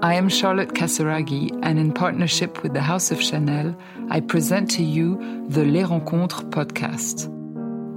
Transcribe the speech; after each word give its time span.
I 0.00 0.14
am 0.14 0.28
Charlotte 0.28 0.74
Casiraghi, 0.74 1.58
and 1.64 1.76
in 1.76 1.92
partnership 1.92 2.62
with 2.62 2.72
the 2.72 2.80
House 2.80 3.10
of 3.10 3.20
Chanel, 3.20 3.76
I 4.10 4.20
present 4.20 4.70
to 4.72 4.84
you 4.84 5.18
the 5.48 5.64
Les 5.64 5.82
Rencontres 5.82 6.44
podcast. 6.50 7.28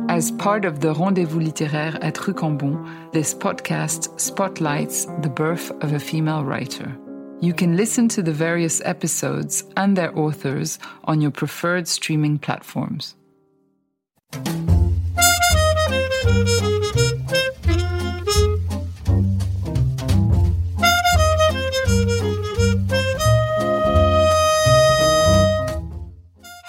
As 0.10 0.32
part 0.32 0.66
of 0.66 0.80
the 0.80 0.96
Rendezvous 0.96 1.40
littéraire 1.40 2.04
at 2.04 2.26
Rue 2.26 2.34
Cambon, 2.34 3.12
this 3.12 3.36
podcast 3.36 4.20
spotlights 4.20 5.06
the 5.22 5.30
birth 5.30 5.70
of 5.84 5.94
a 5.94 6.00
female 6.00 6.44
writer. 6.44 6.98
You 7.40 7.54
can 7.54 7.78
listen 7.78 8.10
to 8.10 8.24
the 8.24 8.34
various 8.34 8.82
episodes 8.84 9.64
and 9.78 9.96
their 9.96 10.18
authors 10.18 10.80
on 11.04 11.22
your 11.22 11.32
preferred 11.32 11.88
streaming 11.88 12.40
platforms. 12.40 13.14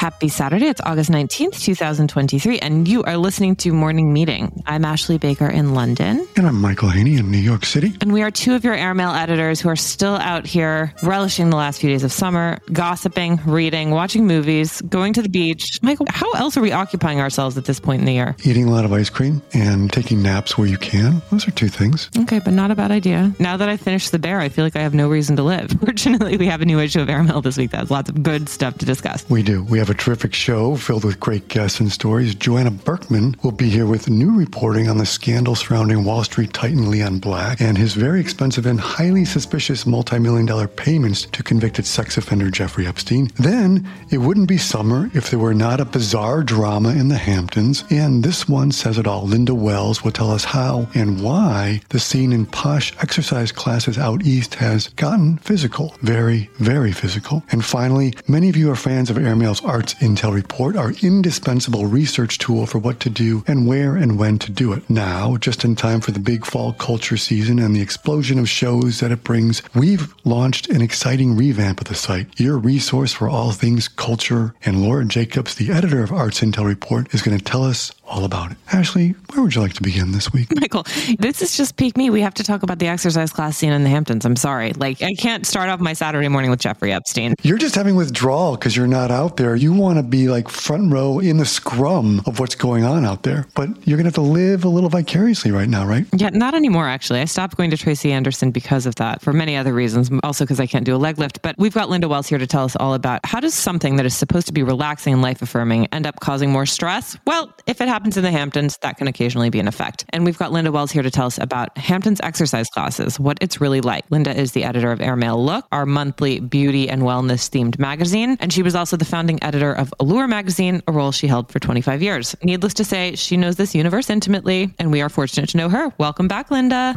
Happy 0.02 0.26
Saturday. 0.26 0.66
It's 0.66 0.80
August 0.80 1.12
19th, 1.12 1.62
2023, 1.62 2.58
and 2.58 2.88
you 2.88 3.04
are 3.04 3.16
listening 3.16 3.54
to 3.54 3.72
Morning 3.72 4.12
Meeting. 4.12 4.60
I'm 4.66 4.84
Ashley 4.84 5.16
Baker 5.16 5.46
in 5.46 5.74
London. 5.74 6.26
And 6.34 6.44
I'm 6.44 6.60
Michael 6.60 6.88
Hainey 6.88 7.18
in 7.18 7.30
New 7.30 7.38
York 7.38 7.64
City. 7.64 7.94
And 8.00 8.12
we 8.12 8.20
are 8.22 8.32
two 8.32 8.56
of 8.56 8.64
your 8.64 8.74
airmail 8.74 9.12
editors 9.12 9.60
who 9.60 9.68
are 9.68 9.76
still 9.76 10.16
out 10.16 10.44
here 10.44 10.92
relishing 11.04 11.50
the 11.50 11.56
last 11.56 11.80
few 11.80 11.88
days 11.88 12.02
of 12.02 12.10
summer, 12.10 12.58
gossiping, 12.72 13.38
reading, 13.46 13.92
watching 13.92 14.26
movies, 14.26 14.80
going 14.80 15.12
to 15.12 15.22
the 15.22 15.28
beach. 15.28 15.78
Michael, 15.82 16.06
how 16.08 16.32
else 16.32 16.56
are 16.56 16.62
we 16.62 16.72
occupying 16.72 17.20
ourselves 17.20 17.56
at 17.56 17.66
this 17.66 17.78
point 17.78 18.00
in 18.00 18.06
the 18.06 18.14
year? 18.14 18.34
Eating 18.42 18.66
a 18.66 18.72
lot 18.72 18.84
of 18.84 18.92
ice 18.92 19.08
cream 19.08 19.40
and 19.54 19.92
taking 19.92 20.20
naps 20.20 20.58
where 20.58 20.66
you 20.66 20.78
can. 20.78 21.22
Those 21.30 21.46
are 21.46 21.52
two 21.52 21.68
things. 21.68 22.10
Okay, 22.18 22.40
but 22.40 22.54
not 22.54 22.72
a 22.72 22.74
bad 22.74 22.90
idea. 22.90 23.32
Now 23.38 23.56
that 23.56 23.68
I 23.68 23.76
finished 23.76 24.10
The 24.10 24.18
Bear, 24.18 24.40
I 24.40 24.48
feel 24.48 24.64
like 24.64 24.74
I 24.74 24.82
have 24.82 24.94
no 24.94 25.08
reason 25.08 25.36
to 25.36 25.44
live. 25.44 25.70
Fortunately, 25.80 26.36
we 26.36 26.46
have 26.46 26.60
a 26.60 26.64
new 26.64 26.80
issue 26.80 27.00
of 27.00 27.08
Airmail 27.08 27.40
this 27.40 27.56
week 27.56 27.70
that 27.70 27.76
has 27.76 27.90
lots 27.92 28.10
of 28.10 28.20
good 28.24 28.48
stuff 28.48 28.78
to 28.78 28.84
discuss. 28.84 29.24
We 29.30 29.44
do. 29.44 29.62
We 29.62 29.78
have 29.78 29.91
a 29.92 29.94
terrific 29.94 30.32
show 30.32 30.74
filled 30.74 31.04
with 31.04 31.20
great 31.20 31.48
guests 31.48 31.78
and 31.78 31.92
stories. 31.92 32.34
Johanna 32.34 32.70
Berkman 32.70 33.36
will 33.42 33.52
be 33.52 33.68
here 33.68 33.84
with 33.84 34.08
new 34.08 34.34
reporting 34.38 34.88
on 34.88 34.96
the 34.96 35.04
scandal 35.04 35.54
surrounding 35.54 36.02
Wall 36.02 36.24
Street 36.24 36.54
titan 36.54 36.90
Leon 36.90 37.18
Black 37.18 37.60
and 37.60 37.76
his 37.76 37.92
very 37.92 38.18
expensive 38.18 38.64
and 38.64 38.80
highly 38.80 39.26
suspicious 39.26 39.84
multi-million 39.84 40.46
dollar 40.46 40.66
payments 40.66 41.26
to 41.26 41.42
convicted 41.42 41.84
sex 41.84 42.16
offender 42.16 42.50
Jeffrey 42.50 42.86
Epstein. 42.86 43.28
Then 43.36 43.86
it 44.10 44.16
wouldn't 44.16 44.48
be 44.48 44.56
summer 44.56 45.10
if 45.12 45.28
there 45.28 45.38
were 45.38 45.52
not 45.52 45.78
a 45.78 45.84
bizarre 45.84 46.42
drama 46.42 46.88
in 46.90 47.08
the 47.08 47.18
Hamptons. 47.18 47.84
And 47.90 48.24
this 48.24 48.48
one 48.48 48.72
says 48.72 48.96
it 48.96 49.06
all. 49.06 49.26
Linda 49.26 49.54
Wells 49.54 50.02
will 50.02 50.10
tell 50.10 50.30
us 50.30 50.44
how 50.44 50.88
and 50.94 51.22
why 51.22 51.82
the 51.90 52.00
scene 52.00 52.32
in 52.32 52.46
posh 52.46 52.94
exercise 53.02 53.52
classes 53.52 53.98
out 53.98 54.24
east 54.24 54.54
has 54.54 54.88
gotten 54.88 55.36
physical. 55.36 55.94
Very, 56.00 56.48
very 56.60 56.92
physical. 56.92 57.44
And 57.50 57.62
finally, 57.62 58.14
many 58.26 58.48
of 58.48 58.56
you 58.56 58.70
are 58.70 58.76
fans 58.76 59.10
of 59.10 59.18
Airmail's 59.18 59.62
Arts 59.82 59.94
Intel 59.94 60.32
Report, 60.32 60.76
our 60.76 60.92
indispensable 61.02 61.86
research 61.86 62.38
tool 62.38 62.66
for 62.66 62.78
what 62.78 63.00
to 63.00 63.10
do 63.10 63.42
and 63.48 63.66
where 63.66 63.96
and 63.96 64.16
when 64.16 64.38
to 64.38 64.52
do 64.52 64.72
it. 64.72 64.88
Now, 64.88 65.36
just 65.38 65.64
in 65.64 65.74
time 65.74 66.00
for 66.00 66.12
the 66.12 66.20
big 66.20 66.46
fall 66.46 66.72
culture 66.72 67.16
season 67.16 67.58
and 67.58 67.74
the 67.74 67.80
explosion 67.80 68.38
of 68.38 68.48
shows 68.48 69.00
that 69.00 69.10
it 69.10 69.24
brings, 69.24 69.60
we've 69.74 70.14
launched 70.22 70.68
an 70.68 70.82
exciting 70.82 71.34
revamp 71.34 71.80
of 71.80 71.88
the 71.88 71.96
site, 71.96 72.38
your 72.38 72.58
resource 72.58 73.12
for 73.12 73.28
all 73.28 73.50
things 73.50 73.88
culture. 73.88 74.54
And 74.64 74.82
Laura 74.82 75.04
Jacobs, 75.04 75.56
the 75.56 75.72
editor 75.72 76.04
of 76.04 76.12
Arts 76.12 76.42
Intel 76.42 76.66
Report, 76.66 77.12
is 77.12 77.22
going 77.22 77.36
to 77.36 77.44
tell 77.44 77.64
us 77.64 77.90
all 78.06 78.24
about 78.24 78.50
it. 78.50 78.56
Ashley, 78.72 79.10
where 79.32 79.42
would 79.42 79.54
you 79.54 79.60
like 79.60 79.74
to 79.74 79.82
begin 79.82 80.12
this 80.12 80.32
week? 80.32 80.48
Michael, 80.60 80.84
this 81.18 81.40
is 81.40 81.56
just 81.56 81.76
peak 81.76 81.96
me. 81.96 82.10
We 82.10 82.20
have 82.20 82.34
to 82.34 82.44
talk 82.44 82.62
about 82.62 82.78
the 82.78 82.86
exercise 82.86 83.32
class 83.32 83.56
scene 83.56 83.72
in 83.72 83.84
the 83.84 83.88
Hamptons. 83.88 84.24
I'm 84.24 84.36
sorry. 84.36 84.72
Like, 84.72 85.02
I 85.02 85.14
can't 85.14 85.46
start 85.46 85.68
off 85.68 85.80
my 85.80 85.92
Saturday 85.92 86.28
morning 86.28 86.50
with 86.50 86.60
Jeffrey 86.60 86.92
Epstein. 86.92 87.34
You're 87.42 87.58
just 87.58 87.74
having 87.74 87.96
withdrawal 87.96 88.56
because 88.56 88.76
you're 88.76 88.86
not 88.86 89.10
out 89.10 89.36
there. 89.36 89.54
You 89.56 89.72
want 89.72 89.98
to 89.98 90.02
be 90.02 90.28
like 90.28 90.48
front 90.48 90.92
row 90.92 91.20
in 91.20 91.36
the 91.36 91.46
scrum 91.46 92.22
of 92.26 92.38
what's 92.38 92.54
going 92.54 92.84
on 92.84 93.04
out 93.04 93.22
there, 93.22 93.46
but 93.54 93.68
you're 93.86 93.96
going 93.96 94.04
to 94.04 94.08
have 94.08 94.14
to 94.14 94.20
live 94.20 94.64
a 94.64 94.68
little 94.68 94.90
vicariously 94.90 95.50
right 95.50 95.68
now, 95.68 95.86
right? 95.86 96.06
Yeah, 96.14 96.30
not 96.30 96.54
anymore, 96.54 96.88
actually. 96.88 97.20
I 97.20 97.24
stopped 97.26 97.56
going 97.56 97.70
to 97.70 97.76
Tracy 97.76 98.12
Anderson 98.12 98.50
because 98.50 98.86
of 98.86 98.94
that, 98.96 99.22
for 99.22 99.32
many 99.32 99.56
other 99.56 99.72
reasons, 99.72 100.10
also 100.22 100.44
because 100.44 100.60
I 100.60 100.66
can't 100.66 100.84
do 100.84 100.94
a 100.94 100.98
leg 100.98 101.18
lift. 101.18 101.40
But 101.42 101.56
we've 101.58 101.74
got 101.74 101.88
Linda 101.88 102.08
Wells 102.08 102.26
here 102.26 102.38
to 102.38 102.46
tell 102.46 102.64
us 102.64 102.76
all 102.76 102.94
about 102.94 103.20
how 103.24 103.40
does 103.40 103.54
something 103.54 103.96
that 103.96 104.06
is 104.06 104.16
supposed 104.16 104.46
to 104.48 104.52
be 104.52 104.62
relaxing 104.62 105.12
and 105.12 105.22
life 105.22 105.42
affirming 105.42 105.86
end 105.92 106.06
up 106.06 106.20
causing 106.20 106.50
more 106.50 106.66
stress? 106.66 107.16
Well, 107.26 107.54
if 107.66 107.80
it 107.80 107.88
happens 107.92 108.16
in 108.16 108.22
the 108.22 108.30
Hamptons, 108.30 108.78
that 108.78 108.96
can 108.96 109.06
occasionally 109.06 109.50
be 109.50 109.60
an 109.60 109.68
effect. 109.68 110.06
And 110.14 110.24
we've 110.24 110.38
got 110.38 110.50
Linda 110.50 110.72
Wells 110.72 110.90
here 110.90 111.02
to 111.02 111.10
tell 111.10 111.26
us 111.26 111.36
about 111.36 111.76
Hamptons 111.76 112.22
exercise 112.22 112.70
classes, 112.70 113.20
what 113.20 113.36
it's 113.42 113.60
really 113.60 113.82
like. 113.82 114.06
Linda 114.08 114.34
is 114.34 114.52
the 114.52 114.64
editor 114.64 114.92
of 114.92 115.02
Airmail 115.02 115.44
Look, 115.44 115.66
our 115.72 115.84
monthly 115.84 116.40
beauty 116.40 116.88
and 116.88 117.02
wellness 117.02 117.50
themed 117.50 117.78
magazine. 117.78 118.38
And 118.40 118.50
she 118.50 118.62
was 118.62 118.74
also 118.74 118.96
the 118.96 119.04
founding 119.04 119.42
editor 119.42 119.74
of 119.74 119.92
Allure 120.00 120.26
magazine, 120.26 120.82
a 120.86 120.92
role 120.92 121.12
she 121.12 121.26
held 121.26 121.52
for 121.52 121.58
25 121.58 122.00
years. 122.00 122.34
Needless 122.42 122.72
to 122.74 122.84
say, 122.84 123.14
she 123.14 123.36
knows 123.36 123.56
this 123.56 123.74
universe 123.74 124.08
intimately, 124.08 124.74
and 124.78 124.90
we 124.90 125.02
are 125.02 125.10
fortunate 125.10 125.50
to 125.50 125.58
know 125.58 125.68
her. 125.68 125.92
Welcome 125.98 126.28
back, 126.28 126.50
Linda. 126.50 126.94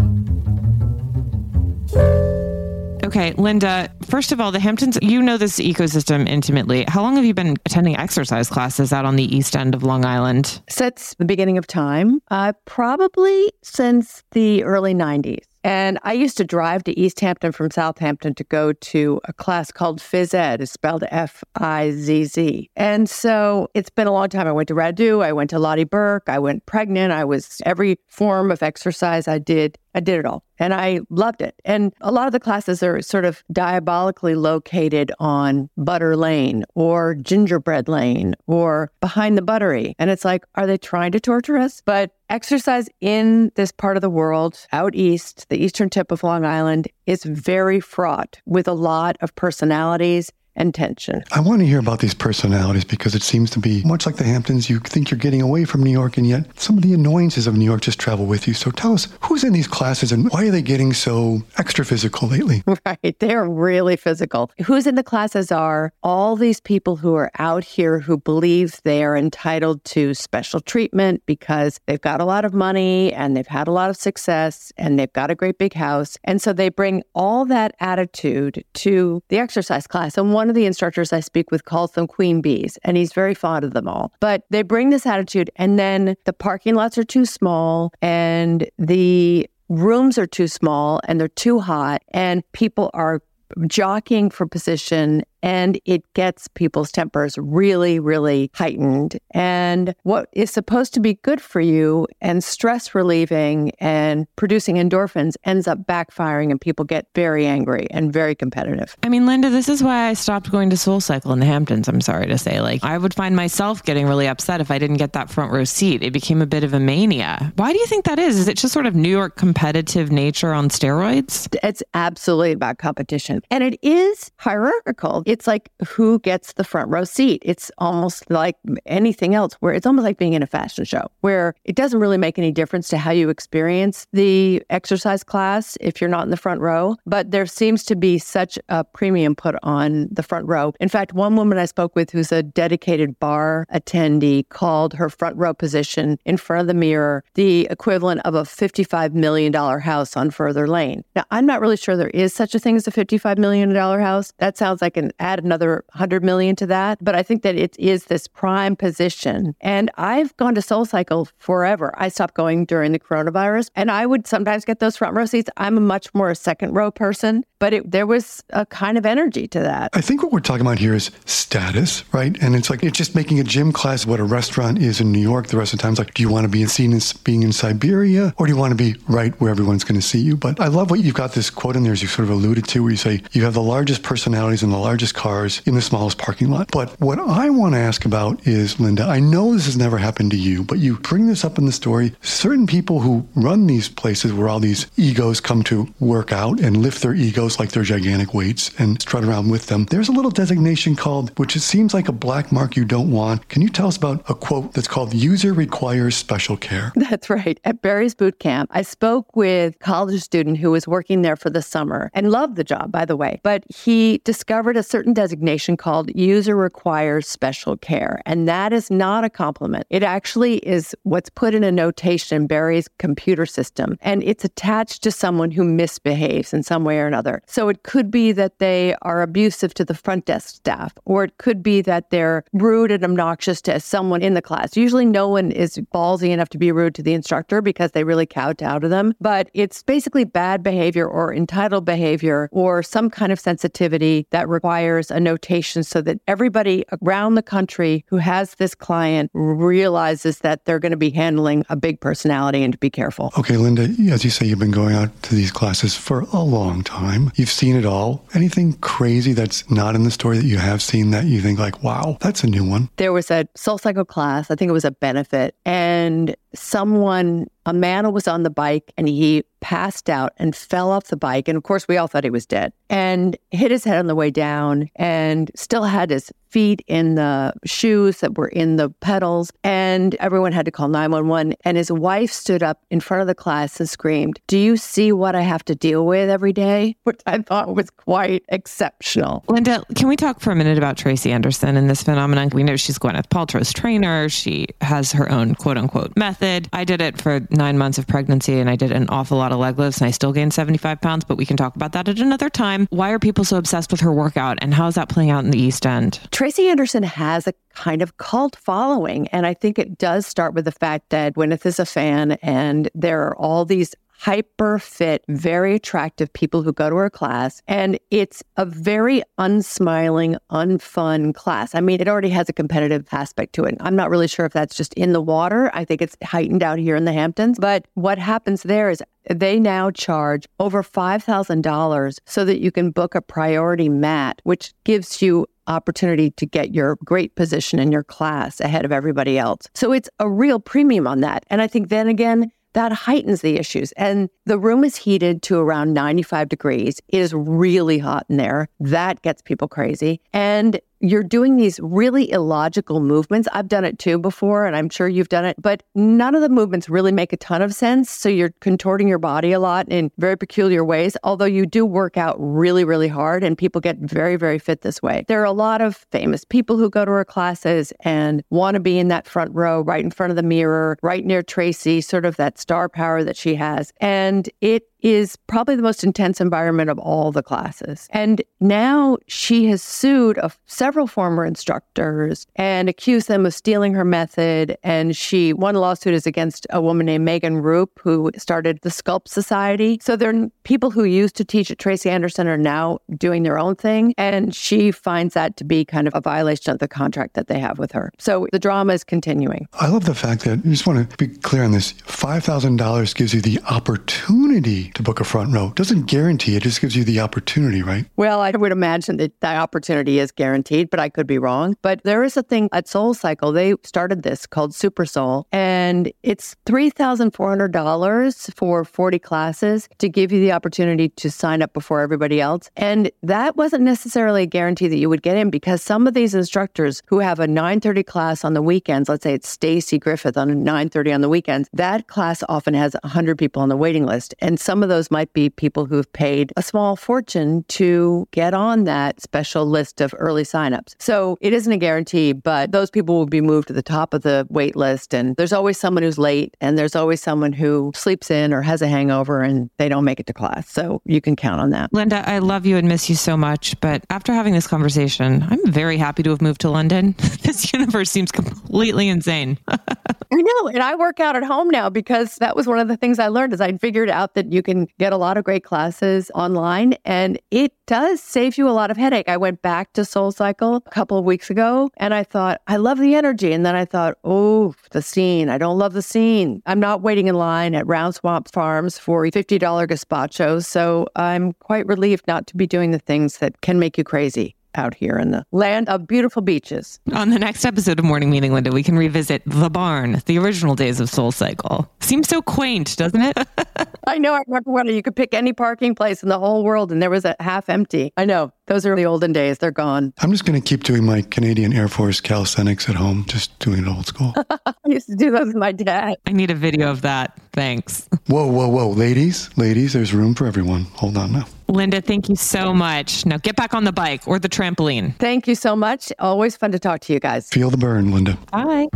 Okay, 3.06 3.34
Linda, 3.34 3.88
first 4.02 4.32
of 4.32 4.42
all, 4.42 4.52
the 4.52 4.60
Hamptons, 4.60 4.98
you 5.00 5.22
know 5.22 5.38
this 5.38 5.60
ecosystem 5.60 6.28
intimately. 6.28 6.86
How 6.88 7.04
long 7.04 7.18
have 7.18 7.24
you 7.24 7.36
been 7.36 7.56
attending 7.64 7.96
exercise 7.96 8.50
classes 8.50 8.92
out 8.92 9.06
on 9.06 9.16
the 9.16 9.24
east 9.24 9.56
end 9.56 9.76
of 9.76 9.84
Long 9.84 10.06
Island? 10.06 10.60
Since 10.70 11.14
the 11.20 11.26
beginning 11.26 11.60
of 11.60 11.68
time, 11.68 12.20
uh, 12.32 12.54
probably 12.66 13.54
since 13.62 14.24
the 14.32 14.64
early 14.64 14.96
90s. 14.96 15.44
And 15.66 15.98
I 16.04 16.14
used 16.14 16.38
to 16.38 16.44
drive 16.44 16.84
to 16.84 17.00
East 17.00 17.20
Hampton 17.20 17.52
from 17.52 17.72
Southampton 17.72 18.36
to 18.36 18.44
go 18.44 18.72
to 18.72 19.20
a 19.26 19.34
class 19.34 19.72
called 19.72 20.00
Phys 20.00 20.32
Ed. 20.32 20.70
Spelled 20.70 21.04
F 21.10 21.44
I 21.56 21.90
Z 21.90 22.26
Z. 22.26 22.70
And 22.76 23.10
so 23.10 23.70
it's 23.74 23.90
been 23.90 24.06
a 24.06 24.12
long 24.12 24.30
time. 24.30 24.48
I 24.48 24.52
went 24.52 24.68
to 24.68 24.76
Radu, 24.76 25.24
I 25.24 25.34
went 25.34 25.50
to 25.50 25.58
Lotte 25.58 25.90
Berk, 25.90 26.26
I 26.28 26.38
went 26.38 26.68
pregnant. 26.68 27.12
I 27.12 27.26
was 27.26 27.64
every 27.66 27.98
form 28.08 28.52
of 28.52 28.62
exercise 28.62 29.28
I 29.28 29.40
did. 29.40 29.80
I 29.95 30.01
did 30.01 30.19
it 30.19 30.25
all 30.25 30.44
and 30.59 30.73
I 30.73 31.00
loved 31.09 31.41
it. 31.41 31.56
And 31.63 31.94
a 32.01 32.11
lot 32.11 32.28
of 32.28 32.33
the 32.33 32.39
classes 32.39 32.83
are 32.83 33.01
sort 33.01 33.25
of 33.25 33.44
diabolically 33.51 34.35
located 34.35 35.11
on 35.19 35.69
Butter 35.78 36.16
Lane 36.17 36.66
or 36.75 37.16
Gingerbread 37.16 37.88
Lane 37.88 38.35
or 38.45 38.91
behind 39.00 39.38
the 39.38 39.41
Buttery. 39.41 39.95
And 39.97 40.09
it's 40.09 40.25
like, 40.25 40.45
are 40.56 40.67
they 40.67 40.78
trying 40.78 41.13
to 41.13 41.19
torture 41.19 41.57
us? 41.57 41.81
But 41.83 42.11
exercise 42.29 42.89
in 43.00 43.51
this 43.56 43.72
part 43.72 43.95
of 43.97 44.01
the 44.01 44.09
world, 44.09 44.66
out 44.73 44.95
east, 44.95 45.47
the 45.50 45.63
eastern 45.63 45.89
tip 45.89 46.12
of 46.12 46.23
Long 46.23 46.45
Island, 46.45 46.89
is 47.06 47.23
very 47.23 47.79
fraught 47.79 48.41
with 48.45 48.67
a 48.67 48.73
lot 48.73 49.17
of 49.22 49.33
personalities 49.35 50.31
and 50.56 50.74
tension. 50.74 51.24
I 51.32 51.40
want 51.40 51.60
to 51.60 51.66
hear 51.66 51.80
about 51.80 52.00
these 52.00 52.14
personalities 52.14 52.86
because 52.86 53.16
it 53.16 53.24
seems 53.24 53.50
to 53.52 53.60
be 53.60 53.84
much 53.84 54.06
like 54.06 54.16
the 54.16 54.24
Hamptons. 54.24 54.70
You 54.70 54.80
think 54.80 55.12
you're 55.12 55.18
getting 55.18 55.42
away 55.42 55.66
from 55.66 55.84
New 55.84 55.92
York, 55.92 56.18
and 56.18 56.26
yet 56.28 56.60
some 56.60 56.78
of 56.78 56.84
the 56.84 56.94
annoyances 56.94 57.48
of 57.48 57.56
New 57.56 57.66
York 57.66 57.82
just 57.82 58.00
travel 58.00 58.26
with 58.26 58.48
you. 58.48 58.54
So 58.54 58.72
tell 58.72 58.94
us 58.94 59.08
who's 59.22 59.44
in 59.44 59.54
these 59.54 59.68
classes 59.68 60.12
and 60.12 60.30
why 60.30 60.48
are 60.48 60.52
they 60.52 60.62
getting 60.62 60.94
so 60.94 61.42
extra 61.58 61.86
physical 61.86 62.28
lately? 62.28 62.64
Right. 62.86 63.18
They're 63.20 63.50
really 63.50 63.96
physical. 63.96 64.52
Who's 64.64 64.86
in 64.86 64.96
the 64.96 65.04
classes 65.04 65.52
are 65.52 65.92
all 66.04 66.36
these 66.36 66.60
people 66.60 66.98
who 66.98 67.16
are 67.16 67.32
out 67.40 67.64
here 67.64 68.00
who 68.00 68.18
believe 68.18 68.80
they 68.84 69.04
are 69.04 69.18
entitled 69.18 69.84
to 69.86 70.14
special 70.14 70.60
treatment 70.60 71.24
because 71.26 71.80
they've 71.88 72.02
got 72.02 72.22
a 72.22 72.26
lot 72.26 72.46
of 72.46 72.54
money 72.54 73.12
and 73.14 73.36
they've 73.36 73.48
had 73.48 73.68
a 73.68 73.72
lot 73.72 73.90
of 73.90 73.98
success 73.98 74.72
and 74.78 75.00
they've 75.00 75.14
got 75.14 75.32
a 75.32 75.36
great 75.36 75.58
big 75.58 75.74
house. 75.74 76.18
And 76.26 76.42
so 76.42 76.54
they 76.54 76.70
bring 76.70 77.02
all 77.16 77.46
that 77.46 77.74
attitude 77.80 78.64
to 78.76 79.24
the 79.30 79.40
exercise 79.40 79.88
class. 79.88 80.18
And 80.18 80.34
one 80.34 80.44
one 80.45 80.50
of 80.51 80.56
the 80.56 80.67
instructors 80.67 81.11
I 81.11 81.22
speak 81.22 81.50
with 81.50 81.66
calls 81.66 81.94
them 81.94 82.06
queen 82.06 82.39
bees, 82.39 82.78
and 82.83 82.95
he's 82.95 83.13
very 83.13 83.33
fond 83.33 83.66
of 83.66 83.73
them 83.73 83.88
all. 83.88 84.13
But 84.19 84.44
they 84.51 84.61
bring 84.61 84.91
this 84.91 85.07
attitude, 85.07 85.50
and 85.56 85.79
then 85.79 86.16
the 86.25 86.33
parking 86.33 86.75
lots 86.75 87.00
are 87.00 87.03
too 87.03 87.25
small, 87.25 87.91
and 88.00 88.69
the 88.78 89.50
rooms 89.69 90.19
are 90.19 90.28
too 90.28 90.47
small, 90.47 91.01
and 91.07 91.19
they're 91.19 91.28
too 91.29 91.59
hot, 91.59 92.03
and 92.09 92.44
people 92.51 92.92
are 92.94 93.24
jockeying 93.65 94.30
for 94.30 94.45
position 94.45 95.24
and 95.45 95.80
it 95.86 96.03
gets 96.15 96.47
people's 96.47 96.92
tempers 96.92 97.38
really, 97.38 98.00
really 98.00 98.50
heightened. 98.56 99.19
And 99.30 99.94
what 100.01 100.27
is 100.33 100.50
supposed 100.50 100.95
to 100.95 101.00
be 101.00 101.13
good 101.21 101.39
for 101.39 101.62
you 101.62 102.07
and 102.19 102.44
stress 102.44 102.95
relieving 102.95 103.71
and 103.80 104.25
producing 104.38 104.77
endorphins 104.77 105.36
ends 105.44 105.68
up 105.68 105.86
backfiring, 105.86 106.50
and 106.50 106.59
people 106.59 106.83
get 106.83 107.06
very 107.13 107.45
angry 107.45 107.88
and 107.92 108.12
very 108.12 108.33
competitive. 108.33 108.97
I 109.03 109.09
mean, 109.09 109.27
Linda, 109.27 109.51
this 109.51 109.69
is 109.69 109.83
why 109.83 110.07
I 110.07 110.13
stopped 110.13 110.51
going 110.51 110.71
to 110.71 110.77
Soul 110.77 111.00
Cycle 111.00 111.31
in 111.31 111.39
the 111.39 111.45
Hamptons. 111.45 111.88
I'm 111.88 112.01
sorry 112.01 112.25
to 112.25 112.39
say. 112.39 112.59
Like, 112.59 112.83
I 112.83 112.98
would 112.98 113.13
find 113.13 113.36
myself 113.36 113.83
getting 113.83 114.07
really 114.07 114.27
upset 114.27 114.62
if 114.62 114.71
I 114.71 114.80
didn't 114.80 114.98
get 114.98 115.13
that 115.13 115.30
front 115.30 115.51
row 115.51 115.63
seat. 115.63 116.01
It 116.01 116.12
became 116.12 116.41
a 116.41 116.48
bit 116.48 116.63
of 116.63 116.74
a 116.74 116.80
mania. 116.80 117.53
Why 117.57 117.71
do 117.71 117.77
you 117.77 117.86
think 117.86 118.06
that 118.06 118.18
is? 118.18 118.39
Is 118.39 118.48
it 118.48 118.57
just 118.57 118.74
sort 118.74 118.88
of 118.88 118.95
New 118.95 119.09
York 119.09 119.36
competitive 119.36 120.12
nature 120.12 120.53
on 120.53 120.69
steroids? 120.69 121.56
It's 121.62 121.83
absolutely 121.94 122.53
about 122.53 122.80
competition. 122.80 123.44
And 123.51 123.63
it 123.63 123.77
is 123.83 124.31
hierarchical 124.38 125.24
it's 125.35 125.35
like 125.48 125.70
who 125.86 126.20
gets 126.20 126.54
the 126.54 126.64
front 126.64 126.90
row 126.90 127.04
seat? 127.04 127.42
It's 127.46 127.72
almost 127.78 128.30
like 128.30 128.56
anything 128.86 129.36
else, 129.36 129.54
where 129.60 129.74
it's 129.74 129.86
almost 129.86 130.04
like 130.04 130.18
being 130.18 130.34
in 130.34 130.44
a 130.44 130.48
fashion 130.48 130.86
show, 130.86 131.08
where 131.22 131.54
it 131.66 131.76
doesn't 131.76 132.00
really 132.00 132.18
make 132.18 132.38
any 132.38 132.52
difference 132.52 132.88
to 132.90 132.98
how 132.98 133.12
you 133.12 133.30
experience 133.30 134.08
the 134.14 134.64
exercise 134.70 135.24
class 135.24 135.78
if 135.82 136.00
you're 136.00 136.10
not 136.10 136.24
in 136.24 136.32
the 136.32 136.38
front 136.38 136.62
row. 136.62 136.96
But 137.06 137.32
there 137.32 137.46
seems 137.46 137.84
to 137.86 137.96
be 137.96 138.18
such 138.18 138.58
a 138.70 138.84
premium 138.84 139.36
put 139.36 139.56
on 139.64 140.08
the 140.12 140.24
front 140.24 140.48
row. 140.48 140.74
In 140.80 140.90
fact, 140.90 141.14
one 141.14 141.36
woman 141.36 141.58
I 141.58 141.66
spoke 141.66 141.96
with 141.96 142.12
who's 142.12 142.32
a 142.32 142.44
dedicated 142.44 143.20
barre 143.20 143.66
attendee 143.74 144.48
called 144.50 144.94
her 144.94 145.10
front 145.10 145.38
row 145.38 145.54
position 145.54 146.18
in 146.26 146.38
front 146.38 146.62
of 146.62 146.68
the 146.68 146.74
mirror 146.74 147.24
the 147.34 147.68
equivalent 147.70 148.22
of 148.26 148.36
a 148.36 148.44
$55 148.44 149.14
million 149.14 149.54
house 149.54 150.16
on 150.16 150.30
Further 150.32 150.68
Lane. 150.68 151.04
Now, 151.16 151.26
I'm 151.32 151.46
not 151.46 151.62
really 151.62 151.78
sure 151.78 151.98
there 151.98 152.10
is 152.10 152.34
such 152.34 152.56
a 152.56 152.60
thing 152.60 152.76
as 152.76 152.88
a 152.88 152.92
$55 152.92 153.38
million 153.38 153.74
house. 153.76 154.34
That 154.38 154.58
sounds 154.58 154.82
like 154.82 154.98
an 154.98 155.12
add 155.19 155.44
another 155.44 155.83
100 155.94 156.23
million 156.23 156.56
to 156.57 156.65
that. 156.67 157.03
But 157.03 157.15
I 157.15 157.23
think 157.23 157.44
that 157.44 157.56
it 157.56 157.75
is 157.79 158.06
this 158.06 158.27
prime 158.27 158.75
position. 158.75 159.56
And 159.62 159.91
I've 159.97 160.35
gone 160.38 160.56
to 160.56 160.62
Soul 160.62 160.85
Cycle 160.85 161.27
forever. 161.38 161.94
I 161.97 162.09
stopped 162.09 162.33
going 162.33 162.65
during 162.65 162.91
the 162.91 163.00
coronavirus 163.00 163.69
and 163.75 163.91
I 163.91 164.06
would 164.06 164.27
sometimes 164.27 164.65
get 164.65 164.79
those 164.79 164.97
front 164.97 165.15
row 165.15 165.25
seats. 165.25 165.50
I'm 165.57 165.77
a 165.77 165.81
much 165.81 166.13
more 166.13 166.31
a 166.31 166.35
second 166.35 166.73
row 166.73 166.91
person, 166.91 167.44
but 167.59 167.73
it, 167.73 167.91
there 167.91 168.07
was 168.07 168.44
a 168.51 168.65
kind 168.65 168.97
of 168.97 169.06
energy 169.06 169.47
to 169.50 169.59
that. 169.59 169.91
I 169.94 170.01
think 170.01 170.23
what 170.23 170.31
we're 170.31 170.39
talking 170.39 170.65
about 170.65 170.79
here 170.79 170.94
is 170.94 171.12
status, 171.25 172.03
right? 172.13 172.38
And 172.41 172.56
it's 172.56 172.69
like, 172.69 172.83
it's 172.83 172.97
just 172.97 173.15
making 173.15 173.39
a 173.39 173.44
gym 173.44 173.71
class 173.71 174.06
what 174.06 174.19
a 174.19 174.23
restaurant 174.23 174.79
is 174.79 175.00
in 175.00 175.12
New 175.12 175.21
York. 175.21 175.47
The 175.47 175.57
rest 175.57 175.73
of 175.73 175.79
the 175.79 175.83
time, 175.83 175.94
it's 175.94 176.00
like, 176.00 176.13
do 176.13 176.23
you 176.23 176.29
want 176.29 176.45
to 176.45 176.50
be 176.50 176.65
seen 176.65 176.94
as 176.94 177.13
being 177.13 177.44
in 177.44 177.51
Siberia 177.51 178.33
or 178.38 178.47
do 178.47 178.53
you 178.53 178.57
want 178.57 178.71
to 178.71 178.75
be 178.75 178.95
right 179.07 179.39
where 179.39 179.51
everyone's 179.51 179.83
going 179.83 180.00
to 180.00 180.06
see 180.06 180.19
you? 180.19 180.35
But 180.35 180.59
I 180.59 180.67
love 180.67 180.89
what 180.89 181.01
you've 181.01 181.15
got 181.15 181.33
this 181.33 181.50
quote 181.50 181.75
in 181.75 181.83
there, 181.83 181.94
as 181.94 182.01
you 182.01 182.07
sort 182.07 182.27
of 182.27 182.31
alluded 182.31 182.67
to, 182.69 182.81
where 182.81 182.91
you 182.91 182.97
say 182.97 183.21
you 183.31 183.44
have 183.44 183.53
the 183.53 183.62
largest 183.62 184.03
personalities 184.03 184.63
and 184.63 184.71
the 184.71 184.77
largest 184.77 185.05
cars 185.12 185.62
in 185.66 185.75
the 185.75 185.81
smallest 185.81 186.18
parking 186.18 186.50
lot. 186.50 186.72
But 186.72 187.00
what 187.00 187.19
I 187.19 187.50
want 187.50 187.74
to 187.75 187.80
ask 187.80 188.06
about 188.06 188.46
is, 188.48 188.80
Linda, 188.80 189.04
I 189.04 189.19
know 189.19 189.54
this 189.54 189.66
has 189.66 189.78
never 189.78 189.98
happened 189.98 190.31
to 190.31 190.38
you, 190.38 190.63
but 190.63 190.80
you 190.80 190.98
bring 190.98 191.28
this 191.28 191.44
up 191.46 191.57
in 191.57 191.66
the 191.66 191.72
story. 191.72 192.13
Certain 192.22 192.68
people 192.68 193.00
who 193.00 193.28
run 193.36 193.68
these 193.68 193.90
places 193.90 194.34
where 194.34 194.50
all 194.50 194.60
these 194.60 194.88
egos 194.98 195.40
come 195.40 195.63
to 195.63 195.88
work 196.00 196.31
out 196.31 196.60
and 196.60 196.78
lift 196.78 197.02
their 197.02 197.13
egos 197.13 197.60
like 197.60 197.72
they're 197.72 197.84
gigantic 197.84 198.34
weights 198.34 198.72
and 198.80 199.02
strut 199.02 199.24
around 199.24 199.50
with 199.50 199.68
them. 199.68 199.86
There's 199.86 200.10
a 200.10 200.13
little 200.13 200.31
designation 200.31 200.96
called, 200.96 201.38
which 201.38 201.56
it 201.56 201.62
seems 201.62 201.94
like 201.94 202.08
a 202.08 202.13
black 202.13 202.51
mark 202.51 202.75
you 202.75 202.86
don't 202.86 203.12
want. 203.12 203.48
Can 203.50 203.62
you 203.62 203.69
tell 203.69 203.88
us 203.88 203.98
about 203.98 204.24
a 204.30 204.34
quote 204.34 204.74
that's 204.74 204.88
called 204.88 205.13
user 205.13 205.54
requires 205.54 206.16
special 206.16 206.58
care? 206.58 206.92
That's 207.10 207.30
right. 207.30 207.60
At 207.63 207.81
Barry's 207.81 208.16
Boot 208.16 208.40
Camp, 208.40 208.69
I 208.74 208.81
spoke 208.81 209.36
with 209.36 209.75
a 209.75 209.78
college 209.80 210.22
student 210.22 210.58
who 210.58 210.72
was 210.72 210.88
working 210.88 211.22
there 211.22 211.36
for 211.36 211.50
the 211.50 211.62
summer 211.62 212.10
and 212.13 212.31
loved 212.31 212.56
the 212.56 212.63
job, 212.63 212.92
by 212.92 213.06
the 213.06 213.16
way. 213.16 213.40
But 213.44 213.63
he 213.69 214.22
discovered 214.24 214.78
a 214.78 214.84
certain 214.95 215.12
designation 215.12 215.75
called 215.75 216.09
user 216.15 216.56
requires 216.56 217.27
special 217.27 217.75
care. 217.75 218.21
And 218.25 218.47
that 218.47 218.71
is 218.71 218.89
not 218.89 219.25
a 219.25 219.30
compliment. 219.30 219.86
It 219.89 220.03
actually 220.03 220.59
is 220.59 220.95
what's 221.03 221.30
put 221.30 221.53
in 221.53 221.65
a 221.65 221.71
notation 221.71 222.38
in 222.38 222.47
Barry's 222.47 222.88
computer 222.97 223.45
system. 223.45 223.97
And 224.00 224.24
it's 224.24 224.45
attached 224.45 225.03
to 225.03 225.12
someone 225.12 225.51
who 225.51 225.65
misbehaves 225.65 226.53
in 226.53 226.63
some 226.63 226.86
way 226.86 227.00
or 227.00 227.07
another. 227.07 227.42
So 227.45 227.68
it 227.68 227.83
could 227.83 228.09
be 228.09 228.31
that 228.31 228.59
they 228.59 228.95
are 229.01 229.21
abusive 229.21 229.74
to 229.74 229.83
the 229.83 229.94
front 229.94 230.24
desk 230.24 230.56
staff, 230.56 230.94
or 231.03 231.25
it 231.25 231.38
could 231.39 231.62
be 231.62 231.81
that 231.81 232.09
they're 232.09 232.45
rude 232.53 232.89
and 232.89 233.03
obnoxious 233.03 233.62
to 233.63 233.81
someone 233.81 234.21
in 234.21 234.33
the 234.33 234.41
class. 234.41 234.77
Usually 234.77 235.06
no 235.06 235.27
one 235.27 235.51
is 235.51 235.77
ballsy 235.94 236.30
enough 236.30 236.48
to 236.51 236.57
be 236.57 236.71
rude 236.71 236.95
to 236.95 237.03
the 237.03 237.13
instructor 237.13 237.62
because 237.62 237.91
they 237.91 238.06
really 238.06 238.25
kowtow 238.25 238.80
to 238.80 238.88
them. 238.88 239.13
But 239.19 239.50
it's 239.53 239.83
basically 239.83 240.24
bad 240.24 240.63
behavior 240.63 241.06
or 241.06 241.33
entitled 241.33 241.83
behavior 241.83 242.48
or 242.53 242.81
some 242.81 243.09
kind 243.09 243.33
of 243.33 243.41
sensitivity 243.41 244.25
that 244.30 244.48
requires 244.48 244.85
a 245.12 245.20
notation 245.20 245.84
so 245.84 246.02
that 246.02 246.20
everybody 246.28 246.86
around 247.02 247.36
the 247.36 247.44
country 247.44 248.04
who 248.08 248.18
has 248.18 248.56
this 248.56 248.76
client 248.76 249.32
realizes 249.34 250.40
that 250.40 250.66
they're 250.66 250.80
going 250.80 250.92
to 250.92 250.98
be 250.98 251.10
handling 251.10 251.66
a 251.70 251.76
big 251.76 252.00
personality 252.00 252.64
and 252.64 252.74
to 252.74 252.80
be 252.80 252.90
careful. 252.90 253.32
Okay, 253.38 253.58
Linda, 253.58 253.84
as 254.12 254.24
you 254.24 254.30
say, 254.30 254.46
you've 254.46 254.60
been 254.60 254.72
going 254.72 254.96
out 254.96 255.10
to 255.24 255.36
these 255.36 255.52
classes 255.52 255.96
for 255.96 256.22
a 256.34 256.42
long 256.42 256.84
time. 256.84 257.32
You've 257.36 257.50
seen 257.50 257.76
it 257.76 257.86
all. 257.86 258.26
Anything 258.34 258.74
crazy 258.74 259.34
that's 259.34 259.70
not 259.70 259.96
in 259.96 260.04
the 260.04 260.12
story 260.12 260.38
that 260.38 260.46
you 260.46 260.58
have 260.58 260.82
seen 260.82 261.12
that 261.12 261.26
you 261.26 261.42
think 261.42 261.60
like, 261.60 261.84
wow, 261.84 262.18
that's 262.22 262.44
a 262.44 262.48
new 262.48 262.68
one? 262.68 262.90
There 262.98 263.14
was 263.14 263.32
a 263.32 263.48
soul 263.56 263.78
cycle 263.78 264.06
class. 264.06 264.52
I 264.52 264.56
think 264.56 264.70
it 264.70 264.74
was 264.74 264.86
a 264.86 264.92
benefit. 264.92 265.56
And 265.66 266.36
someone, 266.54 267.48
a 267.66 267.74
man 267.74 268.12
was 268.12 268.28
on 268.28 268.44
the 268.44 268.50
bike 268.50 268.94
and 268.98 269.08
he 269.08 269.44
passed 269.65 270.12
out 270.12 270.31
and 270.38 270.56
fell 270.56 270.91
off 270.91 271.06
the 271.06 271.17
bike. 271.17 271.47
And 271.47 271.57
of 271.57 271.63
course, 271.63 271.88
we 271.88 271.97
all 271.97 272.06
thought 272.06 272.23
he 272.23 272.29
was 272.29 272.45
dead 272.45 272.71
and 272.88 273.35
hit 273.50 273.71
his 273.71 273.83
head 273.83 273.97
on 273.97 274.06
the 274.06 274.13
way 274.13 274.29
down 274.29 274.91
and 274.95 275.50
still 275.56 275.85
had 275.85 276.12
his 276.12 276.31
feet 276.56 276.81
in 276.88 277.15
the 277.15 277.51
shoes 277.65 278.19
that 278.19 278.38
were 278.38 278.47
in 278.47 278.77
the 278.77 278.89
pedals. 279.01 279.51
And 279.63 280.15
everyone 280.21 280.53
had 280.53 280.65
to 280.65 280.71
call 280.71 280.88
911. 280.88 281.56
And 281.65 281.75
his 281.75 281.91
wife 281.91 282.31
stood 282.31 282.62
up 282.62 282.81
in 282.91 283.00
front 283.00 283.21
of 283.21 283.27
the 283.27 283.35
class 283.35 283.79
and 283.79 283.89
screamed, 283.89 284.39
Do 284.47 284.57
you 284.57 284.77
see 284.77 285.12
what 285.12 285.35
I 285.35 285.41
have 285.41 285.65
to 285.65 285.75
deal 285.75 286.06
with 286.06 286.29
every 286.29 286.53
day? 286.53 286.95
Which 287.03 287.19
I 287.25 287.39
thought 287.39 287.75
was 287.75 287.89
quite 287.89 288.45
exceptional. 288.50 289.44
Linda, 289.50 289.83
can 289.95 290.07
we 290.07 290.15
talk 290.15 290.39
for 290.39 290.51
a 290.51 290.56
minute 290.56 290.77
about 290.77 290.95
Tracy 290.95 291.31
Anderson 291.31 291.75
and 291.75 291.89
this 291.89 292.03
phenomenon? 292.03 292.51
We 292.53 292.63
know 292.63 292.75
she's 292.75 293.00
Gwyneth 293.00 293.27
Paltrow's 293.29 293.73
trainer. 293.73 294.29
She 294.29 294.67
has 294.79 295.12
her 295.12 295.29
own 295.29 295.56
quote 295.56 295.77
unquote 295.77 296.15
method. 296.15 296.69
I 296.71 296.85
did 296.85 297.01
it 297.01 297.19
for 297.19 297.41
nine 297.50 297.77
months 297.79 297.97
of 297.97 298.07
pregnancy 298.07 298.59
and 298.59 298.69
I 298.69 298.75
did 298.75 298.91
an 298.91 299.09
awful 299.09 299.38
lot 299.38 299.51
of 299.51 299.55
leg 299.57 299.78
lifts 299.80 300.00
and 300.00 300.07
I 300.07 300.12
still 300.12 300.34
gained 300.34 300.54
75 300.54 301.02
pounds, 301.02 301.24
but 301.24 301.38
we 301.38 301.46
can 301.46 301.57
talk 301.57 301.75
about 301.75 301.92
that 301.94 302.07
at 302.07 302.19
another 302.19 302.50
time. 302.50 302.88
Why 302.90 303.12
are 303.12 303.19
people 303.19 303.44
so 303.44 303.57
obsessed 303.57 303.92
with 303.92 304.02
her 304.02 304.12
workout 304.12 304.57
and 304.62 304.74
how 304.74 304.88
is 304.88 304.96
that 304.96 305.10
playing 305.10 305.30
out 305.30 305.44
in 305.44 305.52
the 305.52 305.60
East 305.60 305.86
End? 305.86 306.19
Tracy 306.31 306.68
Anderson 306.68 307.04
has 307.04 307.48
a 307.48 307.54
kind 307.75 308.02
of 308.02 308.18
cult 308.18 308.56
following. 308.56 309.28
And 309.28 309.46
I 309.46 309.54
think 309.54 309.78
it 309.78 309.98
does 309.98 310.25
start 310.25 310.54
with 310.54 310.66
the 310.66 310.72
fact 310.72 311.10
that 311.10 311.36
Gwyneth 311.36 311.66
is 311.66 311.80
a 311.80 311.86
fan 311.86 312.34
and 312.42 312.90
there 312.96 313.22
are 313.24 313.36
all 313.36 313.66
these 313.66 313.94
hyper 314.17 314.79
fit, 314.79 315.23
very 315.27 315.75
attractive 315.75 316.31
people 316.33 316.63
who 316.63 316.73
go 316.73 316.89
to 316.89 316.95
her 316.95 317.09
class. 317.09 317.62
And 317.67 318.00
it's 318.12 318.44
a 318.57 318.65
very 318.65 319.21
unsmiling, 319.38 320.38
unfun 320.51 321.33
class. 321.33 321.75
I 321.75 321.81
mean, 321.81 322.01
it 322.01 322.07
already 322.07 322.29
has 322.29 322.50
a 322.50 322.53
competitive 322.53 323.07
aspect 323.12 323.53
to 323.53 323.65
it. 323.65 323.75
I'm 323.79 323.95
not 323.95 324.09
really 324.09 324.27
sure 324.27 324.45
if 324.45 324.53
that's 324.53 324.75
just 324.75 324.94
in 324.95 325.13
the 325.13 325.21
water. 325.21 325.69
I 325.73 325.85
think 325.85 326.01
it's 326.01 326.17
heightened 326.23 326.63
out 326.63 326.79
here 326.79 326.95
in 326.95 327.06
the 327.06 327.13
Hamptons. 327.13 327.59
But 327.59 327.88
what 327.94 328.17
happens 328.17 328.63
there 328.63 328.89
is 328.89 329.03
they 329.29 329.59
now 329.59 329.91
charge 329.91 330.47
over 330.59 330.83
$5,000 330.83 332.19
so 332.25 332.45
that 332.45 332.59
you 332.59 332.71
can 332.71 332.91
book 332.91 333.15
a 333.15 333.21
priority 333.21 333.89
mat, 333.89 334.41
which 334.44 334.73
gives 334.83 335.21
you 335.21 335.47
opportunity 335.67 336.29
to 336.31 336.45
get 336.45 336.73
your 336.73 336.97
great 337.03 337.35
position 337.35 337.79
in 337.79 337.91
your 337.91 338.03
class 338.03 338.59
ahead 338.59 338.85
of 338.85 338.91
everybody 338.91 339.38
else. 339.39 339.67
So 339.73 339.91
it's 339.91 340.09
a 340.19 340.29
real 340.29 340.59
premium 340.59 341.07
on 341.07 341.21
that. 341.21 341.44
And 341.50 341.62
I 341.62 341.67
think 341.67 341.89
then 341.89 342.07
again, 342.07 342.51
that 342.75 342.92
heightens 342.92 343.42
the 343.42 343.57
issues. 343.57 343.92
And 343.94 344.30
the 344.45 344.60
room 344.60 344.83
is 344.83 344.98
heated 344.98 345.42
to 345.44 345.57
around 345.57 345.94
95 345.94 346.50
degrees. 346.50 347.00
It 347.07 347.19
is 347.19 347.33
really 347.33 347.98
hot 347.98 348.25
in 348.30 348.38
there. 348.38 348.68
That 348.79 349.22
gets 349.22 349.41
people 349.41 349.67
crazy. 349.67 350.20
And 350.34 350.79
you're 351.00 351.24
doing 351.24 351.58
these 351.58 351.80
really 351.82 352.32
illogical 352.32 353.00
movements. 353.00 353.48
I've 353.52 353.68
done 353.68 353.86
it 353.86 354.00
too 354.00 354.18
before, 354.18 354.66
and 354.66 354.75
I'm 354.75 354.90
sure 354.90 355.08
you've 355.08 355.30
done 355.30 355.46
it, 355.46 355.56
but 355.62 355.84
none 355.94 356.36
of 356.36 356.42
the 356.42 356.50
movements 356.50 356.90
really 356.90 357.12
make 357.12 357.34
a 357.34 357.38
ton 357.38 357.62
of 357.62 357.74
sense. 357.74 358.10
So 358.10 358.30
you're 358.30 358.54
contorting 358.62 359.08
your 359.08 359.18
body 359.18 359.52
a 359.52 359.60
lot 359.60 359.88
in 359.90 360.12
very 360.18 360.38
peculiar 360.38 360.84
ways, 360.84 361.18
although 361.24 361.46
you 361.46 361.66
do 361.66 361.86
work 361.86 362.18
out 362.18 362.36
really, 362.40 362.84
really 362.84 363.08
hard, 363.08 363.44
and 363.44 363.58
people 363.58 363.82
get 363.82 363.98
very, 363.98 364.36
very 364.36 364.60
fit 364.60 364.82
this 364.82 365.02
way. 365.02 365.25
There 365.28 365.42
are 365.42 365.46
a 365.46 365.52
lot 365.52 365.82
of 365.82 366.06
famous 366.12 366.46
people 366.46 366.78
who 366.78 366.90
go 366.90 367.06
to 367.06 367.12
her 367.12 367.25
classes 367.25 367.94
and 368.02 368.44
want 368.50 368.75
to 368.75 368.80
be 368.80 368.98
in 368.98 369.10
that 369.10 369.28
front 369.28 369.54
row, 369.54 369.82
right 369.82 370.04
in 370.04 370.12
front 370.12 370.32
of 370.32 370.36
the 370.36 370.44
mirror, 370.44 370.98
right 371.02 371.25
near 371.25 371.44
Tracy, 371.44 372.02
sort 372.02 372.25
of 372.25 372.38
that 372.38 372.58
star 372.58 372.90
power 372.90 373.24
that 373.24 373.38
she 373.38 373.56
has. 373.56 373.92
And 374.00 374.50
it 374.62 374.84
is 375.05 375.35
probably 375.45 375.75
the 375.75 375.83
most 375.83 376.03
intense 376.03 376.41
environment 376.41 376.89
of 376.89 376.97
all 376.97 377.31
the 377.31 377.43
classes. 377.43 378.07
And 378.09 378.41
now 378.59 379.17
she 379.27 379.67
has 379.67 379.83
sued 379.83 380.39
several 380.65 381.05
former 381.05 381.45
instructors 381.45 382.47
and 382.55 382.89
accused 382.89 383.27
them 383.27 383.45
of 383.45 383.53
stealing 383.53 383.93
her 383.93 384.03
method. 384.03 384.79
And 384.81 385.15
she, 385.15 385.53
one 385.53 385.75
lawsuit 385.75 386.15
is 386.15 386.25
against 386.25 386.65
a 386.71 386.81
woman 386.81 387.05
named 387.05 387.24
Megan 387.24 387.57
Roup, 387.57 388.00
who 388.01 388.31
started 388.35 388.79
the 388.81 388.89
Sculpt 388.89 389.27
Society. 389.27 390.00
So 390.01 390.15
there 390.15 390.35
are 390.35 390.47
people 390.63 390.89
who 390.89 391.03
used 391.03 391.35
to 391.35 391.45
teach 391.45 391.69
at 391.69 391.77
Tracy 391.77 392.09
Anderson 392.09 392.47
are 392.47 392.57
now 392.57 392.97
doing 393.15 393.43
their 393.43 393.59
own 393.59 393.75
thing. 393.75 394.15
And 394.17 394.55
she 394.55 394.89
finds 394.89 395.35
that 395.35 395.55
to 395.57 395.63
be 395.63 395.85
kind 395.85 396.07
of 396.07 396.15
a 396.15 396.21
violation 396.21 396.74
of 396.74 396.79
the 396.79 396.88
contract 396.88 397.35
that 397.35 397.47
they 397.47 397.59
have 397.59 397.77
with 397.77 397.91
her. 397.91 398.12
So 398.17 398.47
the 398.51 398.57
drama 398.57 398.93
is 398.93 399.03
continuing. 399.03 399.67
I 399.74 399.88
love 399.88 400.05
the 400.05 400.15
fact 400.15 400.45
that 400.45 400.53
I 400.53 400.55
just 400.69 400.88
want 400.88 401.07
to 401.07 401.17
be 401.17 401.27
clear 401.27 401.63
on 401.63 401.74
this 401.74 401.93
$5,000 401.93 403.13
gives 403.13 403.35
you 403.35 403.41
the 403.41 403.59
opportunity 403.69 404.93
to 404.96 405.04
book 405.04 405.20
a 405.20 405.24
front 405.24 405.54
row. 405.54 405.72
Doesn't 405.75 406.08
guarantee 406.08 406.56
it, 406.56 406.64
just 406.64 406.82
gives 406.82 406.96
you 406.96 407.04
the 407.04 407.20
opportunity, 407.20 407.84
right? 407.84 408.06
Well, 408.16 408.42
I 408.42 408.52
would 408.52 408.72
imagine 408.72 409.18
that 409.18 409.40
the 409.42 409.56
opportunity 409.56 410.20
is 410.20 410.32
guaranteed, 410.32 410.90
but 410.90 411.00
I 411.00 411.10
could 411.10 411.28
be 411.28 411.38
wrong. 411.38 411.75
But 411.82 412.02
there 412.04 412.24
is 412.24 412.38
a 412.38 412.44
thing 412.44 412.70
at 412.72 412.88
Soul 412.88 413.14
Cycle. 413.14 413.52
They 413.52 413.75
started 413.84 414.24
this 414.24 414.48
called 414.48 414.74
Super 414.74 415.06
Soul, 415.06 415.48
and 415.52 416.12
it's 416.24 416.56
$3,400 416.66 418.54
for 418.56 418.86
40 418.86 419.20
classes 419.20 419.90
to 420.00 420.10
give 420.10 420.32
you 420.32 420.40
the 420.40 420.52
opportunity 420.52 421.10
to 421.10 421.30
sign 421.30 421.62
up 421.62 421.74
before 421.74 422.02
everybody 422.02 422.40
else. 422.42 422.70
And 422.78 423.12
that 423.22 423.56
wasn't 423.56 423.84
necessarily 423.84 424.44
a 424.44 424.48
guarantee 424.48 424.88
that 424.88 424.98
you 424.98 425.10
would 425.10 425.22
get 425.22 425.38
in 425.38 425.50
because 425.50 425.82
some 425.82 426.08
of 426.08 426.14
these 426.14 426.34
instructors 426.34 427.02
who 427.08 427.20
have 427.20 427.40
a 427.40 427.48
9:30 427.48 428.04
class 428.06 428.46
on 428.46 428.54
the 428.54 428.62
weekends, 428.62 429.10
let's 429.10 429.24
say 429.24 429.34
it's 429.34 429.50
Stacey 429.50 430.00
Griffith 430.00 430.38
on 430.38 430.64
9:30 430.64 431.14
on 431.14 431.22
the 431.22 431.30
weekends, 431.30 431.70
that 431.74 432.08
class 432.08 432.44
often 432.48 432.74
has 432.74 432.96
100 433.04 433.38
people 433.38 433.62
on 433.62 433.70
the 433.70 433.78
waiting 433.78 434.06
list. 434.06 434.34
And 434.40 434.60
some 434.60 434.82
of 434.84 434.85
those 434.88 435.12
might 435.12 435.32
be 435.34 435.50
people 435.50 435.86
who've 435.86 436.12
paid 436.13 436.51
a 436.58 436.62
small 436.62 436.96
fortune 436.96 437.63
to 437.70 438.27
get 438.32 438.54
on 438.54 438.84
that 438.86 439.22
special 439.22 439.65
list 439.65 440.01
of 440.01 440.13
early 440.18 440.44
signups. 440.44 440.96
So 441.00 441.38
it 441.42 441.54
isn't 441.54 441.72
a 441.72 441.77
guarantee, 441.77 442.34
but 442.34 442.72
those 442.72 442.89
people 442.89 443.15
will 443.15 443.25
be 443.25 443.42
moved 443.42 443.68
to 443.68 443.74
the 443.74 443.84
top 443.84 444.13
of 444.13 444.22
the 444.22 444.48
wait 444.50 444.75
list. 444.75 445.13
And 445.13 445.36
there's 445.36 445.54
always 445.54 445.80
someone 445.80 446.04
who's 446.04 446.18
late, 446.18 446.56
and 446.62 446.77
there's 446.77 446.96
always 446.96 447.22
someone 447.22 447.54
who 447.54 447.92
sleeps 447.96 448.30
in 448.30 448.54
or 448.54 448.62
has 448.62 448.82
a 448.82 448.88
hangover 448.88 449.42
and 449.42 449.70
they 449.77 449.89
don't 449.89 450.04
make 450.04 450.20
it 450.20 450.27
to 450.27 450.34
class. 450.34 450.70
So 450.70 451.01
you 451.06 451.22
can 451.22 451.36
count 451.36 451.62
on 451.62 451.70
that. 451.72 451.92
Linda, 451.94 452.27
I 452.30 452.39
love 452.39 452.65
you 452.65 452.77
and 452.77 452.88
miss 452.88 453.10
you 453.10 453.15
so 453.15 453.38
much. 453.38 453.80
But 453.82 454.04
after 454.10 454.34
having 454.34 454.54
this 454.54 454.68
conversation, 454.68 455.46
I'm 455.50 455.72
very 455.72 455.98
happy 455.98 456.24
to 456.24 456.30
have 456.32 456.42
moved 456.42 456.62
to 456.62 456.70
London. 456.70 457.15
this 457.44 457.72
universe 457.74 458.10
seems 458.10 458.32
completely 458.32 459.08
insane. 459.08 459.58
I 459.68 460.42
know. 460.42 460.68
And 460.68 460.80
I 460.80 460.96
work 460.96 461.20
out 461.20 461.36
at 461.36 461.44
home 461.44 461.70
now 461.70 461.89
because 461.89 462.36
that 462.38 462.56
was 462.56 462.68
one 462.68 462.80
of 462.80 462.88
the 462.88 462.98
things 462.98 463.20
I 463.20 463.27
learned 463.27 463.54
is 463.54 463.62
I 463.62 463.77
figured 463.77 464.10
out 464.10 464.34
that 464.34 464.51
you 464.51 464.62
can 464.62 464.75
get 465.00 465.13
a 465.13 465.17
lot 465.17 465.38
of 465.38 465.44
great 465.44 465.63
classes 465.63 466.29
online 466.36 466.96
and 467.05 467.39
it 467.51 467.74
does 467.88 468.22
save 468.22 468.58
you 468.58 468.67
a 468.67 468.72
lot 468.72 468.91
of 468.91 468.98
headache. 468.98 469.29
I 469.29 469.38
went 469.38 469.62
back 469.62 469.94
to 469.94 470.05
Soul 470.05 470.32
Cycle 470.32 470.75
a 470.75 470.89
couple 470.89 471.17
of 471.17 471.25
weeks 471.25 471.50
ago 471.50 471.89
and 471.98 472.13
I 472.13 472.24
thought, 472.24 472.62
I 472.67 472.77
love 472.77 473.00
the 473.00 473.15
energy. 473.15 473.53
And 473.53 473.65
then 473.65 473.75
I 473.75 473.86
thought, 473.86 474.17
oh, 474.24 474.74
the 474.91 475.01
scene. 475.01 475.50
I 475.50 475.58
don't 475.58 475.77
love 475.77 475.94
the 475.94 476.01
scene. 476.01 476.62
I'm 476.65 476.79
not 476.79 477.01
waiting 477.01 477.27
in 477.27 477.36
line 477.36 477.75
at 477.75 477.88
Round 477.88 478.15
Swamp 478.15 478.51
Farms 478.51 478.98
for 478.98 479.24
$50 479.24 479.60
gazpacho. 479.60 480.63
So 480.63 481.08
I'm 481.15 481.53
quite 481.53 481.86
relieved 481.88 482.27
not 482.27 482.48
to 482.48 482.58
be 482.58 482.67
doing 482.67 482.91
the 482.91 483.00
things 483.00 483.38
that 483.38 483.62
can 483.62 483.79
make 483.79 483.98
you 483.98 484.03
crazy 484.03 484.54
out 484.77 484.94
here 484.94 485.17
in 485.17 485.32
the 485.32 485.46
land 485.51 485.89
of 485.89 486.08
beautiful 486.08 486.41
beaches. 486.41 487.00
On 487.13 487.29
the 487.29 487.39
next 487.39 487.65
episode 487.65 488.00
of 488.00 488.05
Morning 488.05 488.29
Meeting, 488.29 488.53
Linda, 488.53 488.72
we 488.72 488.84
can 488.84 488.98
revisit 488.98 489.41
the 489.46 489.70
barn, 489.70 490.22
the 490.25 490.38
original 490.38 490.75
days 490.75 491.00
of 491.00 491.10
Soul 491.10 491.32
Cycle. 491.32 491.91
Seems 492.00 492.27
so 492.27 492.41
quaint, 492.41 492.96
doesn't 492.98 493.22
it? 493.22 493.38
I 494.08 494.17
know. 494.17 494.34
I 494.34 494.41
remember 494.48 494.72
when 494.72 494.88
you 494.88 495.01
could 495.01 495.15
pick 495.15 495.34
any 495.34 495.53
parking 495.53 495.96
place 495.96 496.24
in 496.24 496.29
the 496.29 496.39
whole 496.39 496.63
world 496.63 496.91
and 496.91 497.01
there 497.01 497.10
was 497.10 497.25
a 497.25 497.36
half 497.39 497.70
empty. 497.70 498.13
I 498.17 498.25
know. 498.25 498.51
Those 498.67 498.86
are 498.86 498.96
the 498.96 499.05
olden 499.05 499.32
days. 499.32 499.60
They're 499.60 499.72
gone. 499.72 500.13
I'm 500.22 500.32
just 500.32 500.46
going 500.46 500.60
to 500.60 500.67
keep 500.67 500.84
doing 500.84 501.05
my 501.05 501.22
Canadian 501.22 501.74
Air 501.74 501.88
Force 501.88 502.20
calisthenics 502.20 502.89
at 502.89 502.96
home, 502.96 503.25
just 503.27 503.58
doing 503.60 503.84
it 503.84 503.88
old 503.88 504.08
school. 504.08 504.34
I 504.65 504.74
used 504.86 505.08
to 505.08 505.15
do 505.15 505.32
those 505.32 505.48
with 505.48 505.55
my 505.55 505.72
dad. 505.72 506.17
I 506.25 506.32
need 506.32 506.51
a 506.51 506.55
video 506.55 506.89
of 506.89 507.01
that. 507.03 507.39
Thanks. 507.53 508.08
Whoa, 508.27 508.48
whoa, 508.48 508.67
whoa. 508.67 508.89
Ladies, 508.89 509.55
ladies, 509.58 509.94
there's 509.94 510.13
room 510.13 510.34
for 510.34 510.48
everyone. 510.48 510.86
Hold 510.96 511.17
on 511.17 511.34
now. 511.34 511.46
Linda, 511.67 512.01
thank 512.01 512.29
you 512.29 512.36
so 512.36 512.74
much. 512.74 513.25
Now 513.25 513.38
get 513.38 513.55
back 513.55 513.74
on 513.74 513.84
the 513.84 513.91
bike 513.91 514.27
or 514.27 514.39
the 514.39 514.50
trampoline. 514.50 515.15
Thank 515.17 515.48
you 515.48 515.55
so 515.55 515.75
much. 515.75 516.13
Always 516.19 516.55
fun 516.55 516.72
to 516.72 516.79
talk 516.79 517.01
to 517.01 517.13
you 517.13 517.19
guys. 517.19 517.50
Feel 517.50 517.69
the 517.69 517.77
burn, 517.77 518.12
Linda. 518.12 518.38
Bye. 518.51 518.88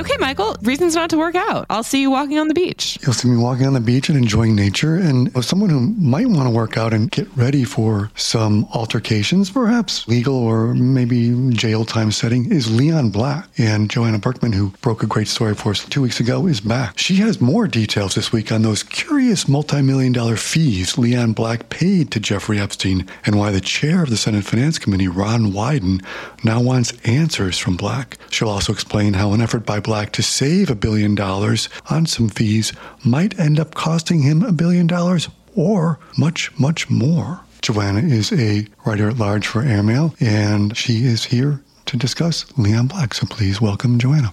Okay, 0.00 0.16
Michael, 0.18 0.56
reasons 0.62 0.94
not 0.94 1.10
to 1.10 1.18
work 1.18 1.34
out. 1.34 1.66
I'll 1.68 1.82
see 1.82 2.00
you 2.00 2.10
walking 2.10 2.38
on 2.38 2.48
the 2.48 2.54
beach. 2.54 2.98
You'll 3.02 3.12
see 3.12 3.28
me 3.28 3.36
walking 3.36 3.66
on 3.66 3.74
the 3.74 3.80
beach 3.80 4.08
and 4.08 4.16
enjoying 4.16 4.56
nature. 4.56 4.94
And 4.96 5.30
someone 5.44 5.68
who 5.68 5.80
might 5.98 6.26
want 6.26 6.48
to 6.48 6.50
work 6.50 6.78
out 6.78 6.94
and 6.94 7.10
get 7.10 7.28
ready 7.36 7.64
for 7.64 8.10
some 8.14 8.66
altercations, 8.72 9.50
perhaps 9.50 10.08
legal 10.08 10.36
or 10.36 10.72
maybe 10.72 11.50
jail 11.50 11.84
time 11.84 12.12
setting, 12.12 12.50
is 12.50 12.74
Leon 12.74 13.10
Black. 13.10 13.46
And 13.58 13.90
Johanna 13.90 14.18
Berkman, 14.18 14.52
who 14.52 14.70
broke 14.80 15.02
a 15.02 15.06
great 15.06 15.28
story 15.28 15.54
for 15.54 15.72
us 15.72 15.84
two 15.84 16.00
weeks 16.00 16.18
ago, 16.18 16.46
is 16.46 16.62
back. 16.62 16.96
She 16.96 17.16
has 17.16 17.38
more 17.38 17.68
details 17.68 18.14
this 18.14 18.32
week 18.32 18.50
on 18.50 18.62
those 18.62 18.82
curious 18.82 19.48
multi 19.48 19.82
million 19.82 20.14
dollar 20.14 20.36
fees 20.36 20.96
Leon 20.96 21.34
Black 21.34 21.68
paid 21.68 22.10
to 22.12 22.20
Jeffrey 22.20 22.58
Epstein 22.58 23.06
and 23.26 23.38
why 23.38 23.50
the 23.50 23.60
chair 23.60 24.02
of 24.02 24.08
the 24.08 24.16
Senate 24.16 24.44
Finance 24.44 24.78
Committee, 24.78 25.08
Ron 25.08 25.52
Wyden, 25.52 26.02
now 26.42 26.62
wants 26.62 26.92
answers 27.04 27.58
from 27.58 27.76
Black. 27.76 28.16
She'll 28.30 28.48
also 28.48 28.72
explain 28.72 29.12
how 29.12 29.34
an 29.34 29.42
effort 29.42 29.66
by 29.66 29.80
to 29.90 30.22
save 30.22 30.70
a 30.70 30.74
billion 30.76 31.16
dollars 31.16 31.68
on 31.90 32.06
some 32.06 32.28
fees 32.28 32.72
might 33.04 33.38
end 33.40 33.58
up 33.58 33.74
costing 33.74 34.22
him 34.22 34.42
a 34.42 34.52
billion 34.52 34.86
dollars 34.86 35.28
or 35.56 35.98
much, 36.16 36.56
much 36.58 36.88
more. 36.88 37.40
Johanna 37.60 38.00
is 38.00 38.32
a 38.32 38.66
writer 38.86 39.08
at 39.08 39.18
large 39.18 39.46
for 39.48 39.62
Airmail, 39.62 40.14
and 40.20 40.76
she 40.76 41.04
is 41.04 41.24
here 41.24 41.60
to 41.86 41.96
discuss 41.96 42.46
Leon 42.56 42.86
Black. 42.86 43.14
So 43.14 43.26
please 43.26 43.60
welcome 43.60 43.98
Johanna. 43.98 44.32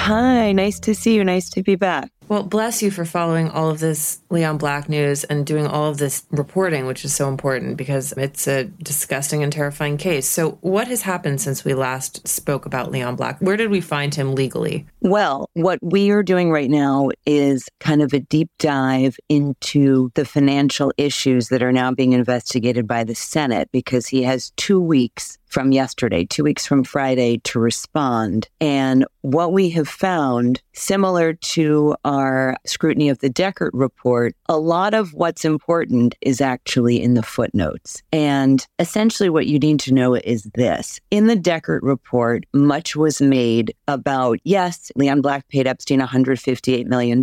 Hi, 0.00 0.50
nice 0.50 0.80
to 0.80 0.94
see 0.94 1.14
you. 1.14 1.22
Nice 1.22 1.48
to 1.50 1.62
be 1.62 1.76
back. 1.76 2.10
Well, 2.30 2.44
bless 2.44 2.80
you 2.80 2.92
for 2.92 3.04
following 3.04 3.50
all 3.50 3.70
of 3.70 3.80
this 3.80 4.20
Leon 4.30 4.58
Black 4.58 4.88
news 4.88 5.24
and 5.24 5.44
doing 5.44 5.66
all 5.66 5.90
of 5.90 5.98
this 5.98 6.22
reporting, 6.30 6.86
which 6.86 7.04
is 7.04 7.12
so 7.12 7.28
important 7.28 7.76
because 7.76 8.12
it's 8.12 8.46
a 8.46 8.66
disgusting 8.66 9.42
and 9.42 9.52
terrifying 9.52 9.96
case. 9.96 10.28
So, 10.28 10.52
what 10.60 10.86
has 10.86 11.02
happened 11.02 11.40
since 11.40 11.64
we 11.64 11.74
last 11.74 12.28
spoke 12.28 12.66
about 12.66 12.92
Leon 12.92 13.16
Black? 13.16 13.40
Where 13.40 13.56
did 13.56 13.68
we 13.68 13.80
find 13.80 14.14
him 14.14 14.36
legally? 14.36 14.86
Well, 15.00 15.50
what 15.54 15.80
we 15.82 16.10
are 16.10 16.22
doing 16.22 16.52
right 16.52 16.70
now 16.70 17.08
is 17.26 17.68
kind 17.80 18.00
of 18.00 18.12
a 18.12 18.20
deep 18.20 18.48
dive 18.60 19.16
into 19.28 20.12
the 20.14 20.24
financial 20.24 20.92
issues 20.96 21.48
that 21.48 21.64
are 21.64 21.72
now 21.72 21.90
being 21.90 22.12
investigated 22.12 22.86
by 22.86 23.02
the 23.02 23.16
Senate 23.16 23.70
because 23.72 24.06
he 24.06 24.22
has 24.22 24.52
two 24.56 24.80
weeks 24.80 25.36
from 25.50 25.72
yesterday, 25.72 26.24
two 26.24 26.44
weeks 26.44 26.66
from 26.66 26.84
Friday, 26.84 27.38
to 27.44 27.58
respond. 27.58 28.48
And 28.60 29.04
what 29.22 29.52
we 29.52 29.68
have 29.70 29.88
found, 29.88 30.62
similar 30.72 31.34
to 31.34 31.96
our 32.04 32.56
scrutiny 32.64 33.08
of 33.08 33.18
the 33.18 33.28
Dechert 33.28 33.70
report, 33.74 34.34
a 34.48 34.58
lot 34.58 34.94
of 34.94 35.12
what's 35.12 35.44
important 35.44 36.14
is 36.20 36.40
actually 36.40 37.02
in 37.02 37.14
the 37.14 37.22
footnotes. 37.22 38.02
And 38.12 38.66
essentially, 38.78 39.28
what 39.28 39.46
you 39.46 39.58
need 39.58 39.80
to 39.80 39.92
know 39.92 40.14
is 40.14 40.44
this 40.54 41.00
in 41.10 41.26
the 41.26 41.36
Dechert 41.36 41.82
report, 41.82 42.46
much 42.52 42.96
was 42.96 43.20
made 43.20 43.74
about, 43.88 44.38
yes, 44.44 44.90
Leon 44.96 45.20
Black 45.20 45.48
paid 45.48 45.66
Epstein 45.66 46.00
$158 46.00 46.86
million. 46.86 47.22